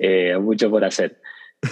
Eh, 0.00 0.36
mucho 0.40 0.70
por 0.70 0.84
hacer. 0.84 1.20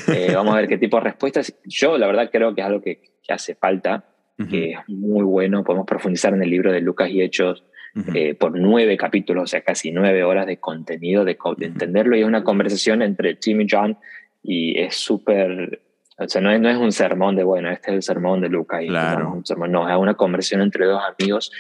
Eh, 0.09 0.33
vamos 0.35 0.55
a 0.55 0.59
ver 0.59 0.69
qué 0.69 0.77
tipo 0.77 0.99
de 0.99 1.05
respuestas. 1.05 1.55
Yo, 1.65 1.97
la 1.97 2.07
verdad, 2.07 2.29
creo 2.31 2.55
que 2.55 2.61
es 2.61 2.67
algo 2.67 2.83
que, 2.83 3.01
que 3.23 3.33
hace 3.33 3.55
falta, 3.55 4.05
que 4.51 4.73
es 4.73 4.79
muy 4.89 5.25
bueno. 5.25 5.65
Podemos 5.65 5.87
profundizar 5.87 6.35
en 6.35 6.43
el 6.43 6.51
libro 6.51 6.73
de 6.73 6.81
Lucas 6.81 7.09
y 7.11 7.23
Hechos. 7.23 7.65
Eh, 8.13 8.35
por 8.35 8.59
nueve 8.59 8.97
capítulos, 8.97 9.45
o 9.45 9.47
sea, 9.47 9.61
casi 9.61 9.93
nueve 9.93 10.25
horas 10.25 10.49
de 10.49 10.59
contenido, 10.59 11.25
de, 11.25 11.39
de 11.57 11.67
entenderlo. 11.67 12.17
Y 12.17 12.23
es 12.23 12.27
una 12.27 12.43
conversación 12.43 13.03
entre 13.03 13.37
Tim 13.37 13.61
y 13.61 13.67
John 13.71 13.97
y 14.43 14.79
es 14.79 14.97
súper, 14.97 15.81
o 16.17 16.29
sea, 16.29 16.41
no 16.41 16.51
es, 16.53 16.61
no 16.61 16.69
es 16.69 16.77
un 16.77 16.93
sermón 16.93 17.37
de, 17.37 17.45
bueno, 17.45 17.71
este 17.71 17.91
es 17.91 17.95
el 17.97 18.03
sermón 18.03 18.41
de 18.41 18.49
Lucas, 18.49 18.83
y 18.83 18.89
claro. 18.89 19.31
no, 19.35 19.41
es 19.41 19.49
sermón, 19.49 19.73
no, 19.73 19.89
es 19.89 19.97
una 19.97 20.15
conversión 20.15 20.61
entre 20.61 20.87
dos 20.87 21.03
amigos. 21.03 21.51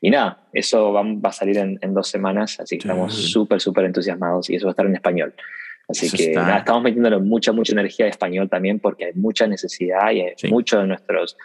Y 0.00 0.10
nada, 0.10 0.46
eso 0.52 0.92
va, 0.92 1.02
va 1.02 1.30
a 1.30 1.32
salir 1.32 1.58
en, 1.58 1.78
en, 1.82 1.92
dos 1.92 2.08
semanas, 2.08 2.60
así 2.60 2.78
que 2.78 2.86
estamos 2.86 3.14
súper, 3.14 3.60
súper 3.60 3.84
entusiasmados 3.84 4.48
y 4.48 4.54
eso 4.54 4.66
va 4.66 4.70
a 4.70 4.72
estar 4.72 4.86
en 4.86 4.94
español. 4.94 5.34
Así 5.88 6.10
que 6.10 6.32
nada, 6.34 6.58
estamos 6.58 6.82
metiéndole 6.82 7.18
mucha, 7.18 7.50
mucha 7.52 7.72
energía 7.72 8.06
de 8.06 8.10
español 8.10 8.48
también 8.48 8.78
porque 8.78 9.06
hay 9.06 9.14
mucha 9.14 9.46
necesidad 9.46 10.10
y 10.12 10.20
hay 10.20 10.34
muchos 10.50 10.82
de 10.82 10.86
nuestros, 10.86 11.36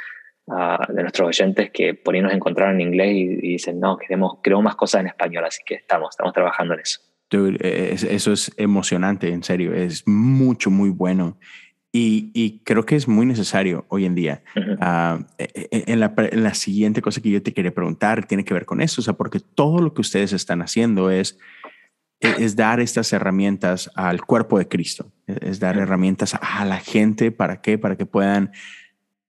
uh, 0.45 0.93
de 0.93 1.01
nuestros 1.01 1.29
oyentes 1.29 1.71
que 1.71 1.95
por 1.95 2.13
ahí 2.13 2.21
nos 2.21 2.33
encontraron 2.33 2.75
en 2.75 2.81
inglés 2.89 3.11
y, 3.13 3.21
y, 3.21 3.51
dicen, 3.53 3.79
no, 3.79 3.97
queremos, 3.97 4.39
queremos 4.43 4.65
más 4.65 4.75
cosas 4.75 5.01
en 5.01 5.07
español, 5.07 5.45
así 5.45 5.63
que 5.65 5.75
estamos, 5.75 6.09
estamos 6.11 6.33
trabajando 6.33 6.75
en 6.75 6.81
eso 6.81 6.99
eso 7.33 8.33
es 8.33 8.51
emocionante, 8.57 9.29
en 9.29 9.43
serio, 9.43 9.73
es 9.73 10.07
mucho, 10.07 10.69
muy 10.69 10.89
bueno. 10.89 11.37
Y, 11.95 12.61
creo 12.63 12.87
que 12.87 12.95
es 12.95 13.07
muy 13.07 13.27
necesario 13.27 13.85
hoy 13.87 14.05
en 14.05 14.15
día. 14.15 14.41
Ah, 14.81 15.19
e, 15.37 15.69
e, 15.69 15.83
en, 15.85 15.99
la, 15.99 16.53
siguiente 16.55 17.03
cosa 17.03 17.21
que 17.21 17.29
yo 17.29 17.43
te 17.43 17.53
quería 17.53 17.71
preguntar 17.71 18.25
tiene 18.25 18.43
que 18.43 18.55
ver 18.55 18.65
con 18.65 18.81
eso, 18.81 18.99
o 18.99 19.03
sea, 19.03 19.13
porque 19.13 19.39
todo 19.39 19.79
lo 19.79 19.93
que 19.93 20.01
ustedes 20.01 20.33
están 20.33 20.63
haciendo 20.63 21.11
es, 21.11 21.37
e, 22.19 22.33
es, 22.39 22.55
dar 22.55 22.79
estas 22.79 23.13
herramientas 23.13 23.91
al 23.93 24.25
cuerpo 24.25 24.57
de 24.57 24.67
Cristo, 24.67 25.11
es 25.27 25.59
dar 25.59 25.77
herramientas 25.77 26.35
a 26.41 26.65
la 26.65 26.79
gente, 26.79 27.31
¿para 27.31 27.61
qué? 27.61 27.77
Para 27.77 27.95
que 27.95 28.07
puedan 28.07 28.51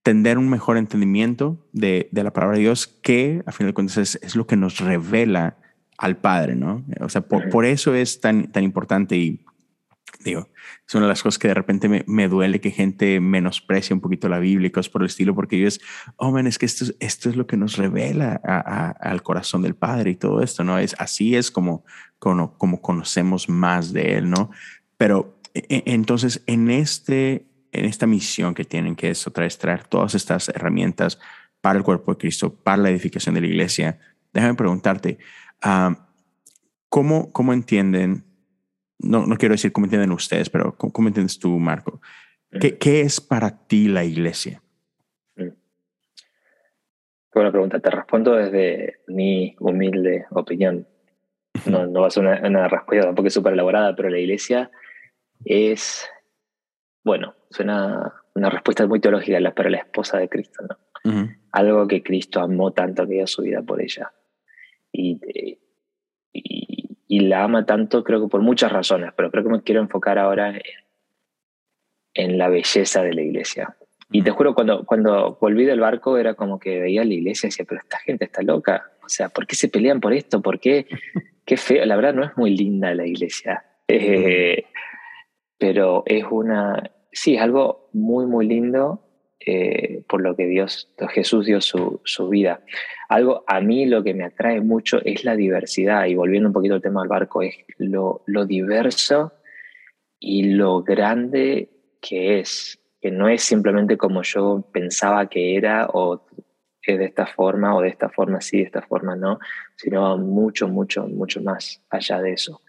tener 0.02 0.38
un 0.38 0.48
mejor 0.48 0.78
entendimiento 0.78 1.58
de, 1.72 2.08
la 2.12 2.32
palabra 2.32 2.56
de 2.56 2.62
Dios, 2.62 2.86
que 2.86 3.42
a 3.44 3.52
fin 3.52 3.66
de 3.66 3.74
cuentas 3.74 3.98
es, 3.98 4.18
es 4.22 4.36
lo 4.36 4.46
que 4.46 4.56
nos 4.56 4.80
revela 4.80 5.58
al 5.98 6.16
Padre, 6.16 6.56
¿no? 6.56 6.82
O 7.00 7.10
sea, 7.10 7.20
por, 7.20 7.66
eso 7.66 7.94
es 7.94 8.20
tan, 8.20 8.50
tan 8.50 8.64
importante 8.64 9.16
y 9.16 9.43
digo, 10.24 10.50
es 10.86 10.94
una 10.94 11.04
de 11.04 11.10
las 11.10 11.22
cosas 11.22 11.38
que 11.38 11.48
de 11.48 11.54
repente 11.54 11.88
me, 11.88 12.04
me, 12.06 12.28
duele 12.28 12.60
que 12.60 12.70
gente 12.70 13.20
menosprecie 13.20 13.94
un 13.94 14.00
poquito 14.00 14.28
la 14.28 14.38
Biblia 14.38 14.68
y 14.68 14.70
cosas 14.70 14.90
por 14.90 15.02
el 15.02 15.06
estilo, 15.06 15.34
porque 15.34 15.56
ellos, 15.56 15.80
oh, 16.16 16.32
man, 16.32 16.46
es 16.46 16.58
que 16.58 16.66
esto, 16.66 16.86
esto 17.00 17.30
es 17.30 17.36
lo 17.36 17.46
que 17.46 17.56
nos 17.56 17.76
revela 17.76 18.34
al 19.00 19.22
corazón 19.22 19.62
del 19.62 19.74
Padre 19.74 20.12
y 20.12 20.16
todo 20.16 20.42
esto, 20.42 20.64
¿no? 20.64 20.78
Es, 20.78 20.96
así 20.98 21.36
es 21.36 21.50
como, 21.50 21.84
como, 22.18 22.58
como 22.58 22.80
conocemos 22.80 23.48
más 23.48 23.92
de 23.92 24.16
Él, 24.16 24.30
¿no? 24.30 24.50
Pero 24.96 25.38
e, 25.54 25.66
e, 25.68 25.82
entonces, 25.86 26.42
en, 26.46 26.70
este, 26.70 27.46
en 27.72 27.84
esta 27.84 28.06
misión 28.06 28.54
que 28.54 28.64
tienen, 28.64 28.96
que 28.96 29.10
es 29.10 29.26
otra 29.26 29.44
vez 29.44 29.58
traer 29.58 29.84
todas 29.84 30.14
estas 30.14 30.48
herramientas 30.48 31.18
para 31.60 31.78
el 31.78 31.84
cuerpo 31.84 32.12
de 32.12 32.18
Cristo, 32.18 32.54
para 32.54 32.78
la 32.82 32.90
edificación 32.90 33.34
de 33.34 33.42
la 33.42 33.46
iglesia, 33.46 33.98
déjame 34.32 34.54
preguntarte, 34.54 35.18
Ah, 35.66 35.96
¿cómo, 36.90 37.32
¿Cómo 37.32 37.54
entienden? 37.54 38.22
No, 38.98 39.26
no 39.26 39.36
quiero 39.36 39.54
decir 39.54 39.72
cómo 39.72 39.86
entienden 39.86 40.12
ustedes, 40.12 40.50
pero 40.50 40.76
¿cómo, 40.76 41.08
entiendes 41.08 41.38
tú, 41.38 41.58
Marco? 41.58 42.00
¿Qué, 42.60 42.78
¿Qué, 42.78 43.00
es 43.00 43.20
para 43.20 43.66
ti 43.66 43.88
la 43.88 44.04
iglesia? 44.04 44.62
Mm. 45.36 45.48
buena 47.34 47.50
pregunta. 47.50 47.80
Te 47.80 47.90
respondo 47.90 48.34
desde 48.34 49.00
mi 49.08 49.56
humilde 49.58 50.26
opinión. 50.30 50.86
No, 51.66 51.86
no 51.86 52.00
va 52.00 52.08
a 52.08 52.10
ser 52.10 52.24
una, 52.24 52.40
una 52.46 52.68
respuesta 52.68 53.06
tampoco 53.06 53.30
súper 53.30 53.52
elaborada, 53.52 53.94
pero 53.94 54.10
la 54.10 54.18
iglesia 54.18 54.70
es, 55.44 56.08
bueno, 57.04 57.34
suena 57.50 58.12
una 58.34 58.50
respuesta 58.50 58.86
muy 58.86 59.00
teológica, 59.00 59.38
pero 59.54 59.70
la 59.70 59.78
esposa 59.78 60.18
de 60.18 60.28
Cristo, 60.28 60.64
¿no? 60.68 60.78
Algo 61.52 61.86
que 61.86 62.02
Cristo 62.02 62.40
amó 62.40 62.72
tanto 62.72 63.06
que 63.06 63.14
dio 63.14 63.26
su 63.26 63.42
vida 63.42 63.62
por 63.62 63.82
ella 63.82 64.10
y, 64.90 65.58
y, 67.08 67.20
la 67.20 67.44
ama 67.44 67.66
tanto, 67.66 68.04
creo 68.04 68.22
que 68.22 68.28
por 68.28 68.40
muchas 68.40 68.72
razones, 68.72 69.12
pero 69.16 69.30
creo 69.30 69.44
que 69.44 69.50
me 69.50 69.62
quiero 69.62 69.80
enfocar 69.80 70.18
ahora 70.18 70.50
en, 70.50 70.62
en 72.14 72.38
la 72.38 72.48
belleza 72.48 73.02
de 73.02 73.14
la 73.14 73.22
iglesia. 73.22 73.76
Y 74.10 74.22
te 74.22 74.30
juro, 74.30 74.54
cuando, 74.54 74.84
cuando 74.84 75.38
volví 75.40 75.64
del 75.64 75.80
barco 75.80 76.18
era 76.18 76.34
como 76.34 76.58
que 76.58 76.80
veía 76.80 77.04
la 77.04 77.14
iglesia 77.14 77.46
y 77.46 77.50
decía, 77.50 77.66
pero 77.68 77.80
esta 77.80 77.98
gente 77.98 78.24
está 78.26 78.42
loca. 78.42 78.92
O 79.02 79.08
sea, 79.08 79.28
¿por 79.28 79.46
qué 79.46 79.56
se 79.56 79.68
pelean 79.68 80.00
por 80.00 80.12
esto? 80.12 80.40
¿Por 80.40 80.60
qué? 80.60 80.86
Qué 81.44 81.56
feo. 81.56 81.84
La 81.84 81.96
verdad 81.96 82.14
no 82.14 82.24
es 82.24 82.36
muy 82.36 82.56
linda 82.56 82.94
la 82.94 83.06
iglesia. 83.06 83.64
Eh, 83.88 84.64
pero 85.58 86.04
es 86.06 86.24
una, 86.30 86.90
sí, 87.12 87.36
es 87.36 87.42
algo 87.42 87.90
muy, 87.92 88.26
muy 88.26 88.46
lindo 88.46 89.04
eh, 89.46 90.02
por 90.08 90.22
lo 90.22 90.36
que 90.36 90.46
Dios, 90.46 90.90
Jesús 91.10 91.46
dio 91.46 91.60
su, 91.60 92.00
su, 92.04 92.28
vida. 92.28 92.60
Algo 93.08 93.44
a 93.46 93.60
mí 93.60 93.86
lo 93.86 94.02
que 94.02 94.14
me 94.14 94.24
atrae 94.24 94.60
mucho 94.60 95.00
es 95.04 95.24
la 95.24 95.36
diversidad, 95.36 96.06
y 96.06 96.14
volviendo 96.14 96.48
un 96.48 96.52
poquito 96.52 96.74
al 96.74 96.82
tema 96.82 97.02
del 97.02 97.08
barco, 97.08 97.42
es 97.42 97.54
lo, 97.78 98.22
lo 98.26 98.46
diverso 98.46 99.32
y 100.18 100.50
lo 100.54 100.82
grande 100.82 101.68
que 102.00 102.38
es, 102.38 102.78
que 103.00 103.10
no 103.10 103.28
es 103.28 103.42
simplemente 103.42 103.96
como 103.98 104.22
yo 104.22 104.68
pensaba 104.72 105.28
que 105.28 105.56
era 105.56 105.88
o 105.92 106.26
es 106.82 106.98
de 106.98 107.04
esta 107.04 107.26
forma 107.26 107.74
o 107.74 107.80
de 107.80 107.88
esta 107.88 108.08
forma 108.08 108.40
sí, 108.40 108.58
de 108.58 108.64
esta 108.64 108.82
forma 108.82 109.16
no, 109.16 109.38
sino 109.76 110.16
mucho, 110.18 110.68
mucho, 110.68 111.06
mucho 111.06 111.42
más 111.42 111.82
allá 111.90 112.20
de 112.20 112.32
eso. 112.32 112.62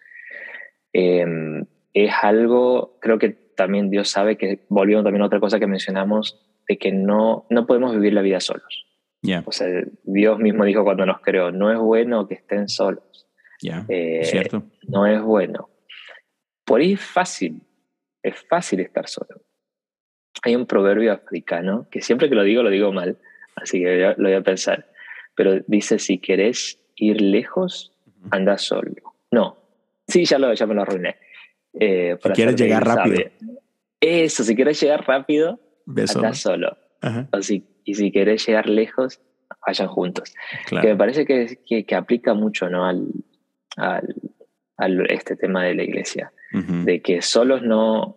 Em, 0.92 1.64
es 1.92 2.12
algo, 2.22 2.98
creo 3.00 3.18
que 3.18 3.30
también 3.30 3.90
Dios 3.90 4.08
sabe 4.08 4.36
que, 4.36 4.64
volviendo 4.68 5.04
también 5.04 5.22
a 5.22 5.26
otra 5.26 5.40
cosa 5.40 5.58
que 5.58 5.66
mencionamos, 5.66 6.42
de 6.68 6.78
que 6.78 6.92
no, 6.92 7.46
no 7.50 7.66
podemos 7.66 7.92
vivir 7.92 8.12
la 8.12 8.22
vida 8.22 8.40
solos. 8.40 8.86
O 9.44 9.52
sea, 9.52 9.66
Dios 10.04 10.38
mismo 10.38 10.64
dijo 10.64 10.84
cuando 10.84 11.04
nos 11.04 11.20
creó, 11.20 11.50
no 11.50 11.72
es 11.72 11.78
bueno 11.78 12.28
que 12.28 12.34
estén 12.34 12.68
solos. 12.68 13.26
Eh, 13.88 14.24
cierto. 14.24 14.62
No 14.86 15.06
es 15.06 15.20
bueno. 15.20 15.68
Por 16.64 16.80
ahí 16.80 16.92
es 16.92 17.00
fácil, 17.00 17.62
es 18.22 18.34
fácil 18.48 18.80
estar 18.80 19.08
solo. 19.08 19.42
Hay 20.42 20.54
un 20.54 20.66
proverbio 20.66 21.12
africano, 21.12 21.88
que 21.90 22.02
siempre 22.02 22.28
que 22.28 22.34
lo 22.34 22.42
digo 22.42 22.62
lo 22.62 22.70
digo 22.70 22.92
mal, 22.92 23.18
así 23.56 23.80
que 23.80 24.14
lo 24.16 24.28
voy 24.28 24.34
a 24.34 24.42
pensar, 24.42 24.86
pero 25.34 25.60
dice, 25.66 25.98
si 25.98 26.18
querés 26.18 26.78
ir 26.96 27.20
lejos, 27.20 27.92
anda 28.30 28.58
solo. 28.58 28.92
No, 29.30 29.56
sí, 30.06 30.24
ya, 30.24 30.38
lo, 30.38 30.52
ya 30.52 30.66
me 30.66 30.74
lo 30.74 30.82
arruiné. 30.82 31.16
Eh, 31.78 32.16
si 32.22 32.28
quieres 32.30 32.56
llegar 32.56 32.84
rápido. 32.84 33.30
Eso, 34.00 34.44
si 34.44 34.54
quieres 34.54 34.80
llegar 34.80 35.06
rápido, 35.06 35.58
anda 35.86 36.34
solo. 36.34 36.76
y 37.84 37.94
si 37.94 38.10
querés 38.12 38.46
llegar 38.46 38.68
lejos, 38.68 39.20
vayan 39.66 39.88
juntos. 39.88 40.34
Que 40.68 40.88
me 40.88 40.96
parece 40.96 41.24
que, 41.24 41.84
que, 41.84 41.94
aplica 41.94 42.34
mucho 42.34 42.68
¿no? 42.68 42.86
al, 42.86 43.08
al, 43.76 45.10
este 45.10 45.36
tema 45.36 45.64
de 45.64 45.74
la 45.74 45.82
iglesia, 45.82 46.32
de 46.52 47.00
que 47.02 47.22
solos 47.22 47.62
no, 47.62 48.16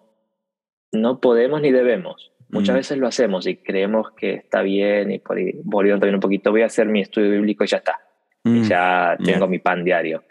no 0.91 1.20
podemos 1.20 1.61
ni 1.61 1.72
debemos. 1.72 2.32
Muchas 2.51 2.76
veces 2.76 2.97
lo 2.97 3.07
hacemos 3.07 3.45
y 3.45 3.57
creemos 3.57 4.11
que 4.17 4.34
está 4.34 4.63
bien 4.63 5.11
y 5.11 5.20
por 5.20 5.38
ahí, 5.38 5.51
volviendo 5.63 5.99
también 5.99 6.15
un 6.15 6.22
poquito, 6.22 6.49
voy 6.49 6.63
a 6.63 6.65
hacer 6.65 6.88
mi 6.88 7.01
estudio 7.01 7.30
bíblico 7.30 7.63
y 7.63 7.67
ya 7.67 7.78
está. 7.78 7.99
Mm, 8.43 8.63
ya 8.63 9.17
tengo 9.24 9.47
mi 9.47 9.59
pan 9.59 9.84
diario. 9.84 10.24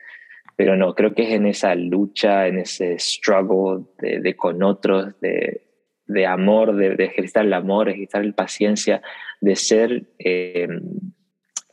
Pero 0.56 0.76
no, 0.76 0.96
creo 0.96 1.14
que 1.14 1.22
es 1.22 1.30
en 1.30 1.46
esa 1.46 1.76
lucha, 1.76 2.48
en 2.48 2.58
ese 2.58 2.98
struggle 2.98 3.84
de, 4.00 4.18
de 4.18 4.34
con 4.34 4.64
otros, 4.64 5.20
de, 5.20 5.67
de 6.08 6.26
amor, 6.26 6.74
de, 6.74 6.96
de, 6.96 7.04
ejercitar 7.04 7.44
el 7.44 7.52
amor, 7.52 7.88
ejercitar 7.88 8.24
la 8.24 8.32
paciencia, 8.32 9.02
de 9.40 9.56
ser, 9.56 10.04
eh, 10.18 10.66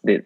de, 0.04 0.26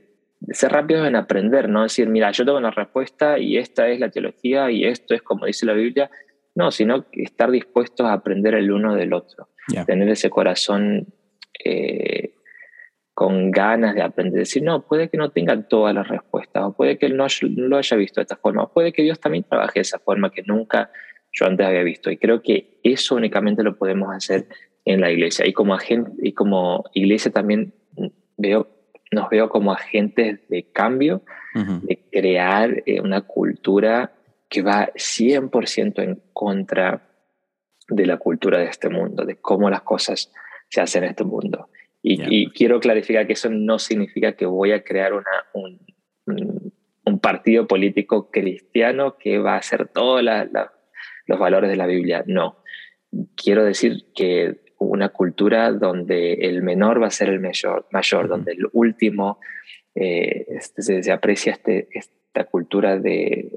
ser 0.52 0.72
rápidos 0.72 1.08
en 1.08 1.16
aprender, 1.16 1.70
no 1.70 1.84
decir, 1.84 2.10
mira, 2.10 2.32
yo 2.32 2.44
tengo 2.44 2.58
una 2.58 2.72
respuesta 2.72 3.38
y 3.38 3.58
esta 3.58 3.88
es 3.88 4.00
la 4.00 4.10
teología 4.10 4.70
y 4.72 4.84
esto 4.84 5.14
es 5.14 5.22
como 5.22 5.46
dice 5.46 5.66
la 5.66 5.74
Biblia. 5.74 6.10
No, 6.56 6.72
sino 6.72 7.06
estar 7.14 7.52
dispuestos 7.52 8.06
a 8.06 8.14
aprender 8.14 8.56
el 8.56 8.72
uno 8.72 8.96
del 8.96 9.14
otro, 9.14 9.48
tener 9.86 10.10
ese 10.10 10.30
corazón 10.30 11.08
eh, 11.64 12.34
con 13.14 13.52
ganas 13.52 13.96
de 13.96 14.02
aprender, 14.02 14.40
decir, 14.40 14.64
no, 14.64 14.86
puede 14.86 15.10
que 15.10 15.18
no 15.18 15.30
tengan 15.30 15.70
todas 15.70 15.94
las 15.94 16.08
respuestas, 16.08 16.64
o 16.64 16.74
puede 16.74 16.98
que 16.98 17.08
no, 17.10 17.28
no 17.28 17.68
lo 17.68 17.78
haya 17.78 17.96
visto 17.96 18.20
de 18.20 18.24
esta 18.24 18.36
forma, 18.36 18.64
o 18.64 18.74
puede 18.74 18.92
que 18.92 19.04
Dios 19.04 19.20
también 19.20 19.44
trabaje 19.44 19.74
de 19.76 19.82
esa 19.82 20.00
forma 20.00 20.32
que 20.32 20.42
nunca 20.44 20.90
yo 21.32 21.46
antes 21.46 21.66
había 21.66 21.84
visto. 21.84 22.12
Y 22.12 22.18
creo 22.18 22.42
que 22.42 22.80
eso 22.84 23.16
únicamente 23.16 23.64
lo 23.64 23.78
podemos 23.78 24.14
hacer 24.14 24.48
en 24.86 25.02
la 25.02 25.12
iglesia. 25.12 25.48
Y 25.48 25.54
como, 25.54 25.74
agente, 25.74 26.12
y 26.22 26.34
como 26.34 26.86
iglesia 26.94 27.32
también 27.32 27.74
veo, 28.38 28.68
nos 29.12 29.30
veo 29.30 29.50
como 29.50 29.72
agentes 29.72 30.48
de 30.50 30.64
cambio, 30.72 31.24
de 31.54 32.00
crear 32.12 32.84
eh, 32.86 33.02
una 33.02 33.22
cultura 33.22 34.14
que 34.48 34.62
va 34.62 34.92
100% 34.94 36.02
en 36.02 36.22
contra 36.32 37.08
de 37.88 38.06
la 38.06 38.18
cultura 38.18 38.60
de 38.60 38.66
este 38.66 38.90
mundo, 38.90 39.26
de 39.26 39.36
cómo 39.36 39.70
las 39.70 39.82
cosas 39.82 40.32
se 40.70 40.82
hacen 40.82 41.04
en 41.04 41.10
este 41.10 41.24
mundo. 41.24 41.70
Y, 42.02 42.50
quiero 42.52 42.80
clarificar 42.80 43.28
que 43.28 43.34
eso 43.34 43.50
no 43.50 43.78
significa 43.78 44.32
que 44.34 44.46
voy 44.46 44.72
a 44.72 44.84
crear 44.84 45.14
una, 45.14 45.26
un, 45.54 45.80
un, 47.04 47.20
partido 47.20 47.68
político 47.68 48.32
cristiano 48.32 49.18
que 49.18 49.38
va 49.40 49.56
a 49.56 49.58
hacer 49.58 49.90
toda 49.90 50.22
la, 50.22 50.46
la 50.46 50.72
los 51.30 51.40
valores 51.40 51.70
de 51.70 51.78
la 51.78 51.86
Biblia. 51.86 52.24
No. 52.26 52.64
Quiero 53.36 53.64
decir 53.64 54.08
que 54.16 54.62
una 54.80 55.10
cultura 55.10 55.72
donde 55.72 56.34
el 56.34 56.64
menor 56.64 57.02
va 57.02 57.08
a 57.08 57.12
ser 57.12 57.30
el 57.30 57.40
mayor, 57.40 57.88
mayor 57.92 58.28
donde 58.28 58.54
el 58.54 58.68
último 58.74 59.40
eh, 59.94 60.46
este, 60.50 61.04
se, 61.04 61.12
aprecia 61.12 61.54
este, 61.54 61.88
esta 61.92 62.46
cultura 62.46 62.98
de, 62.98 63.52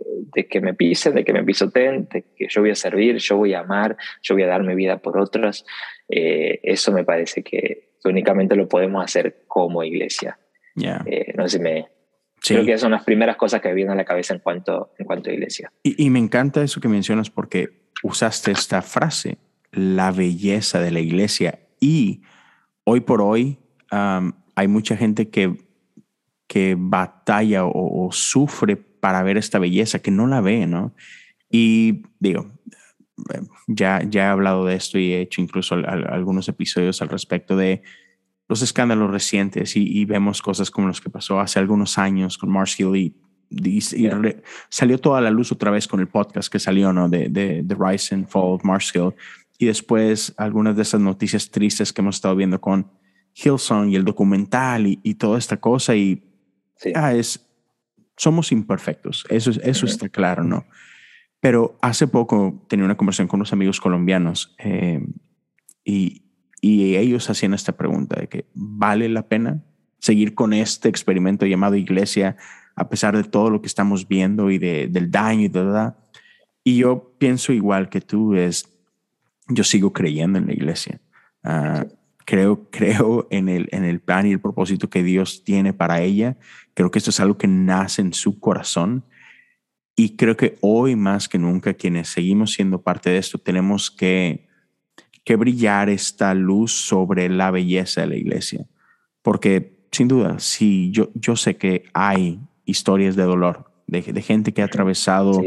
que 0.50 0.60
me 0.60 0.74
pisen, 0.74 1.14
de 1.14 1.24
que 1.24 1.32
me 1.32 1.44
pisoteen, 1.44 2.08
de 2.12 2.24
que 2.36 2.46
yo 2.48 2.60
voy 2.60 2.70
a 2.70 2.74
servir, 2.74 3.16
yo 3.16 3.38
voy 3.38 3.54
a 3.54 3.60
amar, 3.60 3.96
yo 4.22 4.34
voy 4.34 4.42
a 4.42 4.48
dar 4.48 4.62
mi 4.62 4.74
vida 4.74 4.98
por 4.98 5.18
otros. 5.18 5.64
Eh, 6.10 6.60
eso 6.62 6.92
me 6.92 7.04
parece 7.04 7.42
que, 7.42 7.92
únicamente 8.04 8.54
lo 8.54 8.68
podemos 8.68 9.02
hacer 9.02 9.44
como 9.46 9.82
iglesia. 9.82 10.38
Eh, 11.06 11.32
no 11.36 11.48
sé 11.48 11.58
si 11.58 11.62
me, 11.62 11.86
Creo 12.42 12.64
que 12.64 12.78
son 12.78 12.90
las 12.90 13.04
primeras 13.04 13.36
cosas 13.36 13.60
que 13.60 13.68
me 13.68 13.74
vienen 13.74 13.92
a 13.92 13.96
la 13.96 14.04
cabeza 14.04 14.34
en 14.34 14.40
cuanto, 14.40 14.92
en 14.98 15.06
cuanto 15.06 15.30
a 15.30 15.32
iglesia. 15.32 15.72
Y, 15.82 16.10
me 16.10 16.18
encanta 16.18 16.62
eso 16.62 16.80
que 16.80 16.88
mencionas 16.88 17.30
porque 17.30 17.82
usaste 18.02 18.50
esta 18.50 18.82
frase, 18.82 19.38
la 19.70 20.10
belleza 20.10 20.80
de 20.80 20.90
la 20.90 21.00
iglesia. 21.00 21.60
Y 21.80 22.22
hoy 22.84 23.00
por 23.00 23.22
hoy 23.22 23.58
hay 23.90 24.68
mucha 24.68 24.96
gente 24.96 25.28
que, 25.28 25.56
que 26.48 26.74
batalla 26.76 27.64
o, 27.64 28.08
sufre 28.10 28.76
para 28.76 29.22
ver 29.22 29.36
esta 29.36 29.58
belleza, 29.58 30.00
que 30.00 30.10
no 30.10 30.26
la 30.26 30.40
ve, 30.40 30.66
¿no? 30.66 30.94
Y 31.48 32.02
digo, 32.18 32.50
ya, 33.68 34.02
ya 34.08 34.24
he 34.24 34.28
hablado 34.28 34.64
de 34.64 34.74
esto 34.74 34.98
y 34.98 35.12
he 35.12 35.20
hecho 35.20 35.40
incluso 35.40 35.74
algunos 35.74 36.48
episodios 36.48 37.02
al 37.02 37.08
respecto 37.08 37.56
de 37.56 37.82
los 38.48 38.62
escándalos 38.62 39.10
recientes 39.10 39.76
y, 39.76 40.04
vemos 40.04 40.42
cosas 40.42 40.70
como 40.70 40.88
los 40.88 41.00
que 41.00 41.10
pasó 41.10 41.40
hace 41.40 41.58
algunos 41.58 41.98
años 41.98 42.38
con 42.38 42.50
Mars 42.50 42.78
Hill 42.78 42.96
y, 42.96 43.14
salió 44.70 44.98
toda 44.98 45.20
la 45.20 45.30
luz 45.30 45.52
otra 45.52 45.70
vez 45.70 45.86
con 45.86 46.00
el 46.00 46.08
podcast 46.08 46.50
que 46.50 46.58
salió 46.58 46.90
¿no? 46.92 47.10
de, 47.10 47.28
de, 47.28 47.62
de 47.62 47.76
Rise 47.78 48.14
and 48.14 48.26
Fall 48.26 48.54
of 48.54 48.64
Mars 48.64 48.90
Hill 48.94 49.12
y 49.58 49.66
después 49.66 50.34
algunas 50.38 50.74
de 50.74 50.82
esas 50.82 51.00
noticias 51.00 51.50
tristes 51.50 51.92
que 51.92 52.00
hemos 52.00 52.16
estado 52.16 52.34
viendo 52.34 52.60
con 52.60 52.90
Hillsong 53.34 53.90
y 53.90 53.96
el 53.96 54.04
documental 54.04 54.86
y, 54.86 55.14
toda 55.14 55.38
esta 55.38 55.58
cosa 55.58 55.94
y 55.94 56.22
ah, 56.94 57.14
es, 57.14 57.48
somos 58.16 58.52
imperfectos, 58.52 59.24
eso, 59.28 59.50
eso 59.62 59.86
está 59.86 60.08
claro, 60.08 60.44
¿no? 60.44 60.66
Pero 61.40 61.76
hace 61.80 62.06
poco 62.06 62.64
tenía 62.68 62.84
una 62.84 62.96
conversación 62.96 63.28
con 63.28 63.38
unos 63.38 63.52
amigos 63.52 63.80
colombianos 63.80 64.54
eh, 64.58 65.04
y, 65.84 66.22
y 66.64 66.96
ellos 66.96 67.28
hacían 67.28 67.54
esta 67.54 67.76
pregunta 67.76 68.18
de 68.18 68.28
que 68.28 68.46
vale 68.54 69.08
la 69.08 69.26
pena 69.26 69.60
seguir 69.98 70.34
con 70.34 70.52
este 70.52 70.88
experimento 70.88 71.44
llamado 71.44 71.74
iglesia 71.74 72.36
a 72.76 72.88
pesar 72.88 73.16
de 73.16 73.24
todo 73.24 73.50
lo 73.50 73.60
que 73.60 73.66
estamos 73.66 74.06
viendo 74.06 74.48
y 74.48 74.58
de, 74.58 74.86
del 74.88 75.10
daño 75.10 75.42
y 75.42 75.48
de 75.48 75.64
verdad. 75.64 75.98
Y 76.62 76.78
yo 76.78 77.14
pienso 77.18 77.52
igual 77.52 77.88
que 77.88 78.00
tú 78.00 78.34
es, 78.34 78.72
yo 79.48 79.64
sigo 79.64 79.92
creyendo 79.92 80.38
en 80.38 80.46
la 80.46 80.52
iglesia. 80.52 81.00
Ah, 81.42 81.84
creo, 82.24 82.70
creo 82.70 83.26
en 83.30 83.48
el, 83.48 83.68
en 83.72 83.84
el 83.84 84.00
plan 84.00 84.26
y 84.26 84.30
el 84.30 84.40
propósito 84.40 84.88
que 84.88 85.02
Dios 85.02 85.42
tiene 85.42 85.72
para 85.72 86.00
ella. 86.00 86.36
Creo 86.74 86.92
que 86.92 87.00
esto 87.00 87.10
es 87.10 87.18
algo 87.18 87.36
que 87.36 87.48
nace 87.48 88.02
en 88.02 88.12
su 88.12 88.38
corazón. 88.38 89.04
Y 89.96 90.14
creo 90.16 90.36
que 90.36 90.58
hoy 90.60 90.94
más 90.94 91.28
que 91.28 91.38
nunca 91.38 91.74
quienes 91.74 92.08
seguimos 92.08 92.52
siendo 92.52 92.82
parte 92.82 93.10
de 93.10 93.18
esto 93.18 93.36
tenemos 93.38 93.90
que 93.90 94.46
que 95.24 95.36
brillar 95.36 95.88
esta 95.88 96.34
luz 96.34 96.72
sobre 96.72 97.28
la 97.28 97.50
belleza 97.50 98.02
de 98.02 98.06
la 98.08 98.16
iglesia. 98.16 98.66
Porque 99.22 99.86
sin 99.92 100.08
duda, 100.08 100.38
sí, 100.38 100.90
yo, 100.90 101.10
yo 101.14 101.36
sé 101.36 101.56
que 101.56 101.84
hay 101.92 102.40
historias 102.64 103.14
de 103.14 103.24
dolor, 103.24 103.70
de, 103.86 104.02
gente 104.22 104.52
que 104.52 104.62
ha 104.62 104.64
atravesado 104.64 105.42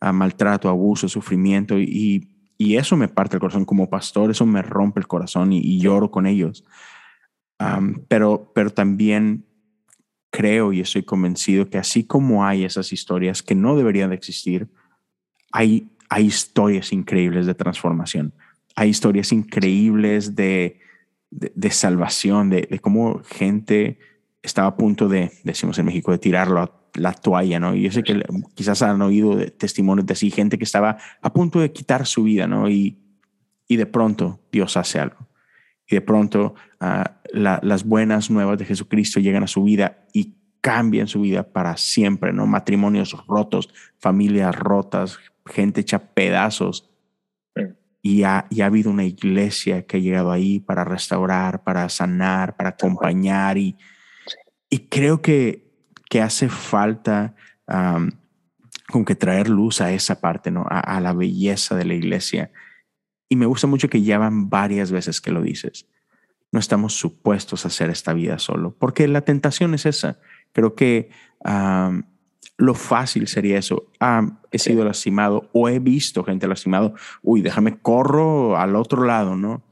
a 0.00 0.12
maltrato, 0.12 0.68
abuso, 0.68 1.08
sufrimiento 1.08 1.78
y, 1.78 2.28
y, 2.58 2.76
eso 2.76 2.96
me 2.96 3.08
parte 3.08 3.36
el 3.36 3.40
corazón 3.40 3.64
como 3.64 3.88
pastor, 3.88 4.30
eso 4.30 4.44
me 4.44 4.60
rompe 4.60 5.00
el 5.00 5.06
corazón 5.06 5.52
y, 5.52 5.80
lloro 5.80 6.10
con 6.10 6.26
ellos. 6.26 6.64
pero, 8.08 8.52
pero 8.54 8.70
también 8.70 9.46
creo 10.30 10.74
y 10.74 10.80
estoy 10.80 11.02
convencido 11.02 11.70
que 11.70 11.78
así 11.78 12.04
como 12.04 12.44
hay 12.44 12.64
esas 12.64 12.92
historias 12.92 13.42
que 13.42 13.54
no 13.54 13.76
deberían 13.76 14.10
de 14.10 14.16
existir, 14.16 14.68
hay, 15.50 15.88
hay 16.10 16.26
historias 16.26 16.92
increíbles 16.92 17.46
de 17.46 17.54
transformación 17.54 18.34
hay 18.76 18.90
historias 18.90 19.32
increíbles 19.32 20.36
de, 20.36 20.80
de, 21.30 21.70
salvación, 21.70 22.50
de, 22.50 22.78
cómo 22.80 23.22
gente 23.24 23.98
estaba 24.42 24.68
a 24.68 24.76
punto 24.76 25.08
de, 25.08 25.32
decimos 25.42 25.78
en 25.78 25.86
México, 25.86 26.12
de 26.12 26.18
tirarlo 26.18 26.90
la 26.94 27.12
toalla, 27.12 27.58
¿no? 27.58 27.74
Y 27.74 27.82
yo 27.82 27.90
sé 27.90 28.02
que 28.02 28.22
quizás 28.54 28.82
han 28.82 29.02
oído 29.02 29.36
testimonios 29.52 30.06
de 30.06 30.12
así, 30.12 30.30
gente 30.30 30.56
que 30.56 30.64
estaba 30.64 30.98
a 31.20 31.32
punto 31.32 31.60
de 31.60 31.72
quitar 31.72 32.06
su 32.06 32.22
vida, 32.22 32.46
¿no? 32.46 32.68
Y, 32.70 32.98
y 33.66 33.76
de 33.76 33.86
pronto 33.86 34.40
Dios 34.52 34.76
hace 34.76 35.00
algo. 35.00 35.26
Y 35.88 35.94
de 35.94 36.00
pronto 36.00 36.54
ah, 36.80 37.20
las 37.32 37.84
buenas 37.84 38.30
nuevas 38.30 38.58
de 38.58 38.64
Jesucristo 38.64 39.20
llegan 39.20 39.42
a 39.42 39.48
su 39.48 39.64
vida 39.64 40.06
y 40.12 40.36
cambian 40.60 41.06
su 41.06 41.20
vida 41.20 41.52
para 41.52 41.76
siempre, 41.76 42.32
¿no? 42.32 42.46
Matrimonios 42.46 43.16
rotos, 43.26 43.68
familias 43.98 44.54
rotas, 44.54 45.18
gente 45.44 45.82
hecha 45.82 46.12
pedazos. 46.12 46.90
Y 48.08 48.22
ha, 48.22 48.46
y 48.50 48.60
ha 48.60 48.66
habido 48.66 48.92
una 48.92 49.02
iglesia 49.02 49.84
que 49.84 49.96
ha 49.96 50.00
llegado 50.00 50.30
ahí 50.30 50.60
para 50.60 50.84
restaurar, 50.84 51.64
para 51.64 51.88
sanar, 51.88 52.54
para 52.54 52.68
acompañar. 52.68 53.58
Y, 53.58 53.76
y 54.70 54.78
creo 54.86 55.20
que, 55.20 55.66
que 56.08 56.22
hace 56.22 56.48
falta 56.48 57.34
con 57.66 59.04
que 59.04 59.16
traer 59.16 59.48
luz 59.48 59.80
a 59.80 59.90
esa 59.90 60.20
parte, 60.20 60.52
¿no? 60.52 60.64
A, 60.70 61.00
la 61.00 61.14
belleza 61.14 61.74
de 61.74 61.84
la 61.84 61.94
iglesia. 61.94 62.52
Y 63.28 63.34
me 63.34 63.46
gusta 63.46 63.66
mucho 63.66 63.88
que 63.88 64.00
ya 64.00 64.18
van 64.18 64.50
varias 64.50 64.92
veces 64.92 65.20
que 65.20 65.32
lo 65.32 65.42
dices. 65.42 65.88
No 66.52 66.60
estamos 66.60 66.94
supuestos 66.94 67.64
a 67.64 67.68
hacer 67.68 67.90
esta 67.90 68.12
vida 68.12 68.38
solo, 68.38 68.76
porque 68.78 69.08
la 69.08 69.22
tentación 69.22 69.74
es 69.74 69.84
esa. 69.84 70.20
Creo 70.52 70.76
que 70.76 71.10
lo 72.58 72.74
fácil 72.74 73.28
sería 73.28 73.58
eso. 73.58 73.90
Ah, 74.00 74.40
he 74.50 74.58
sido 74.58 74.84
lastimado 74.84 75.50
o 75.52 75.68
he 75.68 75.78
visto 75.78 76.24
gente 76.24 76.48
lastimado. 76.48 76.94
Uy, 77.22 77.42
déjame 77.42 77.78
corro 77.78 78.56
al 78.56 78.76
otro 78.76 79.04
lado, 79.04 79.36
¿no? 79.36 79.62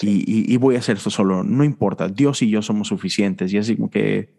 Y, 0.00 0.56
voy 0.58 0.76
a 0.76 0.78
hacer 0.78 0.96
esto 0.96 1.10
solo. 1.10 1.42
No 1.42 1.64
importa. 1.64 2.08
Dios 2.08 2.42
y 2.42 2.50
yo 2.50 2.62
somos 2.62 2.88
suficientes. 2.88 3.52
Y 3.52 3.58
así 3.58 3.76
como 3.76 3.90
que 3.90 4.34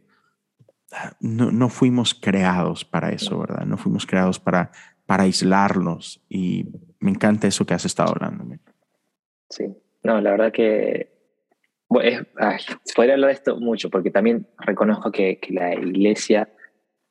ah, 0.93 1.13
no, 1.19 1.51
no 1.51 1.67
fuimos 1.67 2.13
creados 2.13 2.85
para 2.85 3.11
eso, 3.11 3.39
¿verdad? 3.39 3.65
No 3.65 3.77
fuimos 3.77 4.05
creados 4.05 4.39
para, 4.39 4.71
para 5.05 5.23
aislarnos. 5.23 6.23
Y 6.29 6.67
me 6.99 7.11
encanta 7.11 7.47
eso 7.47 7.65
que 7.65 7.73
has 7.73 7.85
estado 7.85 8.11
hablando. 8.11 8.45
Sí. 9.49 9.65
No, 10.03 10.21
la 10.21 10.31
verdad 10.31 10.53
que 10.53 11.19
bueno, 11.89 12.25
podría 12.95 13.15
hablar 13.15 13.29
de 13.29 13.33
esto 13.33 13.59
mucho, 13.59 13.89
porque 13.89 14.11
también 14.11 14.47
reconozco 14.59 15.11
que, 15.11 15.39
que 15.39 15.53
la 15.53 15.73
iglesia 15.73 16.47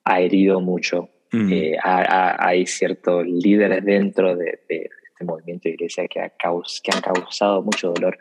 ha 0.09 0.21
herido 0.21 0.61
mucho. 0.61 1.11
Mm. 1.33 1.53
Eh, 1.53 1.77
hay 1.85 2.67
ciertos 2.67 3.27
líderes 3.27 3.85
dentro 3.85 4.35
de, 4.35 4.61
este 4.67 5.25
movimiento 5.25 5.69
de 5.69 5.75
iglesia 5.75 6.09
que, 6.09 6.21
ha 6.21 6.31
que 6.31 6.91
han 6.93 7.03
causado 7.03 7.63
mucho 7.63 7.93
dolor. 7.93 8.19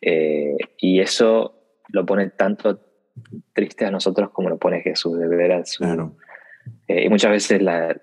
Eh, 0.00 0.56
y 0.78 1.00
eso 1.00 1.54
lo 1.88 2.06
pone 2.06 2.30
tanto 2.30 2.80
triste 3.52 3.84
a 3.84 3.90
nosotros 3.90 4.30
como 4.30 4.48
lo 4.48 4.58
pone 4.58 4.80
Jesús, 4.80 5.18
de 5.18 5.28
ver 5.28 5.62
Claro. 5.76 6.16
Eh, 6.88 7.04
y 7.04 7.08
muchas 7.10 7.30
veces 7.30 7.60
la 7.60 8.00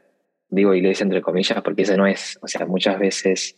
digo 0.49 0.74
iglesia 0.74 1.03
entre 1.03 1.22
comillas 1.22 1.62
porque 1.62 1.84
ese 1.84 1.97
no 1.97 2.05
es, 2.05 2.38
o 2.41 2.47
sea, 2.47 2.66
muchas 2.66 2.99
veces 2.99 3.57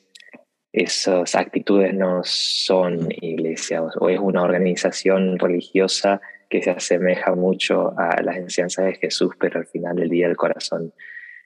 esas 0.73 1.35
actitudes 1.35 1.93
no 1.93 2.21
son 2.23 3.09
iglesia 3.11 3.81
o 3.83 4.09
es 4.09 4.19
una 4.19 4.43
organización 4.43 5.37
religiosa 5.37 6.21
que 6.49 6.61
se 6.61 6.71
asemeja 6.71 7.35
mucho 7.35 7.93
a 7.97 8.21
las 8.21 8.37
enseñanzas 8.37 8.85
de 8.85 8.95
Jesús, 8.95 9.33
pero 9.39 9.59
al 9.59 9.67
final 9.67 9.95
del 9.95 10.09
día 10.09 10.27
el 10.27 10.37
corazón 10.37 10.93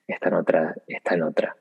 está 0.08 0.30
en 0.30 0.36
otra. 0.36 0.76
Está 0.88 1.16
en 1.16 1.24
otra. 1.24 1.56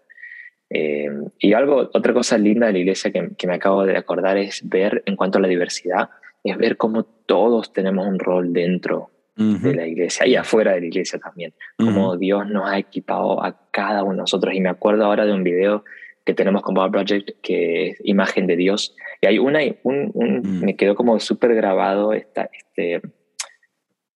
Eh, 0.71 1.11
y 1.39 1.53
algo, 1.53 1.91
otra 1.93 2.13
cosa 2.13 2.39
linda 2.39 2.67
de 2.67 2.73
la 2.73 2.79
iglesia 2.79 3.13
que, 3.13 3.31
que, 3.37 3.47
me 3.47 3.55
acabo 3.55 3.85
de 3.85 3.97
acordar 3.97 4.39
es 4.39 4.67
ver, 4.69 5.03
en 5.07 5.15
cuanto 5.15 5.39
a 5.39 5.43
la 5.43 5.49
diversidad, 5.49 6.11
es 6.43 6.57
ver 6.57 6.77
cómo 6.77 7.05
todos 7.05 7.73
tenemos 7.73 8.07
un 8.07 8.19
rol 8.19 8.53
dentro 8.53 9.11
de 9.37 9.75
la 9.75 9.87
iglesia 9.87 10.27
y 10.29 10.37
afuera 10.37 10.75
de 10.75 10.81
la 10.81 10.87
iglesia 10.87 11.19
también, 11.19 11.55
cómo 11.77 12.17
Dios 12.17 12.49
nos 12.49 12.71
ha 12.71 12.79
equipado 12.79 13.43
a 13.43 13.69
cada 13.73 14.05
uno 14.05 14.13
de 14.13 14.19
nosotros. 14.19 14.55
Y 14.55 14.61
me 14.61 14.69
acuerdo 14.69 15.05
ahora 15.05 15.27
de 15.27 15.33
un 15.33 15.43
video 15.43 15.85
que 16.25 16.35
tenemos 16.35 16.63
con 16.63 16.75
Bob 16.75 16.91
Project 16.91 17.31
que 17.43 17.89
es 17.89 17.99
imagen 18.05 18.47
de 18.47 18.57
Dios. 18.57 18.97
Y 19.21 19.27
hay 19.27 19.39
una, 19.39 19.61
un, 19.83 20.11
un 20.15 20.39
mm. 20.39 20.65
me 20.65 20.77
quedó 20.77 20.95
como 20.95 21.19
súper 21.21 21.55
grabado 21.55 22.13
esta, 22.13 22.49
este, 22.53 23.01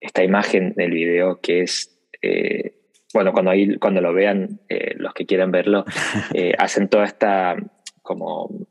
esta 0.00 0.24
imagen 0.24 0.72
del 0.74 0.90
video 0.90 1.40
que 1.40 1.62
es, 1.62 1.98
eh, 2.22 2.74
bueno, 3.12 3.32
cuando, 3.32 3.50
ahí, 3.50 3.76
cuando 3.76 4.00
lo 4.00 4.12
vean, 4.12 4.60
eh, 4.68 4.94
los 4.96 5.12
que 5.14 5.26
quieran 5.26 5.50
verlo, 5.50 5.84
eh, 6.34 6.54
hacen 6.58 6.88
toda 6.88 7.04
esta, 7.04 7.56
como, 8.02 8.66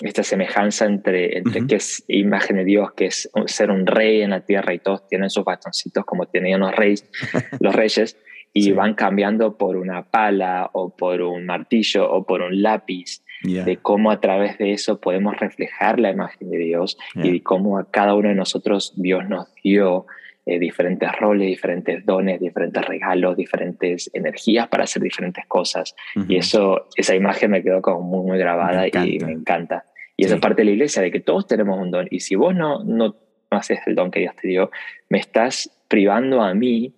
esta 0.00 0.22
semejanza 0.22 0.86
entre, 0.86 1.38
entre 1.38 1.66
que 1.66 1.76
es 1.76 2.04
imagen 2.08 2.56
de 2.56 2.64
Dios, 2.64 2.92
que 2.92 3.06
es 3.06 3.28
ser 3.46 3.70
un 3.70 3.86
rey 3.86 4.22
en 4.22 4.30
la 4.30 4.44
tierra 4.44 4.72
y 4.72 4.78
todos 4.78 5.06
tienen 5.08 5.28
sus 5.28 5.44
bastoncitos 5.44 6.04
como 6.04 6.26
tenían 6.26 6.60
los 6.60 6.74
reyes, 6.74 7.10
los 7.60 7.74
reyes 7.74 8.16
y 8.58 8.72
van 8.72 8.94
cambiando 8.94 9.56
por 9.56 9.76
una 9.76 10.02
pala 10.02 10.70
o 10.72 10.94
por 10.96 11.22
un 11.22 11.46
martillo 11.46 12.10
o 12.10 12.24
por 12.24 12.42
un 12.42 12.62
lápiz. 12.62 13.22
de 13.42 13.76
cómo 13.76 14.10
a 14.10 14.20
través 14.20 14.58
de 14.58 14.72
eso 14.72 15.00
podemos 15.00 15.36
reflejar 15.36 16.00
la 16.00 16.10
imagen 16.10 16.50
de 16.50 16.58
Dios 16.58 16.98
y 17.14 17.38
cómo 17.40 17.78
a 17.78 17.88
cada 17.88 18.14
uno 18.14 18.30
de 18.30 18.34
nosotros 18.34 18.94
Dios 18.96 19.28
nos 19.28 19.54
dio 19.62 20.06
eh, 20.50 20.58
diferentes 20.58 21.12
roles, 21.12 21.46
diferentes 21.46 22.06
dones, 22.06 22.40
diferentes 22.40 22.82
regalos, 22.82 23.36
diferentes 23.36 24.10
energías 24.14 24.66
para 24.66 24.84
hacer 24.84 25.02
diferentes 25.02 25.44
cosas. 25.46 25.94
Y 26.26 26.36
eso, 26.36 26.86
esa 26.96 27.14
imagen 27.14 27.50
me 27.50 27.62
quedó 27.62 27.82
como 27.82 28.00
muy, 28.00 28.26
muy 28.26 28.38
grabada 28.38 28.88
y 28.88 29.18
me 29.18 29.32
encanta. 29.32 29.84
Y 30.16 30.24
esa 30.24 30.36
es 30.36 30.40
parte 30.40 30.62
de 30.62 30.64
la 30.64 30.70
iglesia, 30.70 31.02
de 31.02 31.10
que 31.10 31.20
todos 31.20 31.46
tenemos 31.46 31.78
un 31.78 31.90
don. 31.90 32.08
Y 32.10 32.20
si 32.20 32.34
vos 32.34 32.54
no, 32.54 32.82
no, 32.82 33.14
haces 33.50 33.80
el 33.86 33.94
don 33.94 34.10
que 34.10 34.20
Dios 34.20 34.34
te 34.40 34.48
dio, 34.48 34.70
me 35.10 35.18
estás 35.18 35.70
privando 35.86 36.40
a 36.40 36.54
mí 36.54 36.94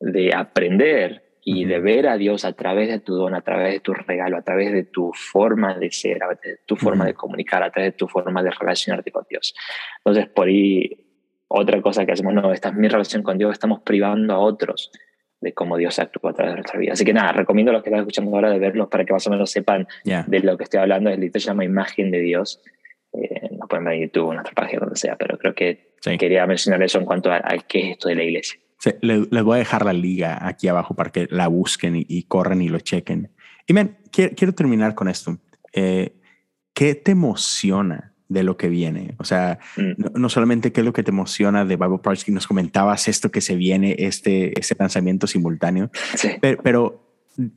de 0.00 0.34
aprender 0.34 1.22
y 1.44 1.64
de 1.64 1.80
ver 1.80 2.08
a 2.08 2.16
Dios 2.16 2.44
a 2.44 2.52
través 2.52 2.88
de 2.88 3.00
tu 3.00 3.14
don, 3.14 3.34
a 3.34 3.40
través 3.40 3.72
de 3.72 3.80
tu 3.80 3.94
regalo, 3.94 4.36
a 4.36 4.42
través 4.42 4.72
de 4.72 4.84
tu 4.84 5.12
forma 5.14 5.74
de 5.74 5.90
ser, 5.90 6.16
a 6.16 6.18
través 6.26 6.40
de 6.42 6.58
tu 6.66 6.76
forma 6.76 7.06
de 7.06 7.14
comunicar, 7.14 7.62
a 7.62 7.70
través 7.70 7.92
de 7.92 7.96
tu 7.96 8.06
forma 8.06 8.42
de 8.42 8.50
relacionarte 8.50 9.10
con 9.10 9.24
Dios. 9.28 9.54
Entonces, 10.04 10.28
por 10.28 10.48
ahí 10.48 11.06
otra 11.48 11.80
cosa 11.80 12.04
que 12.04 12.12
hacemos, 12.12 12.34
no, 12.34 12.52
esta 12.52 12.68
es 12.68 12.74
mi 12.74 12.88
relación 12.88 13.22
con 13.22 13.38
Dios, 13.38 13.52
estamos 13.52 13.80
privando 13.80 14.34
a 14.34 14.38
otros 14.38 14.90
de 15.40 15.54
cómo 15.54 15.76
Dios 15.76 15.98
actúa 15.98 16.32
a 16.32 16.34
través 16.34 16.52
de 16.52 16.56
nuestra 16.56 16.78
vida. 16.78 16.92
Así 16.92 17.04
que 17.04 17.12
nada, 17.12 17.32
recomiendo 17.32 17.70
a 17.70 17.74
los 17.74 17.82
que 17.82 17.90
están 17.90 18.00
escuchando 18.00 18.34
ahora 18.34 18.50
de 18.50 18.58
verlos 18.58 18.88
para 18.88 19.04
que 19.04 19.12
más 19.12 19.26
o 19.26 19.30
menos 19.30 19.50
sepan 19.50 19.86
de 20.04 20.40
lo 20.40 20.56
que 20.58 20.64
estoy 20.64 20.80
hablando. 20.80 21.10
El 21.10 21.20
libro 21.20 21.40
se 21.40 21.46
llama 21.46 21.64
Imagen 21.64 22.10
de 22.10 22.20
Dios. 22.20 22.60
Eh, 23.12 23.48
lo 23.58 23.66
pueden 23.68 23.84
ver 23.84 23.94
en 23.94 24.02
YouTube, 24.02 24.30
en 24.30 24.36
nuestra 24.36 24.54
página, 24.54 24.80
donde 24.80 24.96
sea, 24.96 25.16
pero 25.16 25.38
creo 25.38 25.54
que 25.54 25.94
quería 26.18 26.46
mencionar 26.46 26.82
eso 26.82 26.98
en 26.98 27.06
cuanto 27.06 27.32
a, 27.32 27.42
qué 27.66 27.80
es 27.80 27.90
esto 27.92 28.08
de 28.08 28.16
la 28.16 28.24
iglesia. 28.24 28.60
Sí, 28.78 28.90
les, 29.00 29.28
voy 29.42 29.56
a 29.56 29.58
dejar 29.58 29.84
la 29.84 29.92
liga 29.92 30.38
aquí 30.46 30.68
abajo 30.68 30.94
para 30.94 31.10
que 31.10 31.26
la 31.30 31.48
busquen 31.48 31.94
y, 31.96 32.22
corren 32.24 32.62
y 32.62 32.68
lo 32.68 32.78
chequen. 32.80 33.30
Y 33.66 33.72
men, 33.72 33.98
quiero, 34.10 34.52
terminar 34.54 34.94
con 34.94 35.08
esto. 35.08 35.38
Eh, 35.72 36.14
¿Qué 36.72 36.94
te 36.94 37.12
emociona 37.12 38.14
de 38.28 38.42
lo 38.42 38.56
que 38.56 38.68
viene. 38.68 39.14
O 39.18 39.24
sea, 39.24 39.58
mm. 39.76 40.18
no, 40.20 40.28
solamente 40.28 40.70
qué 40.70 40.80
es 40.82 40.84
lo 40.84 40.92
que 40.92 41.02
te 41.02 41.10
emociona 41.10 41.64
de 41.64 41.76
Bible 41.76 41.98
Project, 42.02 42.28
nos 42.28 42.46
comentabas 42.46 43.08
esto 43.08 43.30
que 43.30 43.40
se 43.40 43.56
viene, 43.56 43.96
este, 43.98 44.58
este 44.58 44.76
lanzamiento 44.78 45.26
simultáneo, 45.26 45.90
pero, 46.62 47.04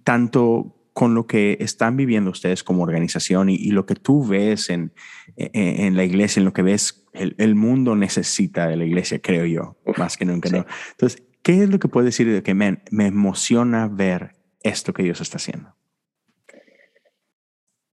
tanto 0.03 0.75
con 1.01 1.15
lo 1.15 1.25
que 1.25 1.57
están 1.59 1.97
viviendo 1.97 2.29
ustedes 2.29 2.63
como 2.63 2.83
organización 2.83 3.49
y, 3.49 3.71
lo 3.71 3.87
que 3.87 3.95
tú 3.95 4.23
ves 4.23 4.69
en, 4.69 4.93
en, 5.35 5.97
la 5.97 6.03
iglesia, 6.03 6.39
en 6.41 6.45
lo 6.45 6.53
que 6.53 6.61
ves, 6.61 7.09
el, 7.13 7.55
mundo 7.55 7.95
necesita 7.95 8.67
de 8.67 8.75
la 8.75 8.85
iglesia, 8.85 9.19
creo 9.19 9.47
yo, 9.47 9.77
más 9.97 10.15
que 10.15 10.25
nunca. 10.25 10.51
¿no? 10.51 10.63
Entonces, 10.91 11.23
¿qué 11.41 11.63
es 11.63 11.71
lo 11.71 11.79
que 11.79 11.87
puedes 11.87 12.05
decir 12.05 12.31
de 12.31 12.43
que 12.43 12.53
me 12.53 12.77
emociona 12.91 13.87
ver 13.87 14.33
esto 14.61 14.93
que 14.93 15.01
Dios 15.01 15.21
está 15.21 15.37
haciendo? 15.37 15.73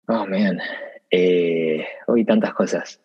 Oh, 0.07 0.27
man. 0.27 0.61
Eh, 1.11 1.87
hoy 2.09 2.27
tantas 2.27 2.53
cosas. 2.53 3.01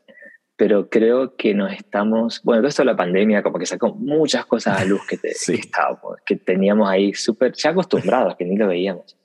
Pero 0.58 0.90
creo 0.90 1.38
que 1.38 1.54
nos 1.54 1.72
estamos, 1.72 2.42
bueno, 2.44 2.62
todo 2.62 2.68
esto 2.68 2.82
de 2.82 2.88
la 2.88 2.98
pandemia 2.98 3.42
como 3.42 3.58
que 3.58 3.66
sacó 3.66 3.96
muchas 3.96 4.46
cosas 4.48 4.82
a 4.82 4.84
luz 4.84 5.00
que, 5.08 5.18
que, 6.26 6.36
teníamos 6.36 6.90
ahí 6.90 7.14
súper 7.14 7.54
ya 7.54 7.70
acostumbrados, 7.70 8.36
que 8.36 8.44
ni 8.44 8.58
lo 8.58 8.68
veíamos. 8.68 9.18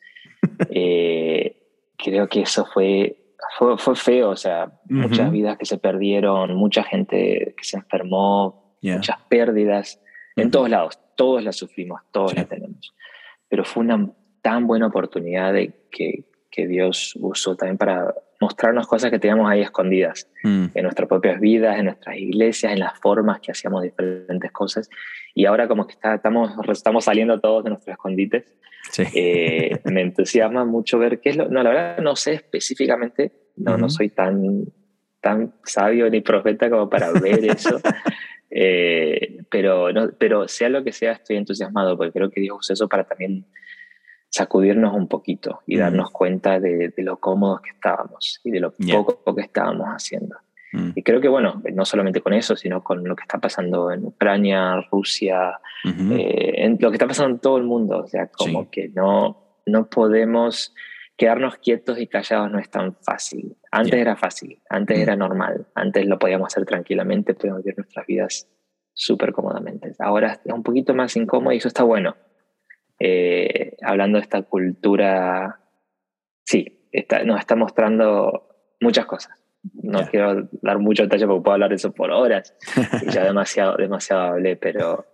Eh, 0.71 1.57
creo 1.97 2.29
que 2.29 2.43
eso 2.43 2.65
fue, 2.67 3.35
fue, 3.59 3.97
feo, 3.97 4.31
o 4.31 4.37
sea, 4.37 4.73
muchas 4.89 5.31
vidas 5.33 5.59
que 5.59 5.65
se 5.65 5.79
perdieron, 5.79 6.55
mucha 6.55 6.83
gente 6.85 7.55
que 7.57 7.65
se 7.65 7.77
enfermó, 7.77 8.77
muchas 8.83 9.17
pérdidas, 9.29 10.01
en 10.37 10.51
todos 10.51 10.71
lados, 10.71 10.99
todos 11.17 11.43
las 11.43 11.57
sufrimos, 11.57 12.01
todos 12.13 12.35
las 12.35 12.49
tenemos. 12.49 12.95
Pero 13.49 13.65
fue 13.65 13.83
una 13.83 14.11
tan 14.43 14.67
buena 14.67 14.87
oportunidad 14.87 15.53
de 15.53 15.89
que, 15.91 16.25
que 16.51 16.67
Dios 16.67 17.15
usó 17.21 17.57
también 17.57 17.79
para 17.79 18.15
mostrarnos 18.41 18.87
cosas 18.87 19.11
que 19.11 19.19
teníamos 19.19 19.51
ahí 19.51 19.63
escondidas 19.63 20.29
mm. 20.45 20.67
en 20.75 20.83
nuestras 20.83 21.09
propias 21.09 21.41
vidas, 21.41 21.79
en 21.79 21.87
nuestras 21.87 22.17
iglesias, 22.17 22.73
en 22.73 22.79
las 22.79 22.99
formas 22.99 23.41
que 23.41 23.51
hacíamos 23.51 23.83
diferentes 23.83 24.53
cosas. 24.53 24.89
Y 25.35 25.47
ahora 25.47 25.67
como 25.67 25.87
que 25.87 25.95
está, 25.95 26.15
estamos, 26.15 26.53
estamos 26.69 27.05
saliendo 27.05 27.41
todos 27.41 27.65
de 27.65 27.71
nuestros 27.71 27.93
escondites. 27.93 28.45
Eh, 29.15 29.81
me 29.85 30.03
entusiasma 30.03 30.65
mucho 30.65 30.99
ver 30.99 31.21
qué 31.21 31.31
es 31.31 31.37
lo... 31.37 31.49
No, 31.49 31.63
la 31.63 31.71
verdad 31.71 31.99
no 31.99 32.17
sé 32.17 32.35
específicamente, 32.35 33.33
no, 33.57 33.77
no 33.77 33.89
soy 33.89 34.11
tan, 34.11 34.65
tan 35.21 35.55
sabio 35.65 36.09
ni 36.11 36.21
profeta 36.21 36.71
como 36.71 36.89
para 36.89 37.13
ver 37.13 37.45
eso. 37.45 37.81
Eh, 38.51 39.43
pero, 39.51 39.93
no, 39.93 40.11
pero 40.19 40.49
sea 40.49 40.69
lo 40.69 40.83
que 40.83 40.93
sea, 40.93 41.13
estoy 41.13 41.37
entusiasmado 41.37 41.97
porque 41.97 42.13
creo 42.13 42.31
que 42.31 42.41
Dios 42.41 42.57
usa 42.59 42.75
eso 42.75 42.89
para 42.89 43.05
también 43.05 43.47
sacudirnos 44.31 44.95
un 44.95 45.09
poquito 45.09 45.61
y 45.67 45.79
darnos 45.79 46.11
cuenta 46.11 46.61
de, 46.61 46.93
lo 46.99 47.19
cómodos 47.19 47.63
que 47.63 47.71
estábamos 47.71 48.41
y 48.45 48.51
de 48.51 48.61
lo 48.61 48.73
poco 48.73 49.35
que 49.35 49.43
estábamos 49.43 49.89
haciendo. 49.89 50.37
Mm. 50.73 50.91
Y 50.95 51.03
creo 51.03 51.21
que, 51.21 51.29
bueno, 51.29 51.63
no 51.73 51.85
solamente 51.85 52.21
con 52.21 52.35
eso, 52.35 52.57
sino 52.57 52.83
con 52.83 53.05
lo 53.05 53.17
que 53.17 53.23
está 53.23 53.39
pasando 53.39 53.91
en 53.91 54.05
Ucrania, 54.05 54.81
Rusia, 54.91 55.59
eh, 55.85 56.53
en 56.57 56.77
lo 56.81 56.91
que 56.91 56.97
está 56.97 57.07
pasando 57.07 57.35
en 57.35 57.41
todo 57.41 57.57
el 57.57 57.65
mundo. 57.65 57.99
O 57.99 58.07
sea, 58.07 58.29
como 58.29 58.71
que 58.71 58.89
no, 58.89 59.61
no 59.67 59.89
podemos 59.89 60.75
quedarnos 61.17 61.57
quietos 61.57 61.99
y 61.99 62.07
callados, 62.07 62.51
no 62.51 62.59
es 62.59 62.71
tan 62.71 62.95
fácil. 62.97 63.57
Antes 63.71 63.95
era 63.95 64.17
fácil, 64.17 64.61
antes 64.69 64.99
mm. 64.99 65.03
era 65.03 65.17
normal, 65.17 65.67
antes 65.75 66.07
lo 66.07 66.19
podíamos 66.19 66.47
hacer 66.47 66.65
tranquilamente, 66.65 67.35
podíamos 67.35 67.65
vivir 67.65 67.79
nuestras 67.79 68.07
vidas 68.07 68.49
súper 68.93 69.33
cómodamente. 69.33 69.93
Ahora 69.99 70.41
es 70.45 70.53
un 70.53 70.63
poquito 70.63 70.95
más 70.95 71.17
incómodo 71.17 71.53
y 71.53 71.59
eso 71.59 71.69
está 71.69 71.83
bueno. 71.83 72.17
Eh, 73.01 73.77
hablando 73.83 74.19
de 74.19 74.23
esta 74.23 74.43
cultura, 74.43 75.61
sí, 76.45 76.89
está, 76.93 77.25
nos 77.25 77.39
está 77.39 77.57
mostrando 77.57 78.49
muchas 78.81 79.07
cosas 79.07 79.48
no 79.75 80.07
quiero 80.07 80.49
dar 80.63 80.79
mucho 80.79 81.03
detalle 81.03 81.27
porque 81.27 81.43
puedo 81.43 81.55
hablar 81.55 81.71
de 81.71 81.77
eso 81.77 81.93
por 81.93 82.11
horas. 82.11 82.55
Y 83.03 83.11
ya 83.11 83.25
demasiado, 83.25 83.77
demasiado 83.77 84.23
hablé, 84.23 84.57
pero 84.57 85.07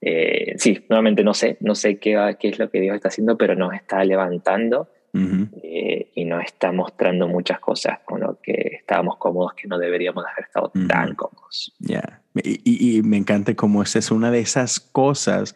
eh, 0.00 0.54
sí, 0.58 0.84
nuevamente 0.88 1.22
no 1.22 1.34
sé, 1.34 1.56
no 1.60 1.74
sé 1.74 1.98
qué, 1.98 2.36
qué 2.38 2.48
es 2.48 2.58
lo 2.58 2.70
que 2.70 2.80
Dios 2.80 2.96
está 2.96 3.08
haciendo, 3.08 3.38
pero 3.38 3.54
nos 3.54 3.72
está 3.74 4.04
levantando 4.04 4.88
eh, 5.14 6.10
y 6.14 6.24
nos 6.24 6.42
está 6.42 6.72
mostrando 6.72 7.28
muchas 7.28 7.60
cosas 7.60 7.98
con 8.04 8.20
lo 8.20 8.40
que 8.42 8.78
estábamos 8.80 9.18
cómodos 9.18 9.52
que 9.54 9.68
no 9.68 9.78
deberíamos 9.78 10.24
haber 10.24 10.46
estado 10.46 10.72
tan 10.88 11.14
cómodos. 11.14 11.74
Ya, 11.78 12.22
y, 12.34 12.96
y, 12.96 13.02
me 13.02 13.18
encanta 13.18 13.54
cómo 13.54 13.82
esa 13.82 13.98
es 13.98 14.10
una 14.10 14.30
de 14.30 14.40
esas 14.40 14.80
cosas 14.80 15.54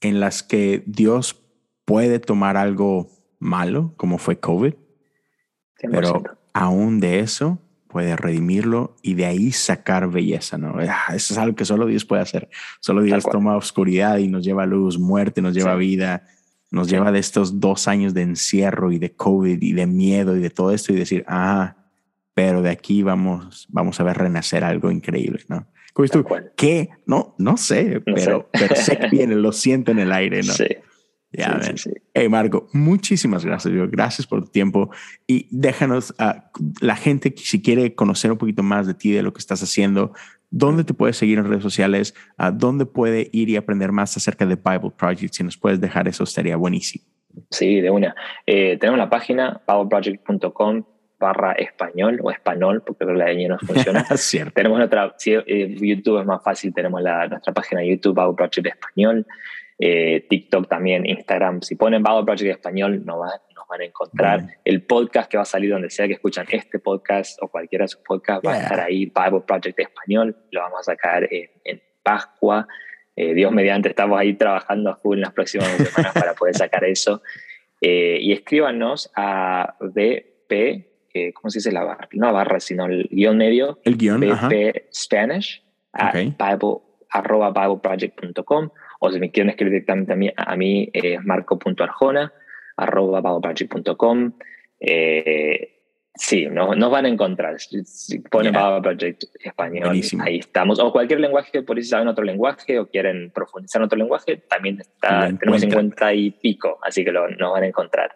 en 0.00 0.18
las 0.18 0.42
que 0.42 0.82
Dios 0.86 1.40
puede 1.84 2.18
tomar 2.18 2.56
algo 2.56 3.08
malo, 3.38 3.94
como 3.96 4.18
fue 4.18 4.40
COVID, 4.40 4.74
pero 5.90 6.22
aún 6.52 7.00
de 7.00 7.20
eso 7.20 7.58
puede 7.90 8.16
redimirlo 8.16 8.96
y 9.02 9.14
de 9.14 9.26
ahí 9.26 9.52
sacar 9.52 10.10
belleza, 10.10 10.56
¿no? 10.56 10.76
Ah, 10.78 11.14
eso 11.14 11.34
es 11.34 11.38
algo 11.38 11.56
que 11.56 11.64
solo 11.64 11.86
Dios 11.86 12.04
puede 12.04 12.22
hacer. 12.22 12.48
Solo 12.80 13.02
Dios 13.02 13.24
toma 13.24 13.56
oscuridad 13.56 14.18
y 14.18 14.28
nos 14.28 14.44
lleva 14.44 14.64
luz, 14.64 14.98
muerte, 14.98 15.42
nos 15.42 15.54
lleva 15.54 15.74
vida, 15.74 16.24
nos 16.70 16.88
lleva 16.88 17.12
de 17.12 17.18
estos 17.18 17.60
dos 17.60 17.88
años 17.88 18.14
de 18.14 18.22
encierro 18.22 18.92
y 18.92 18.98
de 18.98 19.12
COVID 19.12 19.60
y 19.60 19.72
de 19.72 19.86
miedo 19.86 20.36
y 20.36 20.40
de 20.40 20.50
todo 20.50 20.72
esto 20.72 20.92
y 20.92 20.96
decir, 20.96 21.24
ah, 21.26 21.76
pero 22.32 22.62
de 22.62 22.70
aquí 22.70 23.02
vamos, 23.02 23.66
vamos 23.70 24.00
a 24.00 24.04
ver 24.04 24.18
renacer 24.18 24.64
algo 24.64 24.90
increíble, 24.90 25.42
¿no? 25.48 25.66
tú, 26.10 26.24
¿qué? 26.56 26.88
No, 27.04 27.34
no 27.38 27.56
sé, 27.56 28.00
pero, 28.06 28.48
pero 28.52 28.76
sé 28.76 28.96
que 28.96 29.08
viene, 29.08 29.34
lo 29.34 29.52
siento 29.52 29.90
en 29.90 29.98
el 29.98 30.12
aire, 30.12 30.42
¿no? 30.42 30.52
Sí. 30.52 30.66
Ya, 31.32 31.60
Hey, 32.12 32.28
Marco, 32.28 32.68
muchísimas 32.72 33.44
gracias. 33.44 33.72
Gracias 33.90 34.26
por 34.26 34.44
tu 34.44 34.50
tiempo 34.50 34.90
y 35.26 35.46
déjanos 35.50 36.12
a 36.18 36.50
la 36.80 36.96
gente 36.96 37.32
si 37.36 37.62
quiere 37.62 37.94
conocer 37.94 38.32
un 38.32 38.38
poquito 38.38 38.62
más 38.62 38.86
de 38.86 38.94
ti, 38.94 39.12
de 39.12 39.22
lo 39.22 39.32
que 39.32 39.38
estás 39.38 39.62
haciendo, 39.62 40.12
dónde 40.50 40.82
te 40.82 40.92
puedes 40.92 41.16
seguir 41.16 41.38
en 41.38 41.48
redes 41.48 41.62
sociales, 41.62 42.14
a 42.36 42.50
dónde 42.50 42.84
puede 42.84 43.28
ir 43.32 43.48
y 43.48 43.56
aprender 43.56 43.92
más 43.92 44.16
acerca 44.16 44.44
de 44.44 44.56
Bible 44.56 44.92
Project. 44.96 45.34
Si 45.34 45.44
nos 45.44 45.56
puedes 45.56 45.80
dejar 45.80 46.08
eso, 46.08 46.24
estaría 46.24 46.56
buenísimo. 46.56 47.04
Sí, 47.50 47.80
de 47.80 47.90
una. 47.90 48.14
Eh, 48.44 48.76
tenemos 48.78 48.98
la 48.98 49.08
página 49.08 49.60
bibleproject.com 49.68 50.84
barra 51.20 51.52
español 51.52 52.18
o 52.22 52.30
español, 52.30 52.82
porque 52.84 53.06
que 53.06 53.12
la 53.12 53.26
de 53.26 53.46
no 53.46 53.58
funciona. 53.58 54.04
Cierto. 54.16 54.52
Tenemos 54.54 54.78
nuestra, 54.78 55.14
si 55.18 55.34
eh, 55.34 55.76
YouTube 55.78 56.18
es 56.18 56.26
más 56.26 56.42
fácil, 56.42 56.72
tenemos 56.72 57.00
la, 57.02 57.28
nuestra 57.28 57.52
página 57.52 57.84
YouTube, 57.84 58.16
Bible 58.16 58.34
Project 58.34 58.66
Español. 58.66 59.26
Eh, 59.82 60.26
TikTok 60.28 60.68
también, 60.68 61.06
Instagram. 61.06 61.62
Si 61.62 61.74
ponen 61.74 62.02
Bible 62.02 62.24
Project 62.26 62.50
español, 62.50 63.02
nos, 63.06 63.16
nos 63.16 63.66
van 63.66 63.80
a 63.80 63.84
encontrar. 63.84 64.46
El 64.62 64.82
podcast 64.82 65.30
que 65.30 65.38
va 65.38 65.44
a 65.44 65.46
salir 65.46 65.70
donde 65.70 65.88
sea 65.88 66.06
que 66.06 66.12
escuchan 66.12 66.46
este 66.50 66.78
podcast 66.78 67.42
o 67.42 67.48
cualquiera 67.48 67.84
de 67.84 67.88
sus 67.88 68.02
podcasts 68.02 68.46
va 68.46 68.52
a 68.52 68.60
estar 68.60 68.78
ahí, 68.78 69.06
Bible 69.06 69.40
Project 69.46 69.78
español. 69.78 70.36
Lo 70.50 70.60
vamos 70.60 70.80
a 70.80 70.82
sacar 70.82 71.26
en, 71.32 71.80
Pascua. 72.02 72.68
Eh, 73.16 73.32
Dios 73.32 73.52
mediante, 73.52 73.88
estamos 73.88 74.20
ahí 74.20 74.34
trabajando 74.34 74.90
a 74.90 74.96
full 74.96 75.16
en 75.16 75.22
las 75.22 75.32
próximas 75.32 75.68
semanas 75.68 76.12
para 76.12 76.34
poder 76.34 76.54
sacar 76.54 76.84
eso. 76.84 77.22
Eh, 77.80 78.18
y 78.20 78.32
escríbanos 78.32 79.10
a 79.16 79.76
BP, 79.80 81.32
¿cómo 81.32 81.48
se 81.48 81.58
dice 81.58 81.72
la 81.72 81.84
barra? 81.84 82.06
No 82.12 82.30
barra, 82.34 82.60
sino 82.60 82.84
el 82.84 83.08
guion 83.10 83.38
medio. 83.38 83.78
El 83.84 83.96
guion, 83.96 84.20
BP 84.20 84.92
Spanish, 84.92 85.64
a 85.94 86.12
Bible, 86.12 86.82
arroba 87.10 87.50
bibleproject.com 87.50 88.70
o 89.00 89.10
si 89.10 89.18
me 89.18 89.30
quieren 89.30 89.50
escribir 89.50 89.72
directamente 89.72 90.12
a 90.12 90.16
mí, 90.16 90.30
a 90.36 90.56
mí 90.56 90.88
es 90.92 91.24
marco.arjona, 91.24 92.32
arroba. 92.76 93.22
Eh, 94.78 95.80
sí, 96.14 96.46
nos, 96.46 96.76
nos, 96.76 96.90
van 96.90 97.06
a 97.06 97.08
encontrar. 97.08 97.58
Si 97.58 98.18
ponen 98.18 98.52
yeah. 98.52 98.80
Project 98.82 99.24
español, 99.42 100.00
ahí 100.20 100.38
estamos. 100.38 100.78
O 100.78 100.92
cualquier 100.92 101.20
lenguaje, 101.20 101.62
por 101.62 101.76
si 101.78 101.84
saben 101.84 102.08
otro 102.08 102.24
lenguaje 102.24 102.78
o 102.78 102.86
quieren 102.88 103.30
profundizar 103.30 103.80
en 103.80 103.86
otro 103.86 103.98
lenguaje, 103.98 104.36
también 104.36 104.80
está, 104.80 105.32
tenemos 105.38 105.62
50 105.62 106.14
y 106.14 106.30
pico, 106.32 106.78
así 106.82 107.02
que 107.02 107.10
lo, 107.10 107.28
nos 107.28 107.52
van 107.52 107.62
a 107.62 107.66
encontrar. 107.66 108.10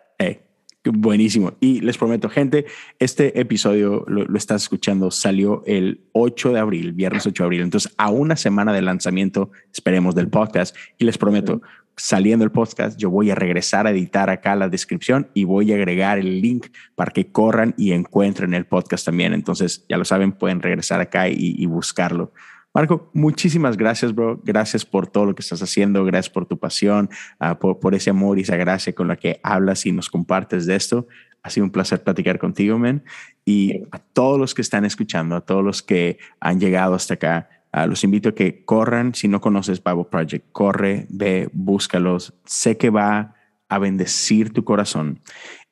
Buenísimo. 0.85 1.55
Y 1.61 1.81
les 1.81 1.97
prometo, 1.97 2.29
gente, 2.29 2.67
este 2.99 3.41
episodio 3.41 4.05
lo, 4.07 4.25
lo, 4.25 4.37
estás 4.37 4.63
escuchando, 4.63 5.11
salió 5.11 5.63
el 5.67 6.03
8 6.13 6.53
de 6.53 6.61
abril, 6.61 6.93
viernes 6.93 7.27
8 7.27 7.43
de 7.43 7.47
abril. 7.47 7.63
Entonces, 7.63 7.95
a 7.97 8.11
una 8.11 8.37
semana 8.37 8.73
de 8.73 8.83
lanzamiento, 8.83 9.51
esperemos, 9.73 10.15
del 10.15 10.29
podcast. 10.29 10.77
Y 10.99 11.07
les 11.07 11.17
prometo, 11.17 11.63
saliendo 11.97 12.45
el 12.45 12.51
podcast, 12.51 12.99
yo 12.99 13.09
voy 13.09 13.31
a 13.31 13.35
regresar 13.35 13.87
a 13.87 13.93
editar 13.93 14.29
acá 14.29 14.57
la 14.57 14.69
descripción 14.69 15.31
y 15.33 15.45
voy 15.45 15.73
a 15.73 15.77
agregar 15.77 16.19
el 16.19 16.43
link 16.43 16.67
para 16.95 17.13
que 17.13 17.29
corran 17.29 17.75
y 17.79 17.93
encuentren 17.93 18.53
el 18.53 18.67
podcast 18.67 19.07
también. 19.07 19.33
Entonces, 19.33 19.87
ya 19.89 19.97
lo 19.97 20.05
saben, 20.05 20.33
pueden 20.33 20.61
regresar 20.61 21.01
acá 21.01 21.29
y, 21.31 21.37
y 21.39 21.65
buscarlo. 21.65 22.33
Marco, 22.75 23.09
muchísimas 23.13 23.77
gracias, 23.77 24.13
bro. 24.13 24.41
Gracias 24.43 24.85
por 24.85 25.07
todo 25.07 25.27
lo 25.27 25.35
que 25.37 25.43
estás 25.43 25.63
haciendo. 25.63 26.05
Gracias 26.05 26.29
por 26.29 26.45
tu 26.45 26.59
pasión, 26.59 27.09
uh, 27.41 27.55
por, 27.57 27.79
por, 27.79 27.95
ese 27.95 28.11
amor 28.11 28.37
y 28.37 28.43
esa 28.43 28.57
gracia 28.57 28.93
con 28.93 29.07
la 29.07 29.15
que 29.15 29.39
hablas 29.45 29.87
y 29.87 29.93
nos 29.93 30.11
compartes 30.11 30.67
de 30.67 30.75
esto. 30.75 31.07
Ha 31.45 31.51
sido 31.51 31.67
un 31.67 31.71
placer 31.71 32.03
platicar 32.03 32.41
contigo, 32.41 32.77
men. 32.77 33.05
Y 33.45 33.85
a 33.93 34.01
todos 34.01 34.41
los 34.41 34.55
que 34.55 34.63
están 34.63 34.85
escuchando, 34.85 35.37
a 35.37 35.43
todos 35.43 35.63
los 35.63 35.85
que 35.85 36.19
han 36.41 36.59
llegado 36.59 36.95
hasta 36.95 37.15
acá, 37.15 37.49
uh, 37.73 37.87
los 37.87 38.03
invito 38.03 38.31
a 38.31 38.35
que 38.35 38.65
corran. 38.65 39.15
Si 39.15 39.29
no 39.29 39.41
conoces 39.41 39.81
Bible 39.81 40.07
Project, 40.11 40.51
corre, 40.51 41.07
ve, 41.11 41.49
búscalos. 41.53 42.35
Sé 42.45 42.77
que 42.77 42.91
va 42.91 43.37
a 43.69 43.79
bendecir 43.79 44.53
tu 44.53 44.65
corazón. 44.65 45.21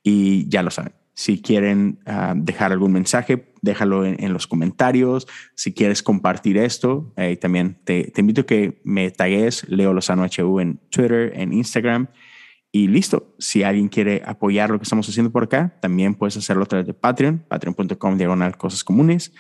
Y 0.05 0.48
ya 0.48 0.62
lo 0.62 0.70
saben 0.70 0.92
si 1.14 1.42
quieren 1.42 1.98
uh, 2.07 2.32
dejar 2.34 2.72
algún 2.72 2.92
mensaje, 2.92 3.51
déjalo 3.62 4.04
en, 4.04 4.32
los 4.32 4.46
comentarios. 4.46 5.26
Si 5.54 5.72
quieres 5.72 6.02
compartir 6.02 6.58
esto, 6.58 7.14
eh, 7.16 7.36
también 7.36 7.78
te, 7.84 8.10
te, 8.10 8.20
invito 8.20 8.42
a 8.42 8.46
que 8.46 8.82
me 8.84 9.10
tagues 9.10 9.66
Leo 9.68 9.94
Lozano 9.94 10.24
HU 10.24 10.60
en 10.60 10.78
Twitter, 10.90 11.32
en 11.34 11.52
Instagram. 11.52 12.08
Y 12.70 12.88
listo, 12.88 13.34
si 13.38 13.62
alguien 13.62 13.88
quiere 13.88 14.22
apoyar 14.26 14.70
lo 14.70 14.78
que 14.78 14.84
estamos 14.84 15.08
haciendo 15.08 15.30
por 15.30 15.44
acá, 15.44 15.78
también 15.80 16.14
puedes 16.14 16.36
hacerlo 16.36 16.64
a 16.64 16.66
través 16.66 16.86
de 16.86 16.94
Patreon, 16.94 17.44
patreon.com 17.48 18.16
diagonal 18.16 18.56
cosas 18.56 18.82
comunes. 18.82 19.32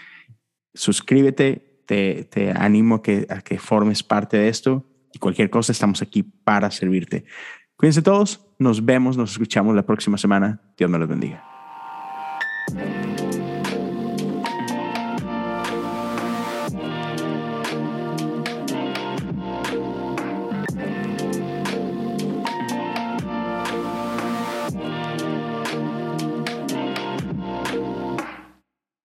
Suscríbete, 0.74 1.82
te, 1.86 2.24
te 2.24 2.50
animo 2.50 2.96
a 2.96 3.02
que, 3.02 3.26
que 3.44 3.58
formes 3.58 4.02
parte 4.02 4.36
de 4.36 4.48
esto 4.48 4.86
y 5.12 5.18
cualquier 5.18 5.50
cosa 5.50 5.72
estamos 5.72 6.02
aquí 6.02 6.22
para 6.22 6.70
servirte. 6.70 7.24
Cuídense 7.76 8.02
todos, 8.02 8.46
nos 8.58 8.84
vemos, 8.84 9.16
nos 9.16 9.32
escuchamos 9.32 9.74
la 9.74 9.84
próxima 9.84 10.18
semana. 10.18 10.60
Dios 10.76 10.90
me 10.90 10.98
los 10.98 11.08
bendiga. 11.08 11.42